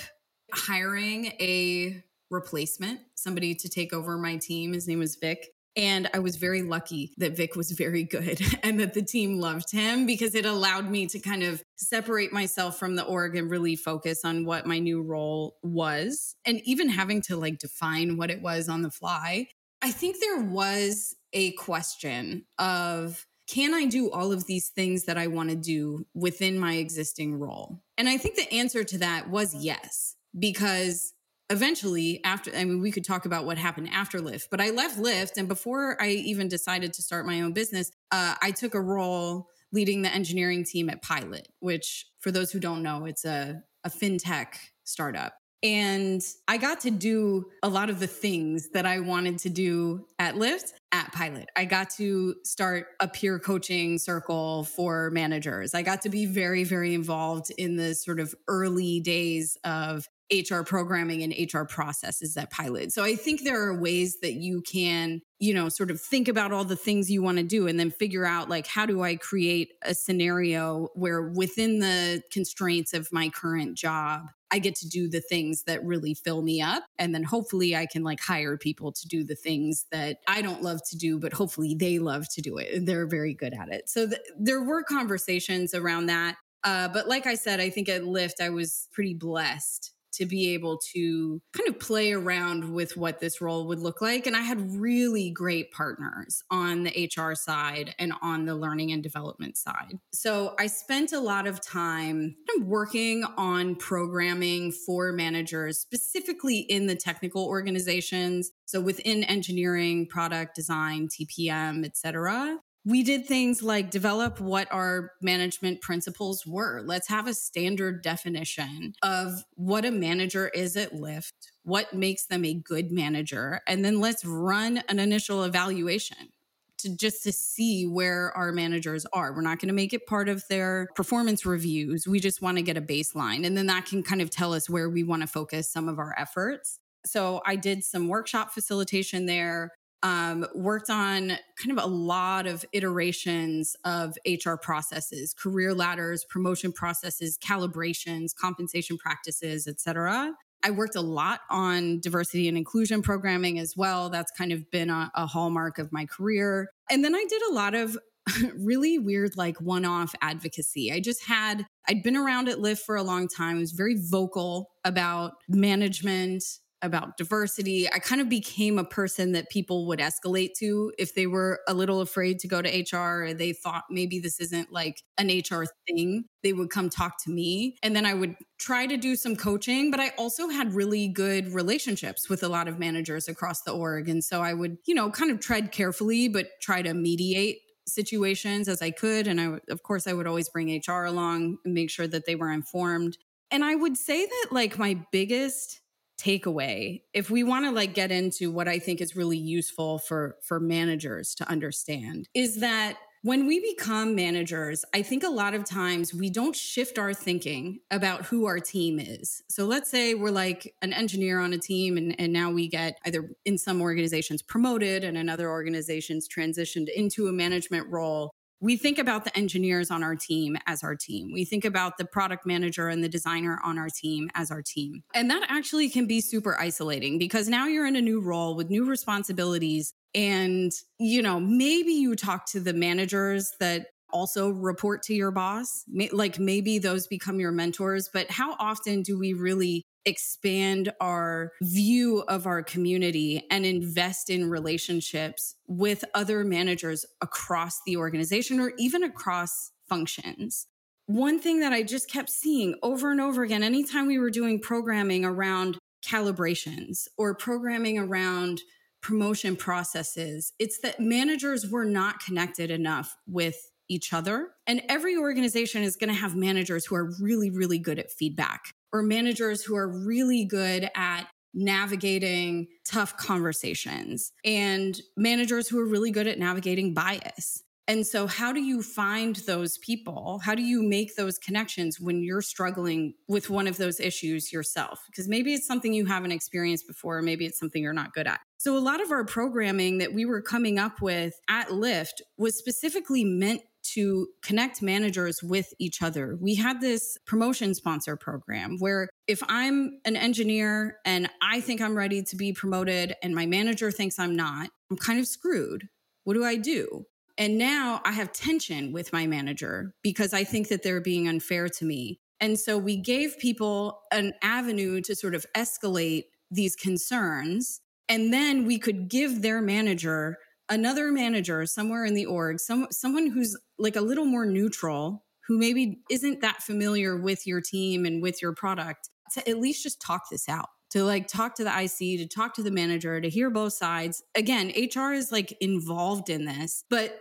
hiring 0.54 1.26
a 1.40 2.04
replacement, 2.30 3.00
somebody 3.16 3.56
to 3.56 3.70
take 3.70 3.92
over 3.92 4.18
my 4.18 4.38
team. 4.38 4.74
His 4.74 4.88
name 4.88 5.00
was 5.00 5.16
Vic. 5.16 5.48
And 5.78 6.10
I 6.12 6.20
was 6.20 6.38
very 6.38 6.64
lucky 6.64 7.14
that 7.18 7.38
Vic 7.38 7.56
was 7.56 7.72
very 7.72 8.04
good 8.04 8.42
and 8.64 8.80
that 8.80 8.96
the 8.96 9.04
team 9.04 9.40
loved 9.40 9.72
him 9.72 10.08
because 10.08 10.34
it 10.34 10.46
allowed 10.46 10.90
me 10.90 11.06
to 11.08 11.20
kind 11.20 11.44
of 11.44 11.64
separate 11.78 12.34
myself 12.34 12.80
from 12.80 12.96
the 12.96 13.04
org 13.04 13.36
and 13.36 13.50
really 13.50 13.76
focus 13.76 14.26
on 14.26 14.44
what 14.44 14.66
my 14.66 14.80
new 14.80 15.04
role 15.04 15.56
was. 15.62 16.36
And 16.46 16.62
even 16.66 16.90
having 16.90 17.22
to 17.24 17.38
like 17.38 17.60
define 17.60 18.18
what 18.18 18.32
it 18.32 18.42
was 18.42 18.68
on 18.68 18.82
the 18.82 18.90
fly, 18.90 19.50
I 19.84 19.92
think 19.92 20.20
there 20.20 20.42
was 20.42 21.16
a 21.32 21.52
question 21.52 22.46
of, 22.58 23.28
can 23.48 23.76
I 23.76 23.86
do 23.86 24.10
all 24.10 24.32
of 24.32 24.48
these 24.48 24.70
things 24.70 25.06
that 25.06 25.18
I 25.18 25.28
want 25.28 25.52
to 25.52 25.56
do 25.56 26.06
within 26.16 26.58
my 26.60 26.74
existing 26.74 27.36
role? 27.36 27.84
And 27.98 28.10
I 28.10 28.18
think 28.18 28.36
the 28.36 28.52
answer 28.52 28.84
to 28.84 28.98
that 28.98 29.30
was 29.30 29.54
yes, 29.54 30.16
because 30.38 31.14
eventually 31.50 32.22
after 32.24 32.52
i 32.56 32.64
mean 32.64 32.82
we 32.82 32.92
could 32.92 33.06
talk 33.06 33.26
about 33.26 33.46
what 33.46 33.58
happened 33.58 33.90
after 33.92 34.20
lyft 34.20 34.48
but 34.52 34.60
i 34.60 34.70
left 34.70 34.98
lyft 35.00 35.38
and 35.38 35.48
before 35.48 36.02
i 36.02 36.10
even 36.10 36.48
decided 36.48 36.94
to 36.94 37.02
start 37.02 37.26
my 37.26 37.42
own 37.42 37.54
business 37.54 37.92
uh, 38.12 38.36
i 38.42 38.52
took 38.52 38.74
a 38.74 38.82
role 38.82 39.48
leading 39.72 40.02
the 40.02 40.14
engineering 40.14 40.64
team 40.64 40.90
at 40.90 41.02
pilot 41.02 41.48
which 41.60 42.06
for 42.20 42.32
those 42.32 42.52
who 42.52 42.60
don't 42.60 42.84
know 42.84 43.06
it's 43.06 43.26
a, 43.26 43.62
a 43.84 43.90
fintech 43.90 44.48
startup 44.84 45.34
and 45.64 46.22
I 46.48 46.58
got 46.58 46.82
to 46.82 46.92
do 46.92 47.46
a 47.64 47.70
lot 47.70 47.90
of 47.90 48.00
the 48.00 48.08
things 48.08 48.70
that 48.70 48.86
I 48.86 49.00
wanted 49.00 49.40
to 49.40 49.50
do 49.50 50.06
at 50.20 50.36
Lyft 50.36 50.74
at 50.92 51.12
Pilot. 51.14 51.50
I 51.56 51.66
got 51.66 51.90
to 51.98 52.36
start 52.44 52.88
a 53.00 53.08
peer 53.08 53.40
coaching 53.40 53.98
circle 53.98 54.66
for 54.66 55.10
managers. 55.10 55.74
I 55.74 55.82
got 55.82 56.04
to 56.04 56.10
be 56.10 56.28
very, 56.28 56.64
very 56.64 56.94
involved 56.94 57.52
in 57.58 57.76
the 57.76 57.96
sort 57.96 58.20
of 58.20 58.36
early 58.48 59.00
days 59.00 59.58
of 59.64 60.08
HR 60.32 60.62
programming 60.62 61.24
and 61.24 61.34
HR 61.54 61.64
processes 61.64 62.36
at 62.38 62.52
Pilot. 62.52 62.92
So 62.92 63.04
I 63.04 63.16
think 63.16 63.44
there 63.44 63.62
are 63.64 63.80
ways 63.80 64.20
that 64.22 64.34
you 64.34 64.62
can, 64.62 65.22
you 65.40 65.54
know, 65.54 65.70
sort 65.70 65.92
of 65.92 66.02
think 66.02 66.28
about 66.28 66.52
all 66.52 66.66
the 66.66 66.76
things 66.76 67.10
you 67.10 67.22
want 67.22 67.38
to 67.38 67.44
do 67.44 67.68
and 67.68 67.80
then 67.80 67.92
figure 67.92 68.26
out 68.26 68.50
like 68.50 68.68
how 68.68 68.86
do 68.86 69.04
I 69.04 69.16
create 69.16 69.74
a 69.84 69.94
scenario 69.94 70.90
where 70.96 71.22
within 71.22 71.80
the 71.80 72.22
constraints 72.32 72.94
of 72.94 73.12
my 73.12 73.30
current 73.30 73.78
job 73.78 74.28
I 74.52 74.60
get 74.60 74.76
to 74.76 74.88
do 74.88 75.10
the 75.10 75.22
things 75.22 75.64
that 75.64 75.84
really 75.84 76.14
fill 76.14 76.42
me 76.42 76.62
up. 76.62 76.84
And 76.98 77.14
then 77.14 77.24
hopefully 77.24 77.76
I 77.76 77.86
can 77.86 78.04
like 78.04 78.20
hire 78.20 78.58
people 78.58 78.92
to 78.94 79.08
do 79.08 79.24
the 79.24 79.36
things 79.36 79.86
that 79.92 80.20
I 80.28 80.42
don't 80.42 80.64
love 80.64 80.80
to 80.90 80.98
do, 80.98 81.20
but 81.20 81.34
hopefully 81.34 81.76
they 81.78 82.00
love 82.00 82.28
to 82.36 82.42
do 82.42 82.58
it. 82.58 82.86
They're 82.86 83.08
very 83.08 83.34
good 83.34 83.54
at 83.54 83.70
it. 83.70 83.90
So 83.90 84.08
th- 84.08 84.22
there 84.40 84.64
were 84.64 84.84
conversations 84.84 85.74
around 85.74 86.06
that. 86.06 86.38
Uh, 86.64 86.88
but 86.88 87.08
like 87.08 87.28
I 87.28 87.36
said, 87.36 87.60
I 87.60 87.70
think 87.70 87.90
at 87.90 88.04
Lyft, 88.04 88.42
I 88.42 88.50
was 88.50 88.88
pretty 88.94 89.14
blessed 89.14 89.94
to 90.18 90.26
be 90.26 90.54
able 90.54 90.80
to 90.94 91.42
kind 91.54 91.70
of 91.70 91.80
play 91.80 92.12
around 92.12 92.74
with 92.74 92.98
what 92.98 93.20
this 93.20 93.42
role 93.42 93.68
would 93.68 93.80
look 93.80 94.02
like. 94.02 94.28
And 94.28 94.36
I 94.36 94.42
had 94.42 94.76
really 94.76 95.30
great 95.30 95.72
partners 95.72 96.44
on 96.50 96.84
the 96.84 97.10
HR 97.16 97.34
side 97.34 97.96
and 98.00 98.14
on 98.22 98.46
the 98.46 98.56
learning 98.56 98.92
and 98.92 99.02
development 99.02 99.58
side. 99.58 100.00
So 100.12 100.56
I 100.60 100.68
spent 100.68 101.14
a 101.14 101.20
lot 101.20 101.48
of 101.48 101.62
time 101.62 102.36
working 102.62 103.24
on 103.38 103.76
programming 103.76 104.72
for 104.72 105.12
managers, 105.12 105.80
specifically 105.80 106.60
in 106.60 106.88
the 106.88 106.96
technical 106.96 107.46
organizations. 107.46 108.52
So 108.66 108.82
within 108.82 109.24
engineering, 109.24 110.08
product 110.08 110.56
design, 110.56 111.08
TPM, 111.08 111.86
et 111.86 111.96
cetera 111.96 112.60
we 112.88 113.04
did 113.04 113.26
things 113.26 113.62
like 113.62 113.92
develop 113.92 114.40
what 114.40 114.72
our 114.72 115.12
management 115.22 115.82
principles 115.82 116.46
were. 116.48 116.82
Let's 116.86 117.10
have 117.10 117.28
a 117.28 117.34
standard 117.34 118.02
definition 118.02 118.94
of 119.04 119.44
what 119.56 119.84
a 119.84 119.92
manager 119.92 120.48
is 120.48 120.78
at 120.78 120.94
Lyft, 120.94 121.34
what 121.64 121.94
makes 121.94 122.28
them 122.28 122.46
a 122.46 122.54
good 122.54 122.90
manager, 122.90 123.60
and 123.68 123.84
then 123.84 124.00
let's 124.00 124.24
run 124.24 124.82
an 124.88 125.00
initial 125.00 125.44
evaluation 125.44 126.30
to 126.78 126.96
just 126.96 127.24
to 127.24 127.34
see 127.34 127.86
where 127.86 128.32
our 128.38 128.54
managers 128.54 129.06
are. 129.12 129.34
We're 129.34 129.42
not 129.42 129.60
going 129.60 129.68
to 129.68 129.74
make 129.74 129.92
it 129.92 130.08
part 130.08 130.30
of 130.30 130.48
their 130.48 130.88
performance 130.96 131.46
reviews. 131.46 132.08
We 132.08 132.22
just 132.22 132.42
want 132.42 132.56
to 132.58 132.64
get 132.64 132.78
a 132.78 132.82
baseline 132.82 133.46
and 133.46 133.58
then 133.58 133.66
that 133.66 133.86
can 133.86 134.02
kind 134.02 134.22
of 134.22 134.30
tell 134.30 134.54
us 134.54 134.70
where 134.70 134.90
we 134.90 135.04
want 135.04 135.24
to 135.24 135.28
focus 135.28 135.70
some 135.70 135.90
of 135.90 136.00
our 136.00 136.16
efforts. 136.18 136.80
So 137.06 137.42
I 137.46 137.58
did 137.58 137.84
some 137.84 138.08
workshop 138.08 138.54
facilitation 138.54 139.26
there 139.26 139.72
um, 140.04 140.46
worked 140.54 140.90
on 140.90 141.38
kind 141.62 141.78
of 141.78 141.84
a 141.84 141.88
lot 141.88 142.48
of 142.48 142.64
iterations 142.72 143.76
of 143.84 144.18
HR 144.26 144.56
processes, 144.56 145.34
career 145.34 145.74
ladders, 145.74 146.26
promotion 146.30 146.72
processes, 146.72 147.38
calibrations, 147.38 148.36
compensation 148.36 148.98
practices, 148.98 149.68
etc. 149.68 150.34
I 150.64 150.72
worked 150.72 150.96
a 150.96 151.02
lot 151.02 151.42
on 151.50 152.00
diversity 152.00 152.48
and 152.48 152.58
inclusion 152.58 153.02
programming 153.02 153.60
as 153.60 153.76
well. 153.78 154.10
That's 154.10 154.32
kind 154.32 154.52
of 154.52 154.70
been 154.72 154.90
a, 154.90 155.12
a 155.16 155.26
hallmark 155.26 155.78
of 155.78 155.92
my 155.92 156.06
career. 156.06 156.70
And 156.90 157.04
then 157.04 157.16
I 157.16 157.26
did 157.30 157.42
a 157.50 157.54
lot 157.54 157.76
of 157.76 157.98
really 158.58 159.00
weird, 159.00 159.38
like 159.38 159.60
one 159.62 159.86
off 159.86 160.14
advocacy. 160.22 160.92
I 160.92 161.00
just 161.00 161.24
had, 161.24 161.66
I'd 161.88 162.04
been 162.04 162.18
around 162.18 162.50
at 162.50 162.58
Lyft 162.58 162.80
for 162.80 162.96
a 162.96 163.04
long 163.04 163.28
time. 163.28 163.58
I 163.58 163.60
was 163.60 163.72
very 163.72 163.96
vocal 163.98 164.70
about 164.84 165.34
management, 165.48 166.44
about 166.82 167.18
diversity. 167.18 167.92
I 167.92 168.00
kind 168.00 168.22
of 168.22 168.30
became 168.30 168.78
a 168.78 168.84
person 168.84 169.32
that 169.32 169.50
people 169.50 169.88
would 169.88 170.00
escalate 170.00 170.54
to 170.60 170.92
if 170.98 171.16
they 171.16 171.28
were 171.28 171.60
a 171.68 171.74
little 171.74 172.02
afraid 172.02 172.40
to 172.40 172.48
go 172.48 172.62
to 172.62 172.70
HR 172.70 173.24
or 173.24 173.34
they 173.34 173.54
thought 173.54 173.86
maybe 173.90 174.20
this 174.20 174.40
isn't 174.40 174.72
like 174.72 175.02
an 175.18 175.28
HR 175.28 175.66
thing. 175.88 176.26
They 176.44 176.54
would 176.54 176.70
come 176.70 176.90
talk 176.90 177.24
to 177.24 177.32
me. 177.32 177.78
And 177.82 177.96
then 177.96 178.06
I 178.06 178.14
would 178.14 178.36
try 178.60 178.86
to 178.86 178.98
do 178.98 179.16
some 179.16 179.36
coaching, 179.36 179.90
but 179.92 180.00
I 180.00 180.10
also 180.18 180.50
had 180.50 180.74
really 180.74 181.08
good 181.08 181.54
relationships 181.54 182.30
with 182.30 182.44
a 182.44 182.48
lot 182.48 182.68
of 182.68 182.80
managers 182.80 183.28
across 183.28 183.62
the 183.62 183.72
org. 183.72 184.08
And 184.08 184.24
so 184.24 184.42
I 184.42 184.54
would, 184.54 184.78
you 184.86 184.94
know, 184.94 185.10
kind 185.10 185.32
of 185.32 185.40
tread 185.40 185.72
carefully, 185.72 186.28
but 186.28 186.48
try 186.62 186.82
to 186.82 186.94
mediate 186.94 187.58
situations 187.88 188.68
as 188.68 188.82
I 188.82 188.92
could. 188.92 189.28
And 189.28 189.42
I, 189.42 189.60
of 189.70 189.82
course, 189.84 190.08
I 190.08 190.14
would 190.14 190.28
always 190.28 190.50
bring 190.50 190.82
HR 190.86 191.06
along 191.06 191.58
and 191.66 191.74
make 191.74 191.90
sure 191.90 192.08
that 192.08 192.26
they 192.26 192.36
were 192.36 192.52
informed. 192.52 193.18
And 193.50 193.64
I 193.64 193.76
would 193.76 193.98
say 193.98 194.26
that 194.26 194.48
like 194.52 194.78
my 194.78 195.00
biggest 195.12 195.80
takeaway 196.18 197.02
if 197.14 197.30
we 197.30 197.44
want 197.44 197.66
to 197.66 197.72
like 197.72 197.94
get 197.94 198.12
into 198.12 198.52
what 198.52 198.68
i 198.68 198.80
think 198.80 199.02
is 199.02 199.16
really 199.16 199.38
useful 199.38 200.00
for 200.00 200.36
for 200.42 200.60
managers 200.60 201.36
to 201.36 201.48
understand 201.50 202.28
is 202.34 202.60
that 202.60 202.98
when 203.24 203.48
we 203.48 203.60
become 203.60 204.16
managers, 204.16 204.86
I 204.94 205.02
think 205.02 205.24
a 205.24 205.30
lot 205.30 205.54
of 205.54 205.66
times 205.66 206.14
we 206.14 206.30
don't 206.30 206.56
shift 206.56 206.98
our 207.00 207.14
thinking 207.14 207.80
about 207.92 208.26
who 208.26 208.46
our 208.46 208.60
team 208.60 209.00
is. 209.00 209.42
So 209.50 209.66
let's 209.66 209.90
say 209.90 210.14
we're 210.14 210.30
like 210.30 210.74
an 210.82 210.94
engineer 210.94 211.40
on 211.40 211.52
a 211.52 211.58
team, 211.58 211.98
and, 211.98 212.16
and 212.20 212.32
now 212.32 212.52
we 212.52 212.70
get 212.70 212.98
either 213.06 213.30
in 213.44 213.58
some 213.58 213.82
organizations 213.82 214.42
promoted 214.42 215.04
and 215.04 215.18
in 215.18 215.30
other 215.30 215.50
organizations 215.50 216.28
transitioned 216.30 216.88
into 216.90 217.28
a 217.28 217.34
management 217.34 217.90
role 217.90 218.34
we 218.60 218.78
think 218.78 218.98
about 218.98 219.24
the 219.24 219.38
engineers 219.38 219.92
on 219.92 220.04
our 220.04 220.16
team 220.16 220.58
as 220.66 220.84
our 220.84 220.96
team. 220.96 221.32
We 221.32 221.46
think 221.46 221.66
about 221.66 221.98
the 221.98 222.06
product 222.06 222.46
manager 222.46 222.88
and 222.88 223.04
the 223.04 223.10
designer 223.10 223.60
on 223.64 223.78
our 223.78 223.90
team 223.90 224.30
as 224.34 224.52
our 224.52 224.62
team. 224.62 225.04
And 225.14 225.30
that 225.30 225.46
actually 225.50 225.90
can 225.90 226.08
be 226.08 226.22
super 226.22 226.60
isolating 226.60 227.20
because 227.20 227.48
now 227.48 227.68
you're 227.68 227.86
in 227.86 227.96
a 227.96 228.02
new 228.02 228.20
role 228.20 228.56
with 228.56 228.70
new 228.70 228.86
responsibilities. 228.86 229.94
And, 230.16 230.72
you 231.00 231.22
know, 231.22 231.40
maybe 231.40 231.92
you 231.92 232.16
talk 232.16 232.48
to 232.48 232.60
the 232.60 232.74
managers 232.74 233.52
that 233.60 233.88
also 234.12 234.50
report 234.50 235.04
to 235.04 235.14
your 235.14 235.32
boss. 235.32 235.84
Like 236.12 236.40
maybe 236.40 236.80
those 236.80 237.08
become 237.08 237.40
your 237.40 237.52
mentors, 237.52 238.10
but 238.12 238.32
how 238.32 238.56
often 238.60 239.02
do 239.02 239.20
we 239.20 239.34
really 239.34 239.86
expand 240.08 240.92
our 241.00 241.52
view 241.62 242.24
of 242.28 242.48
our 242.48 242.64
community 242.64 243.46
and 243.52 243.66
invest 243.66 244.30
in 244.30 244.50
relationships 244.50 245.56
with 245.68 246.04
other 246.16 246.44
managers 246.44 247.06
across 247.22 247.82
the 247.86 247.98
organization 247.98 248.60
or 248.60 248.72
even 248.80 249.04
across 249.04 249.72
functions? 249.88 250.68
One 251.06 251.40
thing 251.40 251.60
that 251.60 251.74
I 251.74 251.84
just 251.84 252.10
kept 252.10 252.30
seeing 252.30 252.76
over 252.82 253.12
and 253.12 253.22
over 253.22 253.44
again, 253.44 253.64
anytime 253.64 254.08
we 254.08 254.18
were 254.18 254.30
doing 254.30 254.60
programming 254.60 255.26
around 255.26 255.78
calibrations 256.06 257.08
or 257.18 257.36
programming 257.36 257.98
around 257.98 258.62
promotion 259.02 259.56
processes, 259.56 260.54
it's 260.58 260.80
that 260.80 261.00
managers 261.00 261.70
were 261.70 261.86
not 261.86 262.20
connected 262.20 262.72
enough 262.72 263.16
with 263.28 263.56
each 263.90 264.14
other. 264.14 264.50
And 264.66 264.82
every 264.90 265.16
organization 265.16 265.84
is 265.84 265.96
going 265.96 266.10
to 266.10 266.20
have 266.20 266.36
managers 266.36 266.86
who 266.86 266.96
are 266.96 267.12
really, 267.22 267.50
really 267.50 267.80
good 267.80 268.00
at 268.00 268.12
feedback 268.12 268.74
or 268.92 269.02
managers 269.02 269.64
who 269.64 269.76
are 269.76 269.88
really 269.88 270.46
good 270.46 270.90
at 270.96 271.28
navigating 271.54 272.68
tough 272.86 273.18
conversations 273.18 274.32
and 274.46 275.02
managers 275.16 275.68
who 275.68 275.80
are 275.80 275.88
really 275.88 276.12
good 276.12 276.28
at 276.28 276.38
navigating 276.38 276.94
bias. 276.94 277.64
And 277.90 278.06
so, 278.06 278.28
how 278.28 278.52
do 278.52 278.60
you 278.60 278.84
find 278.84 279.38
those 279.38 279.78
people? 279.78 280.42
How 280.44 280.56
do 280.56 280.62
you 280.62 280.84
make 280.84 281.16
those 281.16 281.38
connections 281.38 282.02
when 282.02 282.22
you're 282.22 282.42
struggling 282.42 283.14
with 283.30 283.50
one 283.50 283.66
of 283.66 283.78
those 283.78 284.02
issues 284.02 284.52
yourself? 284.52 285.00
Because 285.08 285.30
maybe 285.30 285.54
it's 285.54 285.66
something 285.66 285.94
you 285.94 286.06
haven't 286.06 286.34
experienced 286.34 286.86
before, 286.86 287.20
or 287.20 287.22
maybe 287.22 287.46
it's 287.46 287.58
something 287.58 287.82
you're 287.82 287.94
not 287.94 288.14
good 288.14 288.28
at. 288.28 288.42
So, 288.58 288.78
a 288.78 288.80
lot 288.80 289.02
of 289.02 289.12
our 289.12 289.24
programming 289.24 290.00
that 290.00 290.14
we 290.14 290.26
were 290.26 290.42
coming 290.42 290.78
up 290.78 291.02
with 291.02 291.40
at 291.50 291.70
Lyft 291.70 292.22
was 292.38 292.58
specifically 292.58 293.24
meant 293.24 293.62
to 293.94 294.28
connect 294.42 294.82
managers 294.82 295.42
with 295.42 295.74
each 295.80 296.02
other. 296.02 296.38
We 296.40 296.56
had 296.56 296.82
this 296.82 297.18
promotion 297.26 297.74
sponsor 297.74 298.16
program 298.16 298.78
where 298.80 299.10
if 299.28 299.42
I'm 299.48 300.00
an 300.06 300.16
engineer 300.16 300.98
and 301.06 301.30
I 301.42 301.62
think 301.62 301.82
I'm 301.82 301.98
ready 301.98 302.24
to 302.24 302.36
be 302.36 302.54
promoted 302.54 303.16
and 303.22 303.36
my 303.36 303.46
manager 303.46 303.92
thinks 303.92 304.20
I'm 304.20 304.36
not, 304.36 304.70
I'm 304.90 304.98
kind 304.98 305.20
of 305.20 305.28
screwed. 305.28 305.88
What 306.24 306.34
do 306.34 306.44
I 306.44 306.56
do? 306.56 307.06
And 307.38 307.58
now 307.58 308.02
I 308.04 308.12
have 308.14 308.32
tension 308.32 308.92
with 308.92 309.14
my 309.14 309.28
manager 309.28 309.94
because 310.02 310.34
I 310.34 310.44
think 310.44 310.70
that 310.70 310.82
they're 310.84 311.02
being 311.02 311.28
unfair 311.28 311.70
to 311.70 311.86
me. 311.86 312.20
And 312.40 312.60
so 312.60 312.78
we 312.78 312.98
gave 312.98 313.38
people 313.38 314.02
an 314.12 314.34
avenue 314.42 315.02
to 315.02 315.16
sort 315.16 315.36
of 315.36 315.46
escalate 315.56 316.26
these 316.50 316.76
concerns. 316.76 317.82
And 318.10 318.34
then 318.34 318.66
we 318.66 318.80
could 318.80 319.10
give 319.10 319.42
their 319.42 319.62
manager 319.62 320.38
another 320.70 321.12
manager 321.12 321.66
somewhere 321.66 322.06
in 322.06 322.14
the 322.14 322.26
org, 322.26 322.60
some 322.60 322.88
someone 322.92 323.28
who's 323.28 323.58
like 323.80 323.96
a 323.96 324.02
little 324.02 324.26
more 324.26 324.46
neutral, 324.46 325.26
who 325.48 325.58
maybe 325.58 326.00
isn't 326.10 326.42
that 326.42 326.62
familiar 326.62 327.16
with 327.18 327.48
your 327.48 327.62
team 327.62 328.06
and 328.06 328.22
with 328.22 328.42
your 328.42 328.54
product, 328.54 329.10
to 329.34 329.50
at 329.50 329.60
least 329.60 329.84
just 329.84 330.02
talk 330.02 330.30
this 330.30 330.48
out 330.50 330.70
to 330.90 331.04
like 331.04 331.28
talk 331.28 331.56
to 331.56 331.64
the 331.64 331.82
IC, 331.84 332.20
to 332.20 332.28
talk 332.28 332.54
to 332.56 332.64
the 332.64 332.72
manager, 332.72 333.20
to 333.20 333.30
hear 333.30 333.50
both 333.50 333.74
sides. 333.74 334.24
Again, 334.36 334.72
HR 334.76 335.14
is 335.14 335.32
like 335.32 335.56
involved 335.60 336.30
in 336.30 336.46
this, 336.46 336.84
but 336.90 337.20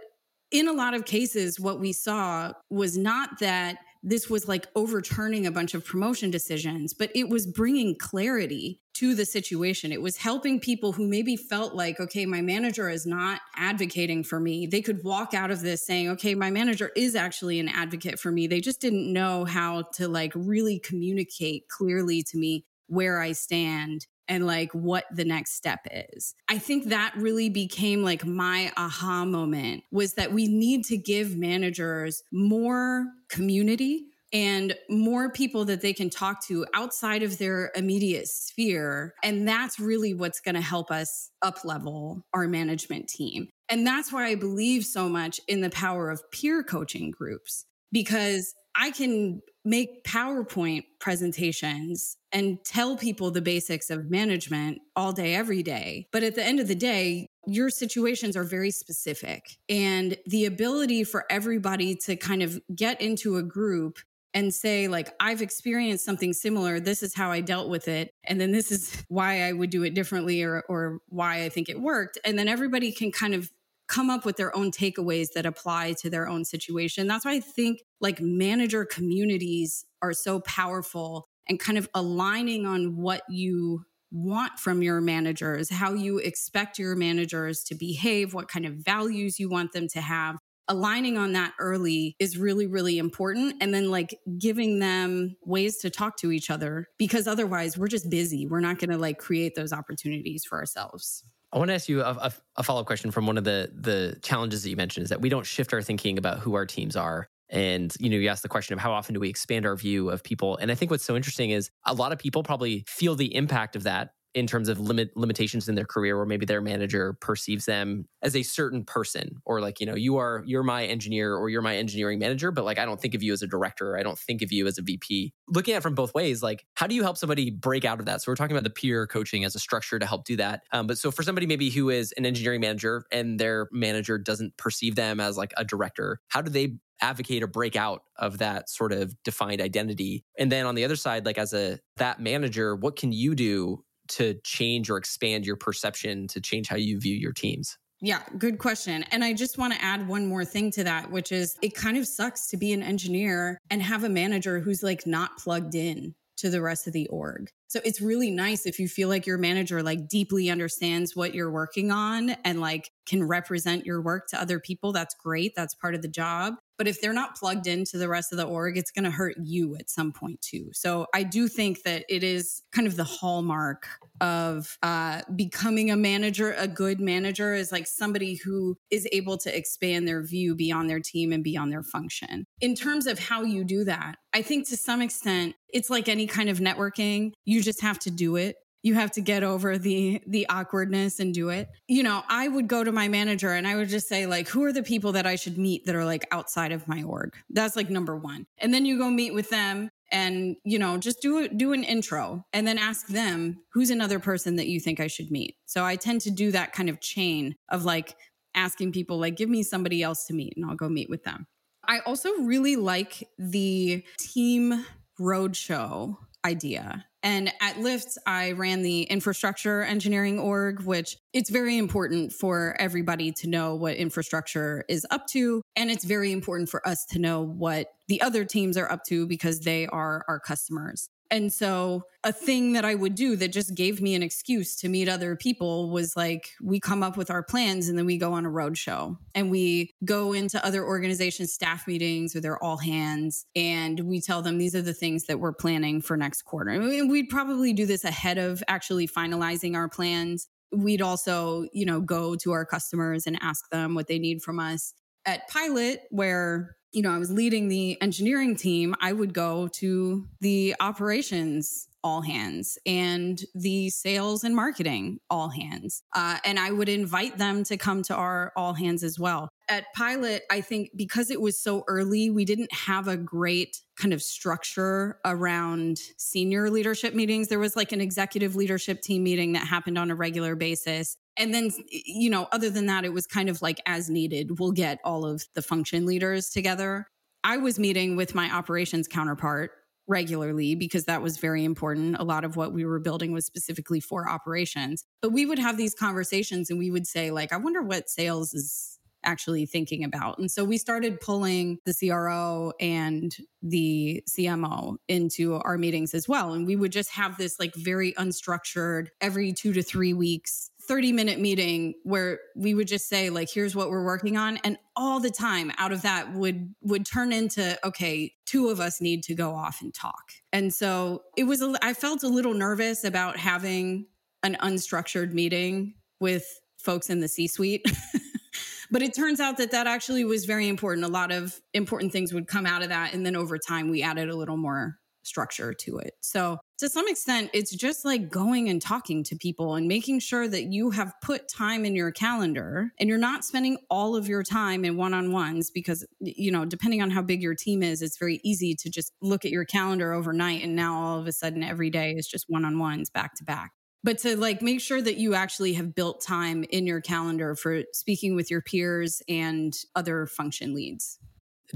in 0.51 0.69
a 0.69 0.73
lot 0.73 0.95
of 0.95 1.05
cases, 1.05 1.59
what 1.59 1.81
we 1.81 1.93
saw 1.93 2.53
was 2.71 2.97
not 2.97 3.41
that 3.41 3.79
this 4.07 4.31
was 4.31 4.47
like 4.47 4.69
overturning 4.77 5.47
a 5.47 5.51
bunch 5.51 5.75
of 5.75 5.85
promotion 5.85 6.31
decisions, 6.31 6.95
but 6.95 7.11
it 7.13 7.29
was 7.29 7.45
bringing 7.45 7.97
clarity 7.99 8.81
to 8.95 9.17
the 9.17 9.27
situation. 9.27 9.91
It 9.91 10.01
was 10.01 10.17
helping 10.17 10.61
people 10.61 10.93
who 10.93 11.09
maybe 11.09 11.37
felt 11.37 11.75
like, 11.75 11.99
okay, 11.99 12.25
my 12.25 12.41
manager 12.41 12.89
is 12.89 13.05
not 13.05 13.41
advocating 13.57 14.23
for 14.23 14.39
me. 14.39 14.69
They 14.69 14.81
could 14.81 15.03
walk 15.03 15.35
out 15.35 15.51
of 15.51 15.61
this 15.61 15.85
saying, 15.85 16.09
okay, 16.11 16.37
my 16.37 16.53
manager 16.53 16.93
is 16.95 17.17
actually 17.17 17.59
an 17.59 17.69
advocate 17.69 18.21
for 18.21 18.31
me. 18.31 18.47
They 18.47 18.61
just 18.61 18.81
didn't 18.81 19.13
know 19.13 19.45
how 19.45 19.83
to 19.95 20.07
like 20.07 20.33
really 20.37 20.79
communicate 20.79 21.69
clearly 21.69 22.23
to 22.31 22.39
me 22.39 22.65
where 22.87 23.21
I 23.21 23.33
stand 23.33 24.07
and 24.29 24.47
like 24.47 24.73
what 24.73 25.05
the 25.13 25.25
next 25.25 25.55
step 25.55 25.87
is. 25.91 26.35
I 26.49 26.59
think 26.59 26.89
that 26.89 27.15
really 27.17 27.49
became 27.49 28.03
like 28.03 28.25
my 28.25 28.73
aha 28.77 29.25
moment 29.25 29.85
was 29.91 30.15
that 30.15 30.33
we 30.33 30.49
need 30.49 30.85
to 30.87 30.97
give 30.97 31.37
managers 31.37 32.23
more 32.33 33.07
community 33.29 34.07
and 34.33 34.75
more 34.89 35.31
people 35.31 35.65
that 35.67 35.81
they 35.81 35.93
can 35.93 36.11
talk 36.11 36.45
to 36.47 36.67
outside 36.75 37.23
of 37.23 37.39
their 37.39 37.71
immediate 37.77 38.29
sphere 38.29 39.15
and 39.23 39.47
that's 39.47 39.79
really 39.79 40.15
what's 40.15 40.41
going 40.41 40.55
to 40.55 40.61
help 40.61 40.91
us 40.91 41.31
up 41.43 41.65
level 41.65 42.23
our 42.35 42.49
management 42.49 43.09
team 43.09 43.49
and 43.69 43.87
that's 43.87 44.13
why 44.13 44.27
i 44.27 44.35
believe 44.35 44.85
so 44.85 45.09
much 45.09 45.41
in 45.47 45.61
the 45.61 45.71
power 45.71 46.11
of 46.11 46.29
peer 46.33 46.63
coaching 46.65 47.11
groups 47.11 47.67
because 47.93 48.53
i 48.75 48.91
can 48.91 49.41
make 49.67 50.05
PowerPoint 50.05 50.85
presentations 51.01 52.17
and 52.33 52.63
tell 52.65 52.97
people 52.97 53.31
the 53.31 53.43
basics 53.43 53.91
of 53.91 54.11
management 54.11 54.81
all 54.95 55.13
day, 55.13 55.35
every 55.35 55.63
day. 55.63 56.07
But 56.13 56.23
at 56.23 56.37
the 56.37 56.45
end 56.45 56.61
of 56.61 56.69
the 56.69 56.75
day, 56.75 57.29
your 57.47 57.69
situations 57.69 58.37
are 58.37 58.45
very 58.45 58.71
specific. 58.71 59.59
And 59.69 60.17
the 60.27 60.47
ability 60.47 61.05
for 61.05 61.25
everybody 61.29 61.97
to 61.97 62.17
kind 62.17 62.43
of 62.43 62.61
get 62.75 63.01
into 63.01 63.37
a 63.37 63.43
group 63.43 63.99
and 64.37 64.55
say, 64.55 64.87
like, 64.87 65.15
I've 65.19 65.41
experienced 65.41 66.05
something 66.05 66.35
similar. 66.35 66.79
This 66.79 67.03
is 67.03 67.15
how 67.15 67.31
I 67.33 67.41
dealt 67.41 67.71
with 67.71 67.89
it. 67.89 68.13
And 68.25 68.39
then 68.39 68.53
this 68.53 68.71
is 68.71 69.03
why 69.09 69.43
I 69.43 69.53
would 69.53 69.71
do 69.71 69.83
it 69.83 69.95
differently 69.95 70.43
or, 70.43 70.63
or 70.69 70.99
why 71.09 71.45
I 71.45 71.49
think 71.49 71.71
it 71.71 71.81
worked. 71.81 72.19
And 72.25 72.39
then 72.39 72.47
everybody 72.47 72.93
can 72.93 73.11
kind 73.11 73.35
of 73.35 73.51
come 73.89 74.11
up 74.11 74.25
with 74.25 74.37
their 74.37 74.55
own 74.57 74.71
takeaways 74.71 75.29
that 75.35 75.47
apply 75.47 75.95
to 76.01 76.11
their 76.11 76.29
own 76.29 76.45
situation. 76.45 77.07
That's 77.07 77.25
why 77.25 77.35
I 77.35 77.41
think 77.41 77.81
like 78.01 78.21
manager 78.21 78.85
communities 78.85 79.85
are 80.03 80.13
so 80.13 80.41
powerful 80.41 81.29
and 81.49 81.61
kind 81.61 81.79
of 81.79 81.89
aligning 81.95 82.67
on 82.67 82.97
what 82.97 83.23
you 83.29 83.85
want 84.11 84.59
from 84.59 84.83
your 84.83 85.01
managers, 85.01 85.71
how 85.71 85.93
you 85.93 86.19
expect 86.19 86.79
your 86.79 86.97
managers 86.97 87.63
to 87.65 87.75
behave, 87.75 88.35
what 88.35 88.49
kind 88.49 88.67
of 88.67 88.75
values 88.75 89.39
you 89.39 89.49
want 89.49 89.73
them 89.73 89.89
to 89.89 90.01
have. 90.01 90.37
Aligning 90.69 91.17
on 91.17 91.33
that 91.35 91.53
early 91.61 92.17
is 92.19 92.37
really, 92.37 92.67
really 92.67 92.99
important. 92.99 93.55
And 93.61 93.73
then, 93.73 93.89
like, 93.89 94.19
giving 94.37 94.81
them 94.81 95.37
ways 95.45 95.77
to 95.79 95.91
talk 95.91 96.17
to 96.19 96.33
each 96.33 96.51
other 96.51 96.89
because 96.99 97.29
otherwise 97.29 97.79
we're 97.79 97.87
just 97.87 98.11
busy. 98.11 98.47
We're 98.49 98.59
not 98.59 98.81
going 98.81 98.91
to 98.91 98.99
like 98.99 99.19
create 99.19 99.55
those 99.55 99.73
opportunities 99.73 100.45
for 100.45 100.59
ourselves. 100.59 101.25
I 101.57 101.59
want 101.59 101.71
to 101.71 101.75
ask 101.75 101.89
you 101.89 102.03
a, 102.03 102.11
a, 102.11 102.33
a 102.57 102.63
follow 102.63 102.83
up 102.83 102.87
question 102.87 103.11
from 103.11 103.27
one 103.27 103.39
of 103.39 103.45
the 103.45 103.71
the 103.75 104.19
challenges 104.21 104.63
that 104.63 104.69
you 104.69 104.77
mentioned 104.77 105.05
is 105.05 105.09
that 105.09 105.23
we 105.23 105.31
don't 105.31 105.47
shift 105.47 105.73
our 105.73 105.81
thinking 105.81 106.19
about 106.19 106.41
who 106.41 106.55
our 106.55 106.67
teams 106.67 106.97
are. 106.97 107.29
And 107.49 107.95
you 107.99 108.11
know, 108.11 108.17
you 108.17 108.29
asked 108.29 108.43
the 108.43 108.49
question 108.51 108.75
of 108.75 108.79
how 108.79 108.93
often 108.93 109.15
do 109.15 109.21
we 109.21 109.31
expand 109.31 109.65
our 109.65 109.75
view 109.75 110.11
of 110.11 110.23
people? 110.23 110.59
And 110.59 110.71
I 110.71 110.75
think 110.75 110.91
what's 110.91 111.05
so 111.05 111.17
interesting 111.17 111.53
is 111.53 111.71
a 111.87 111.95
lot 111.95 112.13
of 112.13 112.19
people 112.19 112.43
probably 112.43 112.85
feel 112.87 113.15
the 113.15 113.35
impact 113.35 113.75
of 113.75 113.85
that 113.85 114.11
in 114.37 114.47
terms 114.47 114.69
of 114.69 114.79
limit 114.79 115.17
limitations 115.17 115.67
in 115.67 115.75
their 115.75 115.87
career 115.87 116.19
or 116.19 116.27
maybe 116.27 116.45
their 116.45 116.61
manager 116.61 117.15
perceives 117.15 117.65
them 117.65 118.07
as 118.21 118.37
a 118.37 118.43
certain 118.43 118.85
person 118.85 119.41
or 119.47 119.63
like 119.63 119.81
you 119.81 119.87
know 119.87 119.95
you 119.95 120.19
are 120.19 120.43
you're 120.47 120.63
my 120.63 120.85
engineer 120.85 121.35
or 121.35 121.49
you're 121.49 121.63
my 121.63 121.75
engineering 121.75 122.19
manager 122.19 122.51
but 122.51 122.63
like 122.63 122.79
I 122.79 122.85
don't 122.85 123.01
think 123.01 123.15
of 123.15 123.23
you 123.23 123.33
as 123.33 123.41
a 123.41 123.47
director. 123.47 123.97
I 123.97 124.03
don't 124.03 124.19
think 124.19 124.43
of 124.43 124.53
you 124.53 124.67
as 124.67 124.77
a 124.77 124.83
VP 124.83 125.33
looking 125.49 125.73
at 125.73 125.79
it 125.79 125.81
from 125.81 125.95
both 125.95 126.13
ways 126.13 126.43
like 126.43 126.67
how 126.75 126.87
do 126.87 126.95
you 126.95 127.03
help 127.03 127.17
somebody 127.17 127.51
break 127.51 127.87
out 127.87 127.99
of 127.99 128.05
that? 128.05 128.21
So 128.21 128.31
we're 128.31 128.37
talking 128.37 128.55
about 128.55 128.65
the 128.65 128.71
peer 128.71 129.07
coaching 129.07 129.43
as 129.45 129.55
a 129.55 129.59
structure 129.59 129.99
to 129.99 130.05
help 130.05 130.27
do 130.27 130.37
that. 130.37 130.65
Um, 130.71 130.87
but 130.87 130.99
so 130.99 131.11
for 131.11 131.23
somebody 131.23 131.47
maybe 131.47 131.71
who 131.71 131.89
is 131.89 132.13
an 132.13 132.27
engineering 132.27 132.61
manager 132.61 133.05
and 133.11 133.41
their 133.41 133.69
manager 133.73 134.19
doesn't 134.19 134.59
perceive 134.59 134.97
them 134.97 135.19
as 135.19 135.39
like 135.39 135.55
a 135.57 135.65
director 135.65 136.21
how 136.29 136.43
do 136.43 136.51
they 136.51 136.77
advocate 137.01 137.43
or 137.43 137.47
break 137.47 137.77
out 137.77 138.03
of 138.19 138.39
that 138.39 138.69
sort 138.69 138.93
of 138.93 139.15
defined 139.23 139.61
identity? 139.61 140.25
And 140.39 140.53
then 140.53 140.67
on 140.67 140.75
the 140.75 140.85
other 140.85 140.97
side 140.97 141.25
like 141.25 141.39
as 141.39 141.55
a 141.55 141.79
that 141.97 142.21
manager 142.21 142.77
what 142.77 142.97
can 142.97 143.13
you 143.13 143.35
do 143.35 143.83
to 144.09 144.35
change 144.45 144.91
or 144.91 144.97
expand 144.97 145.47
your 145.47 145.57
perception 145.57 146.27
to 146.29 146.41
change 146.41 146.69
how 146.69 146.77
you 146.77 146.99
view 146.99 147.15
your 147.15 147.33
teams? 147.33 147.79
Yeah, 148.01 148.23
good 148.37 148.59
question. 148.59 149.05
And 149.11 149.25
I 149.25 149.33
just 149.33 149.57
want 149.57 149.73
to 149.73 149.83
add 149.83 150.07
one 150.07 150.27
more 150.27 150.45
thing 150.45 150.71
to 150.73 150.85
that, 150.85 151.11
which 151.11 151.33
is 151.33 151.57
it 151.63 151.75
kind 151.75 151.97
of 151.97 152.07
sucks 152.07 152.49
to 152.49 152.57
be 152.57 152.73
an 152.73 152.83
engineer 152.83 153.59
and 153.71 153.83
have 153.83 154.05
a 154.05 154.09
manager 154.09 154.61
who's 154.61 154.83
like 154.83 155.07
not 155.07 155.39
plugged 155.39 155.75
in 155.75 156.15
to 156.39 156.51
the 156.51 156.61
rest 156.61 156.87
of 156.87 156.93
the 156.93 157.07
org. 157.09 157.51
So 157.69 157.81
it's 157.85 158.01
really 158.01 158.31
nice 158.31 158.67
if 158.67 158.79
you 158.79 158.89
feel 158.89 159.09
like 159.09 159.27
your 159.27 159.39
manager 159.39 159.83
like 159.83 160.09
deeply 160.09 160.51
understands 160.51 161.17
what 161.17 161.35
you're 161.35 161.51
working 161.51 161.91
on 161.91 162.31
and 162.45 162.61
like 162.61 162.91
can 163.07 163.25
represent 163.25 163.87
your 163.87 164.03
work 164.03 164.29
to 164.29 164.41
other 164.41 164.61
people. 164.61 164.93
That's 164.93 165.15
great. 165.15 165.55
That's 165.57 165.75
part 165.75 165.95
of 165.95 166.03
the 166.03 166.09
job. 166.09 166.55
But 166.79 166.89
if 166.89 167.01
they're 167.01 167.13
not 167.13 167.37
plugged 167.37 167.67
into 167.67 167.97
the 167.97 168.09
rest 168.09 168.33
of 168.33 168.39
the 168.39 168.45
org, 168.45 168.77
it's 168.77 168.91
going 168.91 169.05
to 169.05 169.11
hurt 169.11 169.37
you 169.43 169.77
at 169.77 169.89
some 169.89 170.13
point 170.13 170.43
too. 170.43 170.71
So 170.75 171.07
I 171.15 171.23
do 171.23 171.49
think 171.49 171.83
that 171.85 172.05
it 172.09 172.23
is 172.23 172.63
kind 172.73 172.87
of 172.87 172.97
the 172.97 173.05
hallmark 173.05 173.87
of 174.21 174.77
uh, 174.83 175.23
becoming 175.35 175.91
a 175.91 175.97
manager. 175.97 176.55
A 176.59 176.69
good 176.69 177.01
manager 177.01 177.55
is 177.55 177.73
like 177.73 177.87
somebody 177.87 178.35
who 178.35 178.77
is 178.91 179.09
able 179.13 179.39
to 179.39 179.57
expand 179.57 180.07
their 180.07 180.23
view 180.23 180.55
beyond 180.55 180.91
their 180.91 181.01
team 181.01 181.33
and 181.33 181.43
beyond 181.43 181.73
their 181.73 181.83
function. 181.83 182.45
In 182.61 182.75
terms 182.75 183.07
of 183.07 183.19
how 183.19 183.43
you 183.43 183.65
do 183.65 183.85
that, 183.85 184.17
I 184.35 184.43
think 184.43 184.69
to 184.69 184.77
some 184.77 185.01
extent, 185.01 185.55
it's 185.71 185.91
like 185.91 186.09
any 186.09 186.27
kind 186.27 186.49
of 186.49 186.59
networking. 186.59 187.33
You 187.45 187.56
just 187.63 187.81
have 187.81 187.99
to 188.01 188.11
do 188.11 188.37
it. 188.37 188.57
You 188.83 188.95
have 188.95 189.11
to 189.13 189.21
get 189.21 189.43
over 189.43 189.79
the 189.79 190.23
the 190.27 190.49
awkwardness 190.49 191.19
and 191.19 191.35
do 191.35 191.49
it. 191.49 191.69
You 191.89 192.03
know 192.03 192.23
i 192.29 192.47
would 192.47 192.69
go 192.69 192.85
to 192.85 192.93
my 192.93 193.09
manager 193.09 193.51
and 193.51 193.67
i 193.67 193.75
would 193.75 193.89
just 193.89 194.09
say 194.09 194.27
like 194.27 194.49
who 194.49 194.63
are 194.65 194.73
the 194.73 194.83
people 194.83 195.13
that 195.13 195.27
i 195.27 195.35
should 195.35 195.59
meet 195.59 195.87
that 195.87 195.97
are 195.97 196.05
like 196.05 196.27
outside 196.31 196.73
of 196.73 196.87
my 196.87 197.03
org? 197.03 197.35
That's 197.51 197.75
like 197.75 197.91
number 197.91 198.17
one. 198.17 198.47
And 198.59 198.73
then 198.73 198.87
you 198.87 198.99
go 198.99 199.11
meet 199.11 199.35
with 199.35 199.51
them 199.51 199.91
and 200.13 200.57
you 200.65 200.79
know 200.79 200.99
just 200.99 201.21
do 201.21 201.49
do 201.49 201.73
an 201.73 201.83
intro 201.83 202.45
and 202.53 202.65
then 202.65 202.79
ask 202.79 203.09
them 203.09 203.59
who's 203.73 203.91
another 203.91 204.21
person 204.21 204.55
that 204.55 204.69
you 204.69 204.79
think 204.79 205.01
i 205.01 205.09
should 205.09 205.31
meet? 205.31 205.57
So 205.67 205.85
i 205.85 205.97
tend 205.97 206.21
to 206.23 206.31
do 206.31 206.53
that 206.53 206.73
kind 206.73 206.89
of 206.89 207.01
chain 207.01 207.57
of 207.69 207.85
like 207.85 208.15
asking 208.55 208.93
people 208.93 209.19
like 209.19 209.37
give 209.37 209.49
me 209.49 209.63
somebody 209.63 210.03
else 210.03 210.27
to 210.27 210.33
meet 210.33 210.55
and 210.57 210.65
i'll 210.65 210.77
go 210.77 210.89
meet 210.89 211.11
with 211.11 211.25
them. 211.25 211.47
I 211.89 212.01
also 212.01 212.31
really 212.41 212.77
like 212.77 213.29
the 213.39 214.05
team 214.19 214.85
roadshow 215.21 216.17
idea 216.45 217.05
and 217.27 217.53
at 217.61 217.75
Lyft, 217.79 218.19
I 218.25 218.53
ran 218.53 218.83
the 218.83 219.03
infrastructure 219.03 219.83
engineering 219.83 220.39
org, 220.39 220.83
which 220.85 221.17
it's 221.33 221.51
very 221.51 221.77
important 221.77 222.33
for 222.33 222.77
everybody 222.79 223.33
to 223.39 223.49
know 223.49 223.75
what 223.75 223.97
infrastructure 223.97 224.85
is 224.89 225.05
up 225.11 225.27
to. 225.31 225.61
And 225.75 225.91
it's 225.91 226.05
very 226.05 226.31
important 226.31 226.69
for 226.69 226.87
us 226.87 227.05
to 227.07 227.19
know 227.19 227.43
what 227.43 227.89
the 228.07 228.23
other 228.23 228.45
teams 228.45 228.77
are 228.77 228.89
up 228.89 229.03
to 229.09 229.27
because 229.27 229.59
they 229.59 229.89
are 229.89 230.25
our 230.29 230.39
customers. 230.39 231.09
And 231.31 231.53
so, 231.53 232.05
a 232.25 232.33
thing 232.33 232.73
that 232.73 232.85
I 232.85 232.95
would 232.95 233.15
do 233.15 233.37
that 233.37 233.53
just 233.53 233.75
gave 233.75 234.03
me 234.03 234.15
an 234.15 234.23
excuse 234.23 234.75
to 234.77 234.89
meet 234.89 235.09
other 235.09 235.37
people 235.37 235.91
was 235.91 236.17
like, 236.17 236.51
we 236.61 236.81
come 236.81 237.03
up 237.05 237.17
with 237.17 237.31
our 237.31 237.43
plans 237.43 237.89
and 237.89 237.97
then 237.97 238.05
we 238.05 238.19
go 238.19 238.33
on 238.33 238.45
a 238.45 238.51
road 238.51 238.77
show 238.77 239.17
and 239.35 239.51
we 239.51 239.95
go 240.05 240.33
into 240.33 240.65
other 240.65 240.85
organizations' 240.85 241.53
staff 241.53 241.87
meetings 241.87 242.35
or 242.35 242.41
their 242.41 242.63
all 242.63 242.79
hands 242.79 243.47
and 243.55 244.01
we 244.01 244.21
tell 244.21 244.43
them 244.43 244.59
these 244.59 244.75
are 244.75 244.83
the 244.83 244.93
things 244.93 245.27
that 245.27 245.39
we're 245.39 245.53
planning 245.53 246.01
for 246.01 246.17
next 246.17 246.43
quarter. 246.43 246.71
I 246.71 246.79
mean, 246.79 247.09
we'd 247.09 247.29
probably 247.29 247.73
do 247.73 247.87
this 247.87 248.05
ahead 248.05 248.39
of 248.39 248.63
actually 248.67 249.07
finalizing 249.07 249.77
our 249.77 249.89
plans. 249.89 250.49
We'd 250.73 251.03
also, 251.03 251.67
you 251.73 251.87
know, 251.87 252.01
go 252.01 252.35
to 252.37 252.53
our 252.53 252.65
customers 252.65 253.27
and 253.27 253.39
ask 253.41 253.69
them 253.71 253.95
what 253.95 254.09
they 254.09 254.19
need 254.19 254.43
from 254.43 254.59
us. 254.59 254.93
At 255.25 255.49
Pilot, 255.49 256.03
where 256.11 256.76
you 256.97 257.03
know, 257.03 257.15
I 257.15 257.19
was 257.19 257.31
leading 257.31 257.69
the 257.69 258.01
engineering 258.01 258.57
team, 258.57 258.95
I 259.03 259.13
would 259.13 259.35
go 259.35 259.69
to 259.75 260.27
the 260.41 260.75
operations 260.81 261.89
all 262.03 262.23
hands 262.23 262.79
and 262.87 263.43
the 263.55 263.91
sales 263.91 264.45
and 264.45 264.57
marketing 264.57 265.19
all 265.29 265.51
hands. 265.51 266.03
Uh, 266.15 266.39
and 266.43 266.59
I 266.59 266.71
would 266.71 266.89
invite 266.89 267.37
them 267.37 267.65
to 267.65 267.77
come 267.77 268.03
to 268.05 268.15
our 268.15 268.51
all 268.57 268.73
hands 268.73 269.05
as 269.05 269.19
well. 269.19 269.51
At 269.69 269.93
Pilot, 269.95 270.45
I 270.51 270.63
think 270.63 270.91
because 270.97 271.31
it 271.31 271.41
was 271.41 271.61
so 271.61 271.85
early, 271.87 272.31
we 272.31 272.47
didn't 272.47 272.73
have 272.73 273.09
a 273.09 273.17
great 273.19 273.83
kind 274.01 274.15
of 274.15 274.23
structure 274.23 275.19
around 275.25 275.99
senior 276.17 276.71
leadership 276.71 277.13
meetings. 277.13 277.49
There 277.49 277.59
was 277.59 277.77
like 277.77 277.93
an 277.93 278.01
executive 278.01 278.57
leadership 278.57 279.03
team 279.03 279.23
meeting 279.23 279.53
that 279.53 279.67
happened 279.67 279.99
on 279.99 280.11
a 280.11 280.15
regular 280.15 280.55
basis. 280.55 281.19
And 281.37 281.53
then, 281.53 281.71
you 281.91 282.31
know, 282.31 282.49
other 282.53 282.71
than 282.71 282.87
that, 282.87 283.05
it 283.05 283.13
was 283.13 283.27
kind 283.27 283.49
of 283.49 283.63
like 283.63 283.81
as 283.87 284.09
needed. 284.09 284.59
We'll 284.59 284.73
get 284.73 284.99
all 285.05 285.27
of 285.27 285.45
the 285.55 285.63
function 285.63 286.07
leaders 286.07 286.49
together. 286.49 287.07
I 287.45 287.59
was 287.59 287.79
meeting 287.79 288.17
with 288.17 288.35
my 288.35 288.51
operations 288.51 289.07
counterpart 289.07 289.71
regularly 290.09 290.75
because 290.75 291.05
that 291.07 291.23
was 291.23 291.39
very 291.39 291.65
important. 291.65 292.17
A 292.19 292.25
lot 292.25 292.45
of 292.45 292.57
what 292.57 292.73
we 292.73 292.85
were 292.85 293.01
building 293.01 293.33
was 293.33 293.45
specifically 293.45 294.01
for 294.01 294.29
operations. 294.29 295.05
But 295.21 295.33
we 295.33 295.47
would 295.47 295.59
have 295.59 295.77
these 295.77 295.95
conversations 295.95 296.71
and 296.71 296.79
we 296.79 296.91
would 296.91 297.07
say, 297.07 297.31
like, 297.31 297.53
I 297.53 297.57
wonder 297.57 297.83
what 297.83 298.09
sales 298.09 298.55
is 298.55 298.99
actually 299.27 299.67
thinking 299.67 300.05
about. 300.05 300.39
And 300.39 300.51
so 300.51 300.65
we 300.65 300.79
started 300.79 301.21
pulling 301.21 301.79
the 301.85 301.95
CRO 301.95 302.73
and 302.81 303.37
the 303.61 304.23
CMO 304.31 304.97
into 305.09 305.55
our 305.55 305.77
meetings 305.77 306.15
as 306.15 306.29
well. 306.29 306.53
And 306.53 306.67
we 306.67 306.77
would 306.77 306.93
just 306.93 307.11
have 307.11 307.37
this 307.37 307.59
like 307.59 307.75
very 307.75 308.13
unstructured 308.15 309.09
every 309.21 309.53
two 309.53 309.73
to 309.73 309.83
three 309.83 310.15
weeks 310.15 310.71
30 310.87 311.13
minute 311.13 311.41
meeting 311.41 311.95
where 312.05 312.39
we 312.55 312.75
would 312.75 312.87
just 312.87 313.09
say 313.09 313.31
like 313.31 313.51
here's 313.51 313.75
what 313.75 313.91
we're 313.91 314.05
working 314.05 314.37
on 314.37 314.59
and 314.59 314.79
all 314.95 315.21
the 315.21 315.31
time 315.31 315.73
out 315.79 315.93
of 315.93 316.03
that 316.03 316.33
would 316.33 316.75
would 316.83 317.05
turn 317.05 317.33
into 317.33 317.79
okay 317.87 318.33
two 318.45 318.69
of 318.69 318.81
us 318.81 319.01
need 319.01 319.23
to 319.25 319.35
go 319.35 319.55
off 319.55 319.83
and 319.83 319.93
talk. 319.95 320.33
And 320.53 320.73
so 320.73 321.23
it 321.37 321.45
was 321.45 321.63
a, 321.63 321.75
i 321.83 321.95
felt 321.95 322.23
a 322.23 322.29
little 322.29 322.55
nervous 322.55 323.05
about 323.05 323.37
having 323.37 324.07
an 324.43 324.57
unstructured 324.61 325.33
meeting 325.33 325.95
with 326.21 326.61
folks 326.79 327.11
in 327.11 327.21
the 327.21 327.29
c 327.29 327.47
suite 327.49 327.85
but 328.91 329.03
it 329.03 329.15
turns 329.15 329.41
out 329.41 329.57
that 329.57 329.73
that 329.73 329.87
actually 329.87 330.25
was 330.25 330.45
very 330.45 330.69
important. 330.69 331.05
A 331.05 331.11
lot 331.11 331.33
of 331.33 331.61
important 331.75 332.13
things 332.13 332.33
would 332.33 332.47
come 332.47 332.67
out 332.67 332.83
of 332.83 332.89
that 332.91 333.13
and 333.13 333.25
then 333.25 333.37
over 333.37 333.59
time 333.59 333.91
we 333.91 334.03
added 334.03 334.29
a 334.29 334.37
little 334.37 334.57
more 334.57 334.99
structure 335.23 335.75
to 335.75 335.99
it. 335.99 336.15
So, 336.21 336.59
to 336.79 336.89
some 336.91 337.09
extent, 337.09 337.51
it's 337.55 337.75
just 337.75 338.05
like 338.05 338.31
going 338.31 338.69
and 338.69 338.83
talking 338.83 339.25
to 339.25 339.37
people 339.37 339.75
and 339.75 339.89
making 339.89 340.21
sure 340.21 340.47
that 340.47 340.65
you 340.65 340.91
have 340.91 341.15
put 341.23 341.49
time 341.49 341.85
in 341.85 341.97
your 341.97 342.11
calendar 342.11 342.93
and 342.99 343.09
you're 343.09 343.19
not 343.19 343.45
spending 343.45 343.79
all 343.89 344.15
of 344.15 344.29
your 344.29 344.43
time 344.43 344.85
in 344.85 344.97
one 344.97 345.15
on 345.15 345.33
ones 345.33 345.71
because, 345.71 346.05
you 346.21 346.51
know, 346.51 346.65
depending 346.65 347.01
on 347.01 347.11
how 347.11 347.23
big 347.23 347.43
your 347.43 347.55
team 347.55 347.83
is, 347.83 348.03
it's 348.03 348.19
very 348.19 348.41
easy 348.45 348.75
to 348.75 348.91
just 348.91 349.13
look 349.23 349.45
at 349.45 349.51
your 349.51 349.65
calendar 349.65 350.13
overnight 350.13 350.63
and 350.63 350.77
now 350.77 351.01
all 351.01 351.19
of 351.19 351.27
a 351.27 351.33
sudden 351.33 351.63
every 351.63 351.89
day 351.89 352.13
is 352.13 352.27
just 352.27 352.45
one 352.49 352.65
on 352.65 352.79
ones 352.79 353.09
back 353.09 353.35
to 353.35 353.45
back 353.45 353.73
but 354.07 354.19
to 354.19 354.37
like 354.37 354.63
make 354.63 354.81
sure 354.81 355.03
that 355.03 355.17
you 355.17 355.35
actually 355.35 355.73
have 355.73 355.93
built 355.93 356.21
time 356.21 356.65
in 356.71 356.87
your 356.87 357.01
calendar 357.01 357.57
for 357.57 357.83
speaking 357.93 358.37
with 358.37 358.53
your 358.53 358.63
peers 358.63 359.21
and 359.29 359.77
other 359.97 360.27
function 360.27 360.75
leads. 360.75 361.19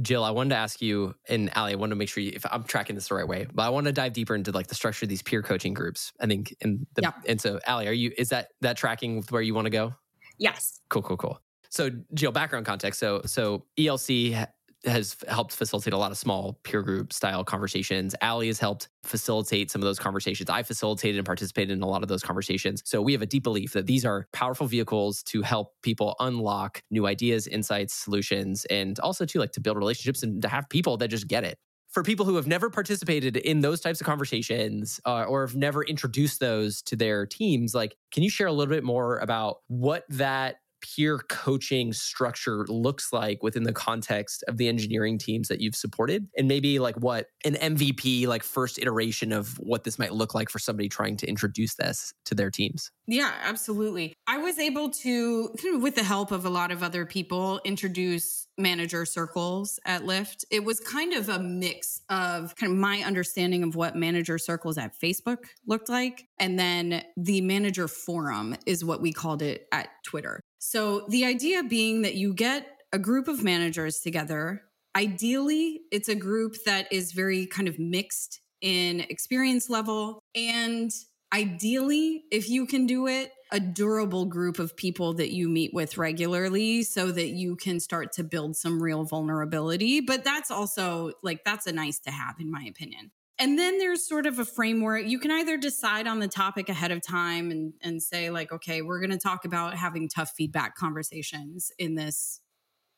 Jill, 0.01 0.24
I 0.24 0.30
wanted 0.30 0.51
to 0.51 0.57
ask 0.57 0.80
you, 0.80 1.14
and 1.28 1.51
Ali, 1.57 1.72
I 1.72 1.74
wanted 1.74 1.91
to 1.91 1.97
make 1.97 2.09
sure 2.09 2.22
you, 2.22 2.32
if 2.34 2.45
I'm 2.51 2.64
tracking 2.64 2.95
this 2.95 3.09
the 3.09 3.14
right 3.14 3.26
way, 3.26 3.47
but 3.53 3.62
I 3.62 3.68
want 3.70 3.86
to 3.86 3.93
dive 3.93 4.12
deeper 4.12 4.34
into 4.34 4.53
like 4.53 4.68
the 4.68 4.74
structure 4.74 5.05
of 5.05 5.09
these 5.09 5.22
peer 5.22 5.43
coaching 5.43 5.74
groups. 5.74 6.12
I 6.20 6.26
think, 6.26 6.55
in 6.61 6.86
the, 6.95 7.03
yeah. 7.03 7.12
and 7.26 7.41
so 7.41 7.61
Ali, 7.66 7.88
are 7.88 7.93
you, 7.93 8.12
is 8.16 8.28
that, 8.28 8.49
that 8.61 8.76
tracking 8.76 9.16
with 9.16 9.32
where 9.32 9.43
you 9.43 9.55
want 9.55 9.66
to 9.66 9.70
go? 9.70 9.95
Yes. 10.38 10.80
Cool, 10.88 11.03
cool, 11.03 11.16
cool. 11.16 11.41
So 11.70 11.91
Jill, 12.14 12.32
background 12.32 12.66
context. 12.66 12.99
So, 12.99 13.22
so 13.26 13.64
ELC 13.78 14.47
has 14.85 15.16
helped 15.28 15.53
facilitate 15.53 15.93
a 15.93 15.99
lot 15.99 16.11
of 16.11 16.18
small 16.18 16.59
peer 16.62 16.83
group 16.83 17.12
style 17.12 17.45
conversations. 17.45 18.14
Ali 18.22 18.47
has 18.47 18.59
helped 18.59 18.89
facilitate 19.05 19.70
some 19.70 19.83
of 19.83 19.87
those 19.87 19.99
conversations. 19.99 20.49
I 20.49 20.62
facilitated 20.62 21.18
and 21.18 21.26
participated 21.26 21.70
in 21.70 21.83
a 21.83 21.87
lot 21.87 22.03
of 22.03 22.09
those 22.09 22.22
conversations. 22.22 22.83
So 22.85 23.03
we 23.03 23.12
have 23.12 23.22
a 23.22 23.26
deep 23.26 23.43
belief 23.43 23.72
that 23.74 23.87
these 23.87 24.05
are 24.05 24.26
powerful 24.33 24.66
vehicles 24.66 25.22
to 25.24 25.43
help 25.43 25.74
people 25.83 26.16
unlock 26.20 26.83
new 26.91 27.07
ideas, 27.07 27.47
insights, 27.47 27.95
solutions, 27.95 28.64
and 28.66 28.99
also 29.01 29.24
to 29.26 29.39
like 29.39 29.53
to 29.53 29.61
build 29.61 29.76
relationships 29.76 30.22
and 30.22 30.41
to 30.43 30.49
have 30.49 30.68
people 30.68 30.97
that 30.99 31.09
just 31.09 31.28
get 31.28 31.45
it 31.45 31.59
for 31.91 32.05
people 32.05 32.24
who 32.24 32.37
have 32.37 32.47
never 32.47 32.70
participated 32.70 33.37
in 33.37 33.61
those 33.61 33.81
types 33.81 34.01
of 34.01 34.07
conversations 34.07 35.01
uh, 35.05 35.24
or 35.24 35.45
have 35.47 35.57
never 35.57 35.83
introduced 35.83 36.39
those 36.41 36.83
to 36.83 36.97
their 36.97 37.26
teams 37.26 37.74
like 37.74 37.97
can 38.12 38.22
you 38.22 38.31
share 38.31 38.47
a 38.47 38.53
little 38.53 38.72
bit 38.72 38.85
more 38.85 39.18
about 39.18 39.57
what 39.66 40.05
that 40.09 40.57
peer 40.81 41.18
coaching 41.18 41.93
structure 41.93 42.64
looks 42.68 43.12
like 43.12 43.43
within 43.43 43.64
the 43.64 43.72
context 43.72 44.45
of 44.49 44.57
the 44.57 44.68
engineering 44.68 45.18
teams 45.18 45.49
that 45.49 45.61
you've 45.61 45.74
supported 45.74 46.28
and 46.37 46.49
maybe 46.49 46.78
like 46.78 46.97
what 46.97 47.26
an 47.45 47.55
MVP 47.55 48.26
like 48.26 48.43
first 48.43 48.78
iteration 48.78 49.33
of 49.33 49.57
what 49.59 49.85
this 49.85 49.99
might 49.99 50.12
look 50.12 50.35
like 50.35 50.49
for 50.49 50.59
somebody 50.59 50.89
trying 50.89 51.16
to 51.16 51.26
introduce 51.26 51.74
this 51.74 52.12
to 52.24 52.35
their 52.35 52.51
teams. 52.51 52.91
Yeah, 53.07 53.33
absolutely. 53.43 54.14
I 54.26 54.39
was 54.39 54.59
able 54.59 54.91
to 54.91 55.55
with 55.81 55.95
the 55.95 56.05
help 56.05 56.33
of 56.33 56.45
a 56.45 56.51
lot 56.51 56.70
of 56.70 56.83
other 56.83 57.07
people 57.07 57.61
introduce 57.64 58.47
manager 58.59 59.05
circles 59.05 59.78
at 59.85 60.03
Lyft. 60.03 60.45
It 60.51 60.64
was 60.64 60.81
kind 60.81 61.14
of 61.14 61.28
a 61.28 61.39
mix 61.39 62.03
of 62.11 62.55
kind 62.57 62.72
of 62.72 62.78
my 62.78 63.03
understanding 63.03 63.62
of 63.62 63.74
what 63.74 63.97
manager 63.97 64.39
circles 64.39 64.78
at 64.78 64.99
Facebook 64.99 65.39
looked 65.66 65.89
like 65.89 66.26
and 66.39 66.59
then 66.59 67.03
the 67.16 67.41
manager 67.41 67.89
forum 67.89 68.57
is 68.66 68.85
what 68.85 69.01
we 69.01 69.12
called 69.12 69.43
it 69.43 69.66
at 69.72 69.89
Twitter. 70.05 70.41
So 70.61 71.06
the 71.08 71.24
idea 71.24 71.64
being 71.64 72.02
that 72.02 72.14
you 72.14 72.32
get 72.32 72.68
a 72.92 72.98
group 72.98 73.28
of 73.28 73.42
managers 73.42 74.00
together. 74.00 74.62
Ideally, 74.96 75.82
it's 75.92 76.08
a 76.08 76.14
group 76.14 76.56
that 76.66 76.92
is 76.92 77.12
very 77.12 77.46
kind 77.46 77.68
of 77.68 77.78
mixed 77.78 78.40
in 78.61 79.00
experience 79.00 79.70
level. 79.70 80.22
And 80.34 80.90
ideally, 81.32 82.24
if 82.30 82.50
you 82.50 82.66
can 82.66 82.86
do 82.86 83.06
it, 83.06 83.32
a 83.52 83.61
durable 83.61 84.26
group 84.26 84.58
of 84.58 84.76
people 84.76 85.14
that 85.14 85.32
you 85.32 85.48
meet 85.48 85.72
with 85.74 85.98
regularly 85.98 86.82
so 86.82 87.11
that 87.11 87.28
you 87.28 87.56
can 87.56 87.80
start 87.80 88.12
to 88.12 88.24
build 88.24 88.56
some 88.56 88.82
real 88.82 89.04
vulnerability. 89.04 90.00
But 90.00 90.24
that's 90.24 90.50
also 90.50 91.12
like, 91.22 91.44
that's 91.44 91.66
a 91.66 91.72
nice 91.72 91.98
to 92.00 92.11
have, 92.11 92.36
in 92.38 92.50
my 92.50 92.64
opinion. 92.68 93.11
And 93.41 93.59
then 93.59 93.78
there's 93.78 94.07
sort 94.07 94.26
of 94.26 94.38
a 94.38 94.45
framework. 94.45 95.07
You 95.07 95.18
can 95.18 95.30
either 95.30 95.57
decide 95.57 96.07
on 96.07 96.20
the 96.20 96.28
topic 96.28 96.68
ahead 96.68 96.91
of 96.91 97.01
time 97.01 97.51
and, 97.51 97.72
and 97.80 98.03
say, 98.03 98.28
like, 98.28 98.53
okay, 98.53 98.82
we're 98.82 99.01
going 99.01 99.11
to 99.11 99.18
talk 99.18 99.47
about 99.47 99.74
having 99.74 100.11
tough 100.11 100.32
feedback 100.36 100.76
conversations 100.76 101.72
in 101.78 101.95
this 101.95 102.41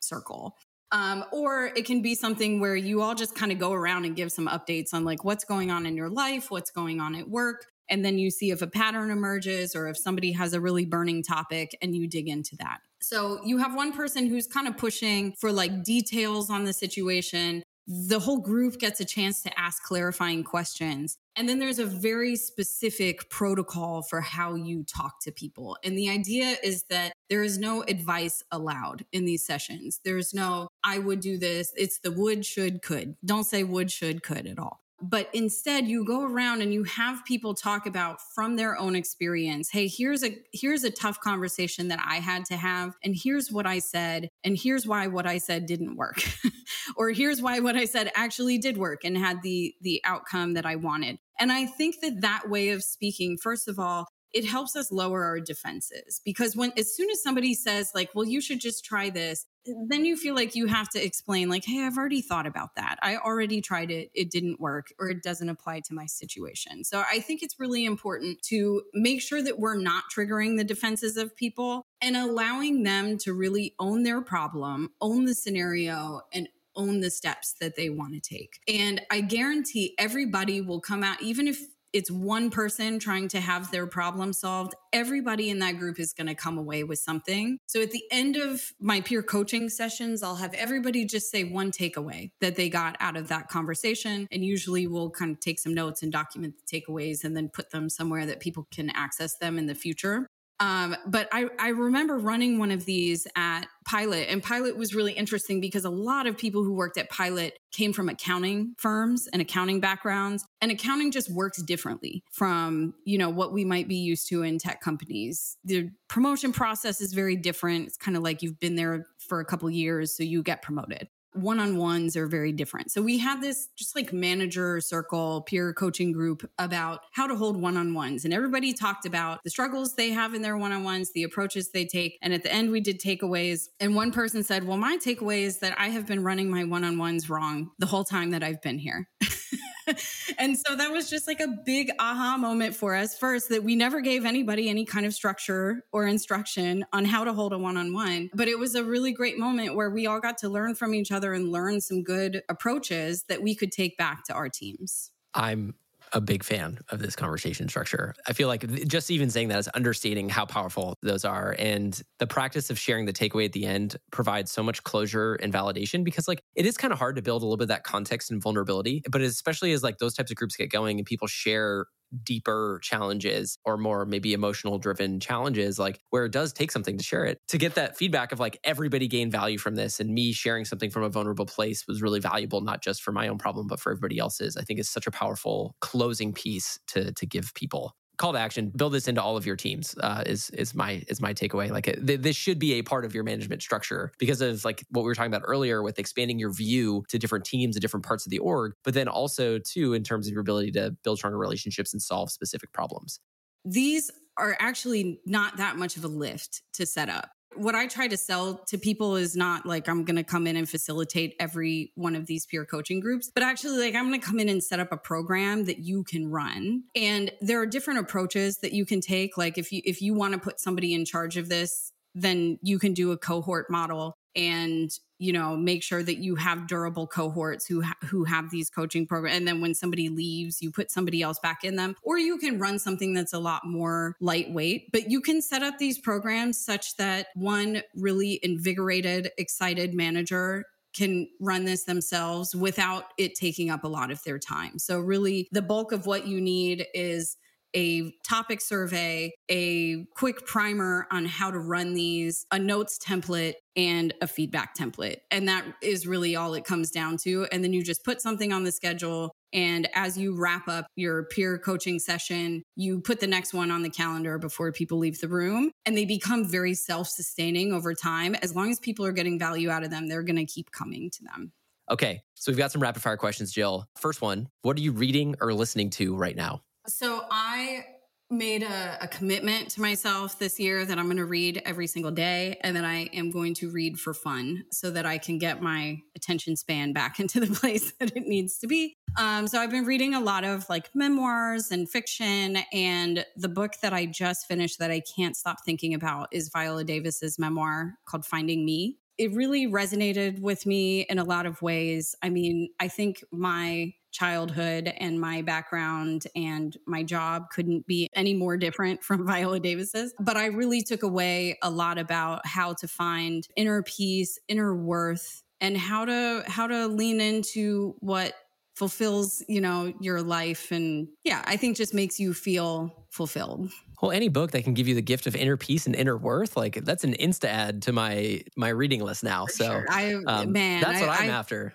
circle. 0.01 0.57
Um, 0.91 1.25
or 1.33 1.67
it 1.77 1.87
can 1.87 2.03
be 2.03 2.17
something 2.17 2.59
where 2.59 2.75
you 2.75 3.03
all 3.03 3.15
just 3.15 3.37
kind 3.37 3.53
of 3.53 3.61
go 3.61 3.73
around 3.73 4.05
and 4.05 4.17
give 4.17 4.33
some 4.33 4.49
updates 4.49 4.93
on 4.93 5.05
like 5.05 5.25
what's 5.25 5.45
going 5.45 5.71
on 5.71 5.87
in 5.87 5.97
your 5.97 6.11
life, 6.11 6.51
what's 6.51 6.73
going 6.73 7.01
on 7.01 7.15
at 7.15 7.31
work. 7.31 7.67
And 7.89 8.05
then 8.05 8.19
you 8.19 8.31
see 8.31 8.51
if 8.51 8.63
a 8.63 8.67
pattern 8.67 9.11
emerges 9.11 9.77
or 9.77 9.89
if 9.89 9.97
somebody 9.97 10.33
has 10.33 10.55
a 10.55 10.61
really 10.61 10.85
burning 10.85 11.23
topic 11.23 11.77
and 11.81 11.95
you 11.95 12.09
dig 12.09 12.29
into 12.29 12.57
that. 12.57 12.81
So 13.01 13.41
you 13.45 13.59
have 13.59 13.75
one 13.75 13.93
person 13.93 14.27
who's 14.27 14.47
kind 14.47 14.67
of 14.67 14.77
pushing 14.77 15.35
for 15.41 15.53
like 15.53 15.85
details 15.85 16.51
on 16.51 16.65
the 16.65 16.73
situation 16.73 17.63
the 17.87 18.21
whole 18.21 18.39
group 18.39 18.79
gets 18.79 19.01
a 19.01 19.05
chance 19.05 19.43
to 19.43 19.61
ask 19.61 19.83
clarifying 19.83 20.45
questions. 20.45 21.19
And 21.37 21.49
then 21.49 21.59
there's 21.59 21.79
a 21.79 21.87
very 21.87 22.37
specific 22.37 23.29
protocol 23.31 24.03
for 24.03 24.21
how 24.21 24.55
you 24.55 24.85
talk 24.85 25.21
to 25.23 25.33
people. 25.33 25.77
And 25.83 25.97
the 25.97 26.11
idea 26.11 26.57
is 26.63 26.85
that 26.91 27.13
there 27.29 27.43
is 27.43 27.59
no 27.59 27.83
advice 27.83 28.43
allowed 28.51 29.05
in 29.13 29.25
these 29.25 29.45
sessions. 29.45 30.01
There's 30.05 30.35
no, 30.35 30.69
I 30.85 30.99
would 30.99 31.21
do 31.21 31.39
this. 31.39 31.73
It's 31.77 31.99
the 31.99 32.13
would, 32.13 32.45
should, 32.45 32.83
could. 32.83 33.17
Don't 33.25 33.45
say 33.45 33.65
would, 33.65 33.91
should, 33.91 34.23
could 34.23 34.47
at 34.47 34.59
all 34.59 34.83
but 35.03 35.29
instead 35.33 35.89
you 35.89 36.05
go 36.05 36.23
around 36.23 36.63
and 36.63 36.73
you 36.73 36.85
have 36.85 37.25
people 37.25 37.55
talk 37.55 37.87
about 37.87 38.21
from 38.35 38.57
their 38.57 38.79
own 38.79 38.95
experience 38.95 39.69
hey 39.69 39.89
here's 39.89 40.23
a 40.23 40.39
here's 40.53 40.85
a 40.85 40.91
tough 40.91 41.19
conversation 41.21 41.89
that 41.89 41.99
i 42.07 42.17
had 42.17 42.45
to 42.45 42.57
have 42.57 42.95
and 43.03 43.17
here's 43.21 43.51
what 43.51 43.67
i 43.67 43.79
said 43.79 44.29
and 44.45 44.57
here's 44.57 44.87
why 44.87 45.07
what 45.09 45.27
i 45.27 45.39
said 45.39 45.67
didn't 45.67 45.97
work 45.97 46.23
or 46.97 47.11
here's 47.11 47.43
why 47.43 47.61
what 47.61 47.77
i 47.77 47.85
said 47.85 48.11
actually 48.15 48.59
did 48.59 48.77
work 48.77 49.05
and 49.05 49.17
had 49.17 49.43
the 49.43 49.75
the 49.81 50.01
outcome 50.05 50.55
that 50.55 50.67
i 50.67 50.77
wanted. 50.77 51.19
And 51.39 51.51
i 51.53 51.67
think 51.67 51.97
that 52.03 52.21
that 52.21 52.49
way 52.49 52.71
of 52.71 52.83
speaking 52.83 53.37
first 53.37 53.69
of 53.69 53.79
all 53.79 54.07
it 54.33 54.47
helps 54.47 54.77
us 54.77 54.91
lower 54.91 55.25
our 55.25 55.41
defenses 55.41 56.21
because 56.25 56.57
when 56.57 56.73
as 56.77 56.95
soon 56.95 57.11
as 57.11 57.23
somebody 57.23 57.55
says 57.55 57.91
like 57.95 58.11
well 58.15 58.25
you 58.25 58.41
should 58.41 58.61
just 58.61 58.85
try 58.85 59.11
this 59.11 59.47
then 59.89 60.05
you 60.05 60.17
feel 60.17 60.35
like 60.35 60.57
you 60.57 60.67
have 60.67 60.89
to 60.89 61.05
explain 61.05 61.49
like 61.49 61.65
hey 61.65 61.85
i've 61.85 61.97
already 61.97 62.23
thought 62.23 62.47
about 62.47 62.75
that. 62.77 62.97
I 63.03 63.17
already 63.17 63.61
tried 63.61 63.91
it. 63.91 64.11
It 64.15 64.31
didn't 64.31 64.61
work 64.61 64.89
or 64.99 65.09
it 65.09 65.23
doesn't 65.23 65.49
apply 65.49 65.81
to 65.81 65.95
my 65.95 66.07
situation. 66.07 66.85
So 66.85 67.05
i 67.11 67.21
think 67.21 67.43
it's 67.43 67.61
really 67.61 67.85
important 67.85 68.43
to 68.43 68.83
make 68.95 69.21
sure 69.21 69.43
that 69.43 69.59
we're 69.59 69.77
not 69.77 70.05
triggering 70.15 70.57
the 70.57 70.65
defenses 70.65 71.17
of 71.17 71.37
people 71.37 71.85
and 72.01 72.17
allowing 72.17 72.83
them 72.83 73.19
to 73.19 73.33
really 73.33 73.75
own 73.79 74.03
their 74.03 74.21
problem 74.21 74.91
own 75.01 75.25
the 75.25 75.35
scenario 75.35 76.23
and 76.33 76.49
own 76.77 77.01
the 77.01 77.11
steps 77.11 77.55
that 77.61 77.77
they 77.77 77.91
want 77.91 78.15
to 78.15 78.21
take. 78.21 78.61
And 78.69 79.01
I 79.11 79.21
guarantee 79.21 79.95
everybody 79.99 80.61
will 80.61 80.81
come 80.81 81.03
out, 81.03 81.21
even 81.23 81.49
if 81.49 81.59
it's 81.93 82.11
one 82.11 82.51
person 82.51 82.99
trying 82.99 83.29
to 83.29 83.41
have 83.41 83.71
their 83.71 83.87
problem 83.87 84.33
solved, 84.33 84.75
everybody 84.93 85.51
in 85.51 85.59
that 85.59 85.79
group 85.79 86.01
is 86.01 86.13
going 86.13 86.27
to 86.27 86.35
come 86.35 86.57
away 86.57 86.85
with 86.85 86.99
something. 86.99 87.59
So 87.67 87.83
at 87.83 87.91
the 87.91 88.05
end 88.11 88.37
of 88.37 88.73
my 88.81 89.03
peer 89.03 89.23
coaching 89.23 89.69
sessions, 89.69 90.23
I'll 90.23 90.37
have 90.37 90.55
everybody 90.55 91.05
just 91.05 91.31
say 91.31 91.45
one 91.45 91.71
takeaway 91.71 92.31
that 92.41 92.57
they 92.57 92.69
got 92.69 92.97
out 93.01 93.17
of 93.17 93.29
that 93.29 93.49
conversation. 93.49 94.27
And 94.33 94.45
usually 94.45 94.87
we'll 94.87 95.11
kind 95.11 95.33
of 95.33 95.41
take 95.41 95.61
some 95.61 95.75
notes 95.75 96.03
and 96.03 96.11
document 96.11 96.55
the 96.57 96.81
takeaways 96.81 97.25
and 97.25 97.37
then 97.37 97.51
put 97.51 97.71
them 97.71 97.91
somewhere 97.91 98.25
that 98.27 98.41
people 98.41 98.67
can 98.73 98.91
access 98.91 99.37
them 99.37 99.59
in 99.59 99.67
the 99.67 99.75
future. 99.75 100.27
Um, 100.63 100.95
but 101.07 101.29
I, 101.33 101.49
I 101.59 101.71
remember 101.71 102.19
running 102.19 102.61
one 102.61 102.71
of 102.71 102.85
these 102.85 103.27
at 103.35 103.67
Pilot, 103.85 104.29
and 104.31 104.41
Pilot 104.41 104.77
was 104.77 104.95
really 104.95 105.13
interesting 105.13 105.61
because 105.61 105.85
a 105.85 105.91
lot 105.91 106.29
of 106.29 106.39
people 106.39 106.63
who 106.63 106.73
worked 106.73 106.97
at 106.99 107.11
Pilot 107.11 107.59
came 107.73 107.93
from 107.93 108.09
accounting 108.09 108.77
firms 108.79 109.29
and 109.33 109.43
accounting 109.43 109.81
backgrounds, 109.81 110.47
and 110.61 110.71
accounting 110.71 111.11
just 111.11 111.29
works 111.33 111.61
differently 111.63 112.23
from 112.31 112.95
you 113.05 113.19
know 113.19 113.29
what 113.29 113.53
we 113.53 113.65
might 113.65 113.89
be 113.89 113.97
used 113.97 114.29
to 114.29 114.45
in 114.45 114.59
tech 114.59 114.81
companies. 114.81 115.57
The 115.65 115.91
promotion 116.09 116.53
process 116.53 117.01
is 117.01 117.13
very 117.13 117.35
different. 117.35 117.89
It's 117.89 117.97
kind 117.97 118.17
of 118.17 118.23
like 118.23 118.41
you've 118.41 118.61
been 118.61 118.77
there 118.77 119.07
for 119.19 119.41
a 119.41 119.45
couple 119.45 119.69
years, 119.69 120.17
so 120.17 120.23
you 120.23 120.45
get 120.45 120.63
promoted. 120.63 121.09
One 121.35 121.59
on 121.59 121.77
ones 121.77 122.17
are 122.17 122.27
very 122.27 122.53
different. 122.53 122.91
So 122.91 123.03
we 123.03 123.19
had 123.19 123.41
this 123.41 123.69
just 123.77 123.97
like 123.97 124.13
manager 124.13 124.81
circle, 124.81 125.43
peer 125.43 125.73
coaching 125.73 126.13
group 126.13 126.49
about 126.59 127.01
how 127.13 127.27
to 127.27 127.35
hold 127.35 127.61
one 127.61 127.77
on 127.77 127.95
ones. 127.95 128.25
And 128.25 128.35
everybody 128.35 128.73
talked 128.73 129.07
about 129.07 129.43
the 129.45 129.51
struggles 129.51 129.95
they 129.95 130.11
have 130.11 130.35
in 130.35 130.43
their 130.43 130.57
one 130.57 130.73
on 130.73 130.85
ones, 130.85 131.13
the 131.13 131.23
approaches 131.23 131.71
they 131.71 131.85
take. 131.85 132.19
And 132.23 132.33
at 132.33 132.43
the 132.43 132.53
end, 132.53 132.71
we 132.71 132.81
did 132.81 133.01
takeaways. 133.01 133.69
And 133.81 133.95
one 133.95 134.13
person 134.13 134.43
said, 134.43 134.67
Well, 134.67 134.77
my 134.77 134.99
takeaway 134.99 135.43
is 135.43 135.59
that 135.59 135.79
I 135.79 135.89
have 135.89 136.07
been 136.07 136.23
running 136.23 136.51
my 136.51 136.65
one 136.65 136.85
on 136.85 136.99
ones 136.99 137.31
wrong 137.31 137.71
the 137.79 137.87
whole 137.87 138.05
time 138.05 138.31
that 138.31 138.43
I've 138.43 138.63
been 138.63 138.79
here. 138.79 139.09
and 140.39 140.57
so 140.59 140.77
that 140.77 140.91
was 140.91 141.11
just 141.11 141.27
like 141.27 141.41
a 141.41 141.49
big 141.65 141.91
aha 141.99 142.37
moment 142.37 142.75
for 142.75 142.95
us 142.95 143.17
first 143.17 143.49
that 143.49 143.63
we 143.63 143.77
never 143.77 144.01
gave 144.01 144.25
anybody 144.25 144.69
any 144.69 144.85
kind 144.85 145.07
of 145.07 145.15
structure 145.15 145.85
or 145.93 146.07
instruction 146.07 146.85
on 146.93 147.05
how 147.05 147.25
to 147.25 147.33
hold 147.33 147.53
a 147.53 147.59
one-on-one. 147.59 148.31
But 148.35 148.49
it 148.49 148.59
was 148.59 148.75
a 148.75 148.85
really 148.85 149.13
great 149.13 149.39
moment 149.39 149.75
where 149.75 149.91
we 149.91 150.07
all 150.07 150.21
got 150.21 150.39
to 150.39 150.49
learn 150.49 150.75
from 150.75 150.95
each 150.95 151.13
other 151.13 151.33
and 151.33 151.51
learn 151.51 151.81
some 151.81 152.03
good 152.03 152.43
approaches 152.49 153.25
that 153.29 153.43
we 153.43 153.55
could 153.55 153.73
take 153.73 153.97
back 153.97 154.25
to 154.25 154.35
our 154.35 154.49
teams. 154.49 155.11
I'm 155.35 155.75
a 156.13 156.21
big 156.21 156.45
fan 156.45 156.79
of 156.91 157.01
this 157.01 157.17
conversation 157.17 157.69
structure. 157.69 158.15
I 158.27 158.33
feel 158.33 158.49
like 158.49 158.87
just 158.87 159.11
even 159.11 159.31
saying 159.31 159.49
that 159.49 159.59
is 159.59 159.69
understating 159.75 160.29
how 160.29 160.45
powerful 160.45 160.97
those 161.03 161.25
are. 161.25 161.55
And 161.59 162.01
the 162.19 162.27
practice 162.27 162.71
of 162.71 162.79
sharing 162.79 163.07
the 163.07 163.13
takeaway 163.13 163.47
at 163.47 163.53
the 163.53 163.65
end 163.65 163.97
provides 164.11 164.53
so 164.53 164.63
much 164.63 164.83
closure 164.85 165.35
and 165.35 165.53
validation 165.53 166.05
because 166.05 166.29
like 166.29 166.43
it 166.55 166.67
is 166.67 166.77
kind 166.77 166.93
of 166.93 166.99
hard 166.99 167.17
to 167.17 167.23
build 167.23 167.43
a 167.43 167.47
little 167.47 167.57
bit 167.57 167.65
of 167.65 167.69
that 167.69 167.85
context 167.85 168.31
and 168.31 168.43
vulnerability. 168.43 169.03
But 169.11 169.23
especially 169.23 169.73
as 169.73 169.83
like 169.83 169.99
those 169.99 170.15
types 170.15 170.31
of 170.31 170.37
groups 170.37 170.57
get 170.57 170.71
going 170.71 170.99
and 170.99 171.07
people 171.07 171.29
share 171.29 171.87
deeper 172.25 172.81
challenges 172.83 173.59
or 173.65 173.77
more 173.77 174.05
maybe 174.05 174.33
emotional 174.33 174.79
driven 174.79 175.21
challenges, 175.21 175.79
like 175.79 176.01
where 176.11 176.25
it 176.25 176.33
does 176.33 176.53
take 176.53 176.71
something 176.71 176.99
to 176.99 177.05
share 177.05 177.25
it, 177.25 177.39
to 177.49 177.59
get 177.59 177.75
that 177.75 177.97
feedback 177.97 178.33
of 178.33 178.41
like 178.41 178.59
everybody 178.65 179.09
gained 179.09 179.33
value 179.33 179.59
from 179.59 179.75
this 179.75 180.01
and 180.01 180.11
me 180.11 180.33
sharing 180.33 180.65
something 180.65 180.91
from 180.91 181.03
a 181.03 181.09
vulnerable 181.09 181.47
place 181.47 181.87
was 181.87 182.03
really 182.03 182.21
valuable, 182.21 182.61
not 182.61 182.83
just 182.83 183.03
for 183.03 183.13
my 183.13 183.29
own 183.29 183.39
problem, 183.39 183.67
but 183.67 183.81
for 183.81 183.93
everybody 183.93 184.19
else's, 184.19 184.57
I 184.57 184.63
think 184.63 184.81
is 184.81 184.89
such 184.89 185.07
a 185.07 185.11
powerful 185.11 185.75
closing 185.81 186.33
piece 186.33 186.79
to, 186.89 187.13
to 187.13 187.27
give 187.27 187.55
people 187.55 187.97
call 188.23 188.33
to 188.33 188.39
action 188.39 188.71
build 188.77 188.93
this 188.93 189.09
into 189.09 189.21
all 189.21 189.37
of 189.37 189.45
your 189.45 189.57
teams 189.57 189.97
uh, 190.01 190.23
is 190.25 190.49
is 190.51 190.77
my 190.77 191.03
is 191.09 191.21
my 191.21 191.35
takeaway. 191.35 191.69
Like 191.71 191.85
th- 191.85 192.21
this 192.21 192.37
should 192.37 192.61
be 192.61 192.75
a 192.75 192.83
part 192.83 193.05
of 193.05 193.17
your 193.17 193.25
management 193.25 193.63
structure 193.63 194.13
because 194.19 194.41
of 194.41 194.65
like 194.65 194.85
what 194.91 195.03
we 195.03 195.09
were 195.09 195.15
talking 195.17 195.35
about 195.35 195.43
earlier 195.45 195.83
with 195.83 195.99
expanding 195.99 196.39
your 196.39 196.53
view 196.53 197.03
to 197.09 197.19
different 197.19 197.45
teams 197.45 197.75
and 197.75 197.81
different 197.81 198.07
parts 198.07 198.25
of 198.25 198.31
the 198.31 198.39
org 198.39 198.75
but 198.85 198.95
then 198.95 199.09
also 199.09 199.59
too 199.59 199.93
in 199.93 200.05
terms 200.05 200.29
of 200.29 200.33
your 200.33 200.41
ability 200.41 200.71
to 200.71 200.95
build 201.03 201.19
stronger 201.19 201.37
relationships 201.37 201.93
and 201.93 202.01
solve 202.01 202.31
specific 202.31 202.73
problems. 202.73 203.19
These 203.65 204.09
are 204.39 204.57
actually 204.61 205.21
not 205.27 205.57
that 205.57 205.77
much 205.77 205.97
of 205.97 206.05
a 206.05 206.09
lift 206.09 206.63
to 206.75 206.87
set 206.87 207.09
up 207.09 207.31
what 207.57 207.75
I 207.75 207.87
try 207.87 208.09
to 208.09 208.17
sell 208.17 208.59
to 208.69 208.79
people 208.79 209.17
is 209.17 209.37
not 209.37 209.67
like 209.67 209.89
I'm 209.89 210.05
going 210.05 210.17
to 210.17 210.25
come 210.25 210.47
in 210.47 210.57
and 210.57 210.69
facilitate 210.69 211.35
every 211.39 211.93
one 211.95 212.17
of 212.17 212.27
these 212.27 212.47
peer 212.47 212.65
coaching 212.65 213.01
groups, 213.01 213.31
but 213.33 213.43
actually 213.43 213.79
like 213.79 213.95
I'm 213.95 214.09
going 214.09 214.21
to 214.21 214.27
come 214.27 214.41
in 214.41 214.49
and 214.49 214.63
set 214.63 214.81
up 214.81 214.93
a 214.93 214.97
program 214.97 215.65
that 215.65 215.79
you 215.79 216.05
can 216.05 216.31
run. 216.31 216.85
And 216.95 217.33
there 217.41 217.61
are 217.61 217.67
different 217.67 218.01
approaches 218.01 218.59
that 218.59 218.73
you 218.73 218.85
can 218.85 219.01
take. 219.01 219.37
Like 219.37 219.59
if 219.59 219.73
you 219.73 219.83
if 219.85 220.03
you 220.03 220.15
want 220.15 220.35
to 220.35 220.41
put 220.41 220.61
somebody 220.61 220.95
in 220.95 221.05
charge 221.05 221.37
of 221.37 221.49
this, 221.49 221.93
then 222.15 222.59
you 222.63 222.79
can 222.79 222.93
do 222.93 223.13
a 223.13 223.17
cohort 223.17 223.71
model 223.71 224.17
and 224.35 224.91
you 225.23 225.33
know 225.33 225.57
make 225.57 225.83
sure 225.83 226.03
that 226.03 226.19
you 226.19 226.35
have 226.35 226.67
durable 226.67 227.07
cohorts 227.07 227.65
who 227.65 227.81
ha- 227.83 227.97
who 228.03 228.25
have 228.25 228.51
these 228.51 228.69
coaching 228.69 229.07
programs 229.07 229.37
and 229.37 229.47
then 229.47 229.61
when 229.61 229.73
somebody 229.73 230.09
leaves 230.09 230.61
you 230.61 230.71
put 230.71 230.91
somebody 230.91 231.23
else 231.23 231.39
back 231.39 231.63
in 231.63 231.77
them 231.77 231.95
or 232.03 232.19
you 232.19 232.37
can 232.39 232.59
run 232.59 232.79
something 232.79 233.15
that's 233.15 233.33
a 233.33 233.39
lot 233.39 233.65
more 233.65 234.17
lightweight 234.21 234.91
but 234.91 235.09
you 235.11 235.21
can 235.21 235.41
set 235.41 235.63
up 235.63 235.79
these 235.79 235.99
programs 235.99 236.59
such 236.59 236.97
that 236.97 237.29
one 237.35 237.83
really 237.95 238.41
invigorated 238.43 239.31
excited 239.39 239.95
manager 239.95 240.65
can 240.93 241.29
run 241.41 241.65
this 241.65 241.85
themselves 241.85 242.55
without 242.55 243.05
it 243.17 243.35
taking 243.35 243.71
up 243.71 243.85
a 243.85 243.89
lot 243.89 244.11
of 244.11 244.23
their 244.25 244.39
time. 244.39 244.79
So, 244.79 245.01
really, 245.01 245.49
the 245.51 245.63
bulk 245.63 245.91
of 245.93 246.05
what 246.05 246.27
you 246.27 246.39
need 246.39 246.87
is 246.93 247.39
a 247.75 248.13
topic 248.27 248.61
survey, 248.61 249.33
a 249.49 250.05
quick 250.15 250.47
primer 250.47 251.07
on 251.11 251.25
how 251.25 251.51
to 251.51 251.59
run 251.59 251.95
these, 251.95 252.47
a 252.51 252.59
notes 252.59 252.99
template, 252.99 253.55
and 253.77 254.13
a 254.21 254.27
feedback 254.27 254.77
template. 254.77 255.19
And 255.31 255.49
that 255.49 255.65
is 255.83 256.07
really 256.07 256.37
all 256.37 256.55
it 256.55 256.65
comes 256.65 256.91
down 256.91 257.17
to. 257.19 257.47
And 257.51 257.65
then 257.65 257.73
you 257.73 257.83
just 257.83 258.05
put 258.05 258.21
something 258.21 258.53
on 258.53 258.65
the 258.65 258.73
schedule. 258.73 259.33
And 259.53 259.89
as 259.95 260.19
you 260.19 260.35
wrap 260.35 260.69
up 260.69 260.87
your 260.97 261.25
peer 261.25 261.59
coaching 261.59 261.99
session, 261.99 262.63
you 262.77 263.01
put 263.01 263.21
the 263.21 263.27
next 263.27 263.55
one 263.55 263.71
on 263.71 263.83
the 263.83 263.91
calendar 263.91 264.39
before 264.39 264.73
people 264.73 264.99
leave 264.99 265.21
the 265.21 265.29
room. 265.29 265.71
And 265.87 265.97
they 265.97 266.05
become 266.05 266.45
very 266.45 266.75
self 266.75 267.09
sustaining 267.09 267.73
over 267.73 267.95
time. 267.95 268.35
As 268.37 268.55
long 268.55 268.71
as 268.71 268.79
people 268.79 269.07
are 269.07 269.13
getting 269.13 269.39
value 269.39 269.71
out 269.71 269.85
of 269.85 269.91
them, 269.91 270.09
they're 270.09 270.23
going 270.23 270.37
to 270.37 270.47
keep 270.47 270.71
coming 270.71 271.11
to 271.11 271.25
them. 271.25 271.53
Okay. 271.91 272.23
So 272.35 272.51
we've 272.51 272.59
got 272.59 272.73
some 272.73 272.83
rapid 272.83 273.03
fire 273.03 273.17
questions, 273.17 273.53
Jill. 273.53 273.87
First 273.97 274.23
one 274.23 274.49
What 274.63 274.77
are 274.77 274.81
you 274.81 274.93
reading 274.93 275.37
or 275.41 275.53
listening 275.53 275.91
to 275.91 276.15
right 276.15 276.37
now? 276.37 276.63
So 276.87 277.25
I 277.31 277.85
made 278.33 278.63
a, 278.63 278.99
a, 279.03 279.09
commitment 279.09 279.69
to 279.69 279.81
myself 279.81 280.39
this 280.39 280.59
year 280.59 280.85
that 280.87 280.99
I'm 280.99 281.05
going 281.05 281.19
to 281.19 281.27
read 281.27 281.61
every 281.67 281.87
single 281.87 282.11
day 282.11 282.59
and 282.63 282.75
that 282.77 282.85
I 282.85 283.11
am 283.13 283.31
going 283.31 283.55
to 283.57 283.71
read 283.71 284.01
for 284.01 284.15
fun 284.15 284.65
so 284.73 284.91
that 284.91 285.05
I 285.05 285.19
can 285.19 285.39
get 285.39 285.61
my 285.61 286.01
attention 286.17 286.57
span 286.57 286.93
back 286.93 287.21
into 287.21 287.41
the 287.41 287.55
place 287.55 287.93
that 288.01 288.17
it 288.17 288.27
needs 288.27 288.59
to 288.59 288.67
be. 288.67 288.97
Um, 289.19 289.47
so 289.47 289.61
I've 289.61 289.71
been 289.71 289.85
reading 289.85 290.15
a 290.15 290.21
lot 290.21 290.45
of 290.45 290.69
like 290.71 290.89
memoirs 290.95 291.71
and 291.71 291.89
fiction. 291.89 292.59
And 292.73 293.25
the 293.37 293.49
book 293.49 293.75
that 293.83 293.93
I 293.93 294.07
just 294.07 294.47
finished 294.47 294.79
that 294.79 294.91
I 294.91 295.03
can't 295.15 295.37
stop 295.37 295.59
thinking 295.65 295.93
about 295.93 296.29
is 296.33 296.49
Viola 296.49 296.85
Davis's 296.85 297.39
memoir 297.39 297.95
called 298.07 298.25
Finding 298.25 298.65
Me. 298.65 298.99
It 299.19 299.35
really 299.35 299.67
resonated 299.67 300.41
with 300.41 300.65
me 300.65 301.03
in 301.03 301.19
a 301.19 301.25
lot 301.25 301.45
of 301.45 301.61
ways. 301.61 302.15
I 302.23 302.31
mean, 302.31 302.71
I 302.81 302.89
think 302.89 303.23
my 303.31 303.93
childhood 304.13 304.93
and 304.99 305.21
my 305.21 305.43
background 305.43 306.27
and 306.37 306.77
my 306.87 307.03
job 307.03 307.51
couldn't 307.51 307.87
be 307.87 308.09
any 308.15 308.35
more 308.35 308.57
different 308.57 309.03
from 309.03 309.27
Viola 309.27 309.59
Davis's. 309.59 310.15
But 310.21 310.37
I 310.37 310.47
really 310.47 310.83
took 310.83 311.03
away 311.03 311.59
a 311.63 311.71
lot 311.71 311.99
about 311.99 312.47
how 312.47 312.75
to 312.75 312.87
find 312.87 313.47
inner 313.57 313.83
peace, 313.83 314.39
inner 314.49 314.75
worth, 314.75 315.43
and 315.61 315.77
how 315.77 316.05
to 316.05 316.45
how 316.47 316.67
to 316.67 316.87
lean 316.87 317.21
into 317.21 317.95
what 318.01 318.35
fulfills, 318.75 319.45
you 319.49 319.61
know, 319.61 319.93
your 320.01 320.23
life 320.23 320.71
and 320.73 321.09
yeah, 321.25 321.43
I 321.47 321.57
think 321.57 321.77
just 321.77 321.95
makes 321.95 322.19
you 322.19 322.35
feel 322.35 323.07
fulfilled. 323.11 323.71
Well, 324.01 324.11
any 324.11 324.29
book 324.29 324.51
that 324.51 324.65
can 324.65 324.75
give 324.75 324.89
you 324.89 324.97
the 324.97 325.03
gift 325.03 325.29
of 325.29 325.37
inner 325.37 325.57
peace 325.57 325.87
and 325.87 325.95
inner 325.95 326.17
worth, 326.17 326.57
like 326.57 326.85
that's 326.85 327.05
an 327.05 327.15
insta 327.15 327.45
add 327.45 327.83
to 327.83 327.93
my 327.93 328.43
my 328.57 328.71
reading 328.71 329.01
list 329.01 329.23
now. 329.23 329.47
For 329.47 329.53
so, 329.53 329.65
sure. 329.65 329.87
I 329.89 330.15
um, 330.27 330.53
man, 330.53 330.81
that's 330.81 331.01
what 331.01 331.11
I, 331.11 331.25
am 331.25 331.31
after 331.31 331.73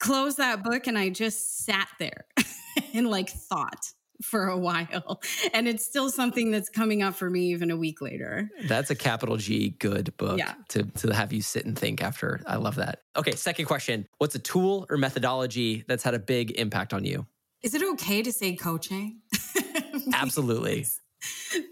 closed 0.00 0.38
that 0.38 0.64
book 0.64 0.86
and 0.86 0.98
I 0.98 1.10
just 1.10 1.64
sat 1.64 1.88
there 1.98 2.24
and 2.94 3.08
like 3.08 3.30
thought 3.30 3.92
for 4.22 4.48
a 4.48 4.58
while. 4.58 5.20
And 5.54 5.66
it's 5.68 5.84
still 5.84 6.10
something 6.10 6.50
that's 6.50 6.68
coming 6.68 7.02
up 7.02 7.14
for 7.14 7.30
me 7.30 7.52
even 7.52 7.70
a 7.70 7.76
week 7.76 8.02
later. 8.02 8.50
That's 8.66 8.90
a 8.90 8.94
capital 8.94 9.36
G 9.36 9.70
good 9.78 10.14
book 10.16 10.38
yeah. 10.38 10.54
to, 10.70 10.82
to 10.82 11.14
have 11.14 11.32
you 11.32 11.42
sit 11.42 11.64
and 11.64 11.78
think 11.78 12.02
after. 12.02 12.40
I 12.46 12.56
love 12.56 12.76
that. 12.76 13.02
Okay, 13.16 13.32
second 13.32 13.66
question. 13.66 14.06
What's 14.18 14.34
a 14.34 14.38
tool 14.38 14.86
or 14.90 14.96
methodology 14.96 15.84
that's 15.86 16.02
had 16.02 16.14
a 16.14 16.18
big 16.18 16.52
impact 16.52 16.92
on 16.92 17.04
you? 17.04 17.26
Is 17.62 17.74
it 17.74 17.82
okay 17.92 18.22
to 18.22 18.32
say 18.32 18.56
coaching? 18.56 19.20
Absolutely 20.14 20.86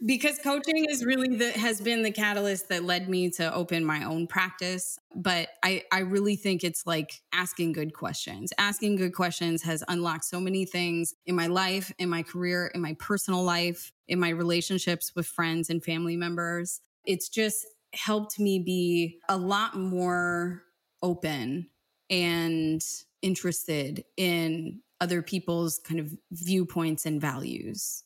because 0.04 0.38
coaching 0.38 0.86
is 0.88 1.04
really 1.04 1.36
the 1.36 1.52
has 1.52 1.80
been 1.80 2.02
the 2.02 2.10
catalyst 2.10 2.68
that 2.68 2.84
led 2.84 3.08
me 3.08 3.30
to 3.30 3.52
open 3.54 3.84
my 3.84 4.04
own 4.04 4.26
practice 4.26 4.98
but 5.14 5.48
i 5.62 5.82
i 5.90 6.00
really 6.00 6.36
think 6.36 6.62
it's 6.62 6.86
like 6.86 7.22
asking 7.38 7.72
good 7.72 7.94
questions. 7.94 8.52
Asking 8.58 8.96
good 8.96 9.14
questions 9.14 9.62
has 9.62 9.84
unlocked 9.86 10.24
so 10.24 10.40
many 10.40 10.64
things 10.64 11.14
in 11.26 11.36
my 11.36 11.46
life 11.46 11.92
in 11.98 12.08
my 12.08 12.24
career 12.24 12.70
in 12.74 12.80
my 12.80 12.94
personal 12.94 13.44
life 13.44 13.92
in 14.08 14.18
my 14.18 14.30
relationships 14.30 15.12
with 15.14 15.26
friends 15.26 15.70
and 15.70 15.82
family 15.84 16.16
members. 16.16 16.80
It's 17.04 17.28
just 17.28 17.64
helped 17.94 18.40
me 18.40 18.58
be 18.58 19.20
a 19.28 19.36
lot 19.36 19.76
more 19.76 20.64
open 21.02 21.68
and 22.10 22.84
interested 23.22 24.04
in 24.16 24.80
other 25.00 25.22
people's 25.22 25.78
kind 25.78 26.00
of 26.00 26.12
viewpoints 26.32 27.06
and 27.06 27.20
values 27.20 28.02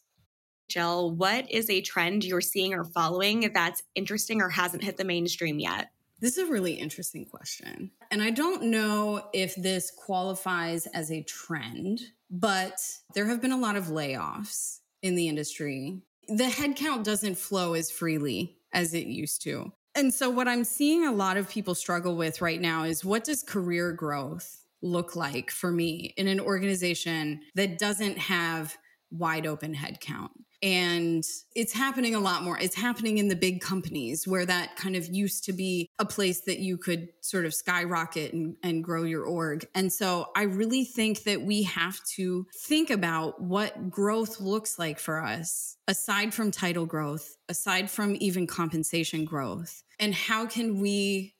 Jill, 0.73 1.11
what 1.11 1.51
is 1.51 1.69
a 1.69 1.81
trend 1.83 2.25
you're 2.25 2.41
seeing 2.41 2.73
or 2.73 2.85
following 2.85 3.51
that's 3.53 3.83
interesting 3.95 4.41
or 4.41 4.49
hasn't 4.49 4.83
hit 4.83 4.97
the 4.97 5.05
mainstream 5.05 5.59
yet? 5.59 5.91
This 6.21 6.39
is 6.39 6.49
a 6.49 6.53
really 6.53 6.75
interesting 6.75 7.27
question. 7.27 7.91
And 8.11 8.23
I 8.23 8.31
don't 8.31 8.65
know 8.65 9.29
if 9.33 9.55
this 9.57 9.91
qualifies 9.91 10.87
as 10.87 11.11
a 11.11 11.23
trend, 11.25 12.01
but 12.31 12.81
there 13.13 13.27
have 13.27 13.43
been 13.43 13.53
a 13.53 13.59
lot 13.59 13.77
of 13.77 13.87
layoffs 13.87 14.79
in 15.03 15.17
the 15.17 15.29
industry. 15.29 16.01
The 16.29 16.45
headcount 16.45 17.03
doesn't 17.03 17.37
flow 17.37 17.75
as 17.75 17.91
freely 17.91 18.57
as 18.73 18.95
it 18.95 19.07
used 19.07 19.43
to. 19.43 19.73
And 19.95 20.15
so, 20.15 20.31
what 20.31 20.49
I'm 20.49 20.65
seeing 20.65 21.05
a 21.05 21.13
lot 21.13 21.37
of 21.37 21.51
people 21.51 21.75
struggle 21.75 22.17
with 22.17 22.41
right 22.41 22.61
now 22.61 22.85
is 22.85 23.05
what 23.05 23.25
does 23.25 23.43
career 23.43 23.93
growth 23.93 24.65
look 24.81 25.15
like 25.15 25.51
for 25.51 25.71
me 25.71 26.15
in 26.17 26.29
an 26.29 26.41
organization 26.41 27.41
that 27.55 27.79
doesn't 27.79 28.19
have 28.19 28.77
wide 29.13 29.47
open 29.47 29.75
headcount? 29.75 30.31
And 30.63 31.25
it's 31.57 31.73
happening 31.73 32.15
a 32.15 32.21
lot 32.21 32.45
more. 32.45 32.57
It's 32.57 32.77
happening 32.77 33.19
in 33.19 33.27
the 33.27 33.35
big 33.35 33.61
companies 33.61 34.29
where 34.29 34.47
that 34.47 34.77
kind 34.77 34.95
of 34.95 35.09
used 35.09 35.45
to 35.45 35.53
be 35.53 35.91
a 35.99 36.05
place 36.05 36.43
that 36.43 36.61
you 36.61 36.79
could 36.79 37.09
sort 37.21 37.47
of 37.47 37.53
skyrocket 37.53 38.33
and, 38.33 38.55
and 38.63 38.85
grow 38.85 39.03
your 39.03 39.25
org. 39.25 39.67
And 39.75 39.93
so 39.93 40.29
I 40.37 40.43
really 40.43 40.85
think 40.85 41.25
that 41.25 41.43
we 41.43 41.65
have 41.65 41.99
to 42.15 42.47
think 42.55 42.91
about 42.91 43.41
what 43.43 43.91
growth 43.91 44.41
looks 44.41 44.79
like 44.79 45.01
for 45.01 45.21
us, 45.21 45.77
aside 45.89 46.33
from 46.33 46.53
title 46.53 46.87
growth, 46.87 47.37
aside 47.49 47.91
from 47.91 48.17
even 48.21 48.47
compensation 48.47 49.25
growth. 49.25 49.83
And 49.99 50.15
how 50.15 50.47
can 50.47 50.81
we 50.81 51.35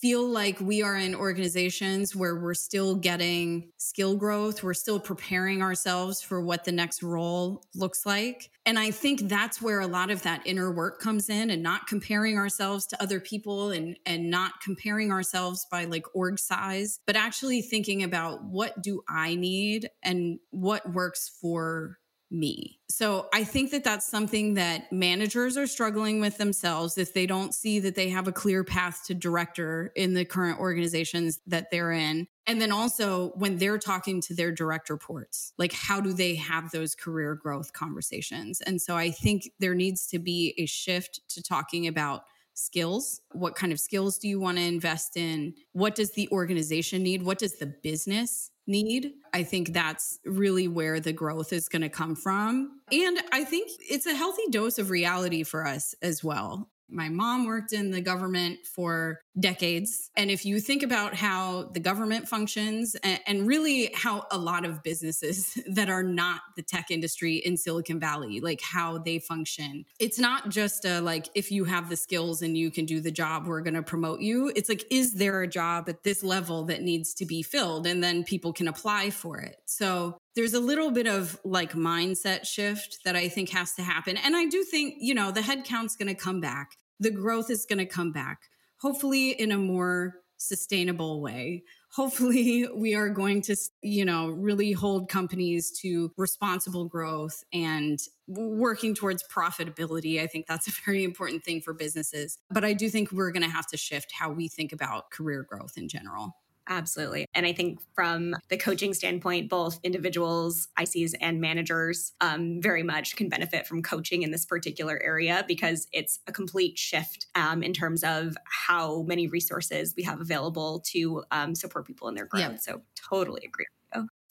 feel 0.00 0.28
like 0.28 0.60
we 0.60 0.82
are 0.82 0.96
in 0.96 1.14
organizations 1.14 2.14
where 2.14 2.36
we're 2.36 2.54
still 2.54 2.94
getting 2.94 3.70
skill 3.76 4.16
growth, 4.16 4.62
we're 4.62 4.74
still 4.74 5.00
preparing 5.00 5.62
ourselves 5.62 6.20
for 6.20 6.40
what 6.40 6.64
the 6.64 6.72
next 6.72 7.02
role 7.02 7.64
looks 7.74 8.04
like. 8.04 8.50
And 8.64 8.78
I 8.78 8.90
think 8.90 9.28
that's 9.28 9.62
where 9.62 9.80
a 9.80 9.86
lot 9.86 10.10
of 10.10 10.22
that 10.22 10.42
inner 10.44 10.72
work 10.72 11.00
comes 11.00 11.28
in 11.28 11.50
and 11.50 11.62
not 11.62 11.86
comparing 11.86 12.36
ourselves 12.36 12.86
to 12.86 13.02
other 13.02 13.20
people 13.20 13.70
and 13.70 13.98
and 14.04 14.30
not 14.30 14.60
comparing 14.60 15.12
ourselves 15.12 15.66
by 15.70 15.84
like 15.84 16.06
org 16.14 16.38
size, 16.38 17.00
but 17.06 17.16
actually 17.16 17.62
thinking 17.62 18.02
about 18.02 18.44
what 18.44 18.82
do 18.82 19.02
I 19.08 19.34
need 19.34 19.90
and 20.02 20.38
what 20.50 20.92
works 20.92 21.30
for 21.40 21.98
me. 22.38 22.78
So 22.88 23.28
I 23.32 23.44
think 23.44 23.70
that 23.72 23.84
that's 23.84 24.06
something 24.06 24.54
that 24.54 24.92
managers 24.92 25.56
are 25.56 25.66
struggling 25.66 26.20
with 26.20 26.38
themselves 26.38 26.98
if 26.98 27.12
they 27.12 27.26
don't 27.26 27.54
see 27.54 27.80
that 27.80 27.94
they 27.94 28.08
have 28.10 28.28
a 28.28 28.32
clear 28.32 28.64
path 28.64 29.02
to 29.06 29.14
director 29.14 29.92
in 29.96 30.14
the 30.14 30.24
current 30.24 30.60
organizations 30.60 31.40
that 31.46 31.70
they're 31.70 31.92
in. 31.92 32.28
And 32.46 32.60
then 32.60 32.70
also 32.70 33.30
when 33.30 33.58
they're 33.58 33.78
talking 33.78 34.20
to 34.22 34.34
their 34.34 34.52
direct 34.52 34.88
reports, 34.88 35.52
like 35.58 35.72
how 35.72 36.00
do 36.00 36.12
they 36.12 36.36
have 36.36 36.70
those 36.70 36.94
career 36.94 37.34
growth 37.34 37.72
conversations? 37.72 38.60
And 38.60 38.80
so 38.80 38.96
I 38.96 39.10
think 39.10 39.50
there 39.58 39.74
needs 39.74 40.06
to 40.08 40.18
be 40.18 40.54
a 40.56 40.66
shift 40.66 41.20
to 41.30 41.42
talking 41.42 41.86
about 41.88 42.22
skills. 42.54 43.20
What 43.32 43.54
kind 43.54 43.72
of 43.72 43.80
skills 43.80 44.18
do 44.18 44.28
you 44.28 44.40
want 44.40 44.58
to 44.58 44.64
invest 44.64 45.16
in? 45.16 45.54
What 45.72 45.94
does 45.94 46.12
the 46.12 46.28
organization 46.30 47.02
need? 47.02 47.22
What 47.22 47.38
does 47.38 47.58
the 47.58 47.66
business 47.66 48.50
need. 48.66 49.12
I 49.32 49.42
think 49.42 49.72
that's 49.72 50.18
really 50.24 50.68
where 50.68 51.00
the 51.00 51.12
growth 51.12 51.52
is 51.52 51.68
going 51.68 51.82
to 51.82 51.88
come 51.88 52.16
from. 52.16 52.80
And 52.90 53.18
I 53.32 53.44
think 53.44 53.70
it's 53.80 54.06
a 54.06 54.14
healthy 54.14 54.44
dose 54.50 54.78
of 54.78 54.90
reality 54.90 55.42
for 55.42 55.66
us 55.66 55.94
as 56.02 56.22
well. 56.24 56.70
My 56.88 57.08
mom 57.08 57.46
worked 57.46 57.72
in 57.72 57.90
the 57.90 58.00
government 58.00 58.60
for 58.64 59.20
decades. 59.38 60.10
And 60.16 60.30
if 60.30 60.44
you 60.44 60.60
think 60.60 60.82
about 60.82 61.14
how 61.14 61.70
the 61.74 61.80
government 61.80 62.28
functions 62.28 62.94
and, 63.02 63.20
and, 63.26 63.46
really 63.46 63.90
how 63.94 64.26
a 64.30 64.38
lot 64.38 64.64
of 64.64 64.82
businesses 64.82 65.58
that 65.68 65.90
are 65.90 66.02
not 66.02 66.40
the 66.56 66.62
tech 66.62 66.90
industry 66.90 67.36
in 67.36 67.56
Silicon 67.56 68.00
Valley, 68.00 68.40
like 68.40 68.60
how 68.60 68.98
they 68.98 69.18
function, 69.18 69.84
it's 70.00 70.18
not 70.18 70.48
just 70.48 70.84
a 70.84 71.00
like, 71.00 71.28
if 71.34 71.50
you 71.50 71.64
have 71.64 71.88
the 71.88 71.96
skills 71.96 72.42
and 72.42 72.56
you 72.56 72.70
can 72.70 72.86
do 72.86 73.00
the 73.00 73.10
job, 73.10 73.46
we're 73.46 73.60
going 73.60 73.74
to 73.74 73.82
promote 73.82 74.20
you. 74.20 74.50
It's 74.56 74.68
like, 74.68 74.84
is 74.90 75.14
there 75.14 75.42
a 75.42 75.48
job 75.48 75.88
at 75.88 76.02
this 76.02 76.24
level 76.24 76.64
that 76.64 76.82
needs 76.82 77.14
to 77.14 77.26
be 77.26 77.42
filled? 77.42 77.86
And 77.86 78.02
then 78.02 78.24
people 78.24 78.52
can 78.52 78.68
apply 78.68 79.10
for 79.10 79.38
it. 79.38 79.56
So 79.66 80.18
there's 80.36 80.54
a 80.54 80.60
little 80.60 80.90
bit 80.90 81.06
of 81.06 81.40
like 81.44 81.72
mindset 81.72 82.46
shift 82.46 82.98
that 83.04 83.16
I 83.16 83.28
think 83.28 83.50
has 83.50 83.72
to 83.74 83.82
happen. 83.82 84.18
And 84.18 84.36
I 84.36 84.44
do 84.44 84.62
think, 84.62 84.96
you 84.98 85.14
know, 85.14 85.32
the 85.32 85.40
headcount's 85.40 85.96
going 85.96 86.08
to 86.08 86.14
come 86.14 86.40
back. 86.40 86.76
The 87.00 87.10
growth 87.10 87.50
is 87.50 87.66
going 87.66 87.78
to 87.78 87.86
come 87.86 88.12
back, 88.12 88.42
hopefully 88.80 89.30
in 89.30 89.50
a 89.50 89.58
more 89.58 90.16
sustainable 90.36 91.22
way. 91.22 91.64
Hopefully, 91.92 92.68
we 92.74 92.94
are 92.94 93.08
going 93.08 93.40
to, 93.42 93.56
you 93.80 94.04
know, 94.04 94.28
really 94.28 94.72
hold 94.72 95.08
companies 95.08 95.70
to 95.80 96.12
responsible 96.18 96.84
growth 96.84 97.42
and 97.52 97.98
working 98.28 98.94
towards 98.94 99.24
profitability. 99.24 100.20
I 100.20 100.26
think 100.26 100.46
that's 100.46 100.68
a 100.68 100.72
very 100.84 101.04
important 101.04 101.44
thing 101.44 101.62
for 101.62 101.72
businesses. 101.72 102.38
But 102.50 102.64
I 102.64 102.74
do 102.74 102.90
think 102.90 103.10
we're 103.10 103.32
going 103.32 103.42
to 103.42 103.48
have 103.48 103.66
to 103.68 103.78
shift 103.78 104.12
how 104.12 104.30
we 104.30 104.48
think 104.48 104.72
about 104.72 105.10
career 105.10 105.46
growth 105.48 105.72
in 105.76 105.88
general. 105.88 106.36
Absolutely. 106.68 107.26
And 107.34 107.46
I 107.46 107.52
think 107.52 107.80
from 107.94 108.34
the 108.48 108.56
coaching 108.56 108.92
standpoint, 108.92 109.48
both 109.48 109.78
individuals, 109.82 110.68
ICs, 110.78 111.14
and 111.20 111.40
managers 111.40 112.12
um, 112.20 112.60
very 112.60 112.82
much 112.82 113.16
can 113.16 113.28
benefit 113.28 113.66
from 113.66 113.82
coaching 113.82 114.22
in 114.22 114.30
this 114.30 114.44
particular 114.44 115.00
area 115.02 115.44
because 115.46 115.86
it's 115.92 116.18
a 116.26 116.32
complete 116.32 116.78
shift 116.78 117.26
um, 117.34 117.62
in 117.62 117.72
terms 117.72 118.02
of 118.02 118.36
how 118.44 119.02
many 119.02 119.28
resources 119.28 119.94
we 119.96 120.02
have 120.02 120.20
available 120.20 120.82
to 120.86 121.22
um, 121.30 121.54
support 121.54 121.86
people 121.86 122.08
in 122.08 122.14
their 122.14 122.26
growth. 122.26 122.42
Yeah. 122.42 122.56
So, 122.56 122.82
totally 123.08 123.42
agree 123.46 123.66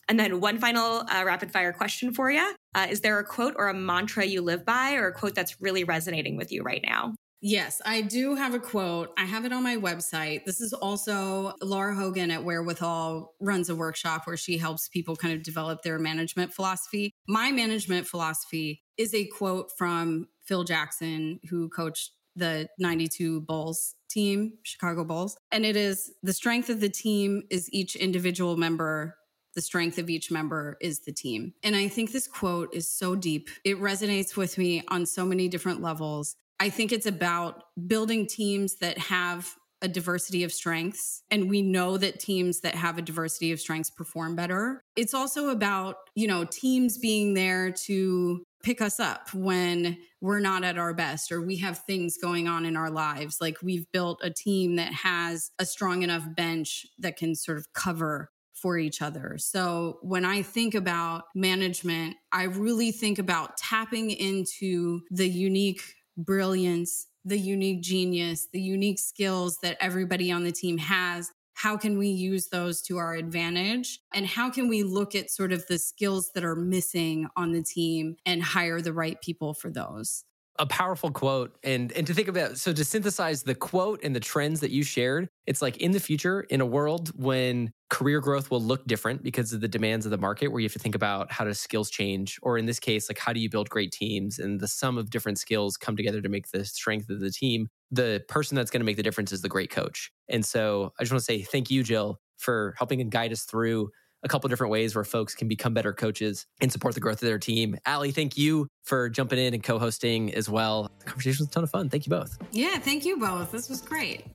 And 0.08 0.20
then, 0.20 0.42
one 0.42 0.60
final 0.60 1.04
uh, 1.10 1.24
rapid 1.26 1.52
fire 1.52 1.74
question 1.74 2.14
for 2.14 2.30
you 2.30 2.54
uh, 2.76 2.88
Is 2.90 3.02
there 3.02 3.18
a 3.18 3.24
quote 3.24 3.56
or 3.58 3.70
a 3.70 3.74
mantra 3.74 4.26
you 4.26 4.42
live 4.42 4.66
by, 4.66 4.94
or 4.96 5.08
a 5.08 5.14
quote 5.14 5.36
that's 5.36 5.62
really 5.62 5.84
resonating 5.84 6.36
with 6.36 6.52
you 6.52 6.64
right 6.64 6.84
now? 6.86 7.16
Yes, 7.48 7.80
I 7.86 8.02
do 8.02 8.34
have 8.34 8.56
a 8.56 8.60
quote. 8.60 9.14
I 9.20 9.26
have 9.26 9.46
it 9.46 9.54
on 9.54 9.62
my 9.62 9.76
website. 9.76 10.46
This 10.46 10.60
is 10.60 10.74
also 10.74 11.54
Lara 11.62 11.94
Hogan 11.94 12.32
at 12.32 12.44
Wherewithal 12.44 13.36
runs 13.40 13.70
a 13.70 13.76
workshop 13.76 14.26
where 14.26 14.36
she 14.36 14.58
helps 14.58 14.90
people 14.90 15.16
kind 15.16 15.32
of 15.32 15.44
develop 15.44 15.84
their 15.84 16.00
management 16.00 16.56
philosophy. 16.56 17.14
My 17.28 17.52
management 17.52 18.08
philosophy 18.08 18.82
is 18.98 19.14
a 19.14 19.28
quote 19.28 19.70
from 19.78 20.28
Phil 20.46 20.64
Jackson, 20.64 21.40
who 21.48 21.70
coached 21.70 22.14
the 22.36 22.68
92 22.80 23.42
Bulls 23.42 23.94
team, 24.10 24.54
Chicago 24.64 25.04
Bulls. 25.04 25.38
And 25.52 25.68
it 25.68 25.76
is 25.76 26.12
the 26.24 26.34
strength 26.34 26.72
of 26.72 26.80
the 26.80 26.90
team 26.90 27.44
is 27.52 27.70
each 27.72 27.96
individual 27.96 28.58
member 28.58 29.18
the 29.54 29.62
strength 29.62 29.98
of 29.98 30.10
each 30.10 30.32
member 30.32 30.78
is 30.82 31.00
the 31.00 31.14
team. 31.14 31.54
And 31.64 31.76
I 31.76 31.88
think 31.88 32.12
this 32.12 32.28
quote 32.28 32.74
is 32.74 32.92
so 32.92 33.16
deep. 33.16 33.50
It 33.64 33.80
resonates 33.80 34.36
with 34.36 34.58
me 34.58 34.84
on 34.90 35.06
so 35.06 35.26
many 35.26 35.48
different 35.48 35.82
levels. 35.82 36.36
I 36.60 36.70
think 36.70 36.92
it's 36.92 37.06
about 37.06 37.64
building 37.88 38.28
teams 38.28 38.76
that 38.76 38.98
have 38.98 39.56
a 39.82 39.88
diversity 39.88 40.44
of 40.44 40.52
strengths. 40.52 41.22
And 41.30 41.50
we 41.50 41.62
know 41.62 41.98
that 41.98 42.20
teams 42.20 42.62
that 42.62 42.76
have 42.76 42.98
a 42.98 43.02
diversity 43.02 43.52
of 43.52 43.60
strengths 43.60 43.90
perform 43.90 44.36
better. 44.36 44.84
It's 44.96 45.14
also 45.14 45.50
about, 45.50 45.98
you 46.16 46.28
know, 46.28 46.46
teams 46.46 46.98
being 46.98 47.34
there 47.34 47.72
to 47.72 48.44
pick 48.64 48.82
us 48.82 49.00
up 49.00 49.32
when 49.34 49.98
we're 50.22 50.40
not 50.40 50.64
at 50.64 50.80
our 50.80 50.94
best 50.94 51.32
or 51.32 51.40
we 51.42 51.58
have 51.58 51.80
things 51.80 52.18
going 52.18 52.48
on 52.48 52.66
in 52.66 52.76
our 52.76 52.90
lives. 52.90 53.38
Like 53.40 53.58
we've 53.62 53.86
built 53.92 54.20
a 54.24 54.32
team 54.32 54.78
that 54.78 54.92
has 54.92 55.52
a 55.60 55.66
strong 55.66 56.02
enough 56.02 56.24
bench 56.36 56.88
that 56.98 57.18
can 57.18 57.36
sort 57.36 57.60
of 57.60 57.72
cover 57.74 58.32
for 58.54 58.78
each 58.78 59.02
other. 59.02 59.38
So 59.38 60.00
when 60.02 60.26
I 60.26 60.42
think 60.42 60.74
about 60.74 61.26
management, 61.36 62.16
I 62.32 62.44
really 62.44 62.92
think 62.92 63.20
about 63.20 63.58
tapping 63.58 64.10
into 64.10 65.02
the 65.12 65.28
unique 65.28 65.84
brilliance, 66.18 67.08
the 67.24 67.38
unique 67.38 67.82
genius, 67.82 68.48
the 68.52 68.62
unique 68.62 69.00
skills 69.00 69.58
that 69.62 69.78
everybody 69.80 70.32
on 70.32 70.44
the 70.44 70.52
team 70.52 70.78
has. 70.78 71.32
How 71.54 71.78
can 71.78 71.98
we 71.98 72.10
use 72.10 72.50
those 72.50 72.82
to 72.84 72.98
our 72.98 73.14
advantage? 73.16 74.00
And 74.14 74.28
how 74.28 74.50
can 74.50 74.68
we 74.68 74.84
look 74.84 75.16
at 75.16 75.32
sort 75.32 75.54
of 75.54 75.66
the 75.68 75.80
skills 75.80 76.32
that 76.36 76.44
are 76.44 76.56
missing 76.56 77.28
on 77.36 77.54
the 77.54 77.64
team 77.64 78.18
and 78.26 78.44
hire 78.44 78.82
the 78.82 78.94
right 78.94 79.20
people 79.22 79.54
for 79.54 79.70
those? 79.70 80.26
A 80.58 80.66
powerful 80.66 81.12
quote 81.12 81.58
and 81.64 81.92
and 81.94 82.08
to 82.08 82.14
think 82.14 82.28
about 82.28 82.58
so 82.58 82.72
to 82.72 82.86
synthesize 82.86 83.44
the 83.44 83.56
quote 83.56 84.00
and 84.04 84.16
the 84.16 84.20
trends 84.20 84.62
that 84.62 84.72
you 84.72 84.84
shared 84.84 85.28
it's 85.46 85.62
like 85.62 85.78
in 85.78 85.92
the 85.92 86.00
future 86.00 86.42
in 86.42 86.62
a 86.62 86.66
world 86.66 87.12
when 87.16 87.72
career 87.90 88.22
growth 88.22 88.50
will 88.50 88.62
look 88.62 88.86
different 88.88 89.22
because 89.22 89.52
of 89.52 89.62
the 89.62 89.68
demands 89.68 90.06
of 90.06 90.12
the 90.12 90.18
market 90.18 90.48
where 90.48 90.60
you 90.60 90.66
have 90.66 90.74
to 90.74 90.80
think 90.80 90.96
about 90.96 91.32
how 91.32 91.44
does 91.44 91.60
skills 91.60 91.90
change 91.90 92.40
or 92.42 92.58
in 92.58 92.66
this 92.66 92.80
case 92.80 93.10
like 93.10 93.20
how 93.20 93.34
do 93.34 93.40
you 93.40 93.50
build 93.50 93.70
great 93.70 93.92
teams 93.92 94.40
and 94.40 94.60
the 94.60 94.68
sum 94.68 94.98
of 94.98 95.10
different 95.10 95.38
skills 95.38 95.76
come 95.76 95.98
together 95.98 96.22
to 96.22 96.30
make 96.30 96.50
the 96.52 96.64
strength 96.64 97.10
of 97.10 97.20
the 97.20 97.32
team 97.32 97.68
the 97.92 98.24
person 98.28 98.56
that's 98.56 98.72
going 98.72 98.82
to 98.82 98.86
make 98.86 98.98
the 98.98 99.04
difference 99.04 99.32
is 99.32 99.42
the 99.42 99.50
great 99.50 99.70
coach. 99.70 100.12
And 100.28 100.44
so 100.46 100.94
i 101.00 101.04
just 101.04 101.12
want 101.12 101.20
to 101.20 101.26
say 101.26 101.42
thank 101.42 101.70
you 101.70 101.84
jill 101.84 102.20
for 102.38 102.74
helping 102.78 103.02
and 103.02 103.12
guide 103.12 103.32
us 103.32 103.44
through 103.44 103.90
a 104.26 104.28
couple 104.28 104.50
different 104.50 104.72
ways 104.72 104.96
where 104.96 105.04
folks 105.04 105.36
can 105.36 105.48
become 105.48 105.74
better 105.74 105.94
coaches 105.94 106.48
and 106.60 106.72
support 106.72 106.96
the 106.96 107.00
growth 107.00 107.22
of 107.22 107.28
their 107.28 107.38
team. 107.38 107.78
Ali, 107.86 108.12
thank 108.12 108.38
you 108.38 108.68
for 108.84 109.08
jumping 109.08 109.38
in 109.40 109.54
and 109.54 109.64
co-hosting 109.64 110.34
as 110.34 110.50
well. 110.50 110.92
The 111.00 111.06
conversation 111.06 111.44
was 111.44 111.50
a 111.50 111.52
ton 111.52 111.64
of 111.64 111.70
fun. 111.70 111.90
Thank 111.90 112.08
you 112.08 112.10
both. 112.10 112.38
Yeah, 112.52 112.80
thank 112.80 113.06
you 113.06 113.18
both. 113.18 113.52
This 113.52 113.70
was 113.70 113.82
great. 113.82 114.26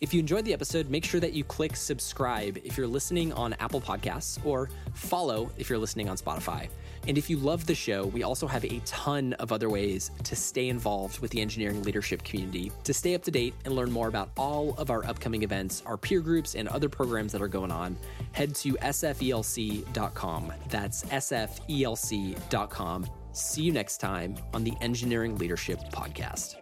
If 0.00 0.14
you 0.14 0.20
enjoyed 0.20 0.44
the 0.44 0.52
episode, 0.52 0.90
make 0.90 1.04
sure 1.04 1.18
that 1.18 1.32
you 1.32 1.42
click 1.42 1.74
subscribe 1.74 2.56
if 2.62 2.78
you're 2.78 2.86
listening 2.86 3.32
on 3.32 3.54
Apple 3.54 3.80
Podcasts 3.80 4.38
or 4.46 4.70
follow 4.94 5.50
if 5.58 5.68
you're 5.68 5.78
listening 5.78 6.08
on 6.08 6.16
Spotify. 6.16 6.68
And 7.08 7.18
if 7.18 7.28
you 7.28 7.36
love 7.36 7.66
the 7.66 7.74
show, 7.74 8.06
we 8.06 8.22
also 8.22 8.46
have 8.46 8.64
a 8.64 8.80
ton 8.84 9.32
of 9.34 9.50
other 9.50 9.68
ways 9.68 10.12
to 10.22 10.36
stay 10.36 10.68
involved 10.68 11.18
with 11.18 11.32
the 11.32 11.40
engineering 11.40 11.82
leadership 11.82 12.22
community. 12.22 12.70
To 12.84 12.94
stay 12.94 13.16
up 13.16 13.24
to 13.24 13.32
date 13.32 13.54
and 13.64 13.74
learn 13.74 13.90
more 13.90 14.06
about 14.06 14.30
all 14.36 14.76
of 14.78 14.90
our 14.90 15.04
upcoming 15.04 15.42
events, 15.42 15.82
our 15.84 15.96
peer 15.96 16.20
groups, 16.20 16.54
and 16.54 16.68
other 16.68 16.88
programs 16.88 17.32
that 17.32 17.42
are 17.42 17.48
going 17.48 17.72
on, 17.72 17.96
head 18.30 18.54
to 18.56 18.74
sfelc.com. 18.74 20.52
That's 20.68 21.02
sfelc.com. 21.06 23.06
See 23.32 23.62
you 23.62 23.72
next 23.72 23.98
time 23.98 24.36
on 24.54 24.62
the 24.62 24.74
Engineering 24.80 25.38
Leadership 25.38 25.80
Podcast. 25.92 26.54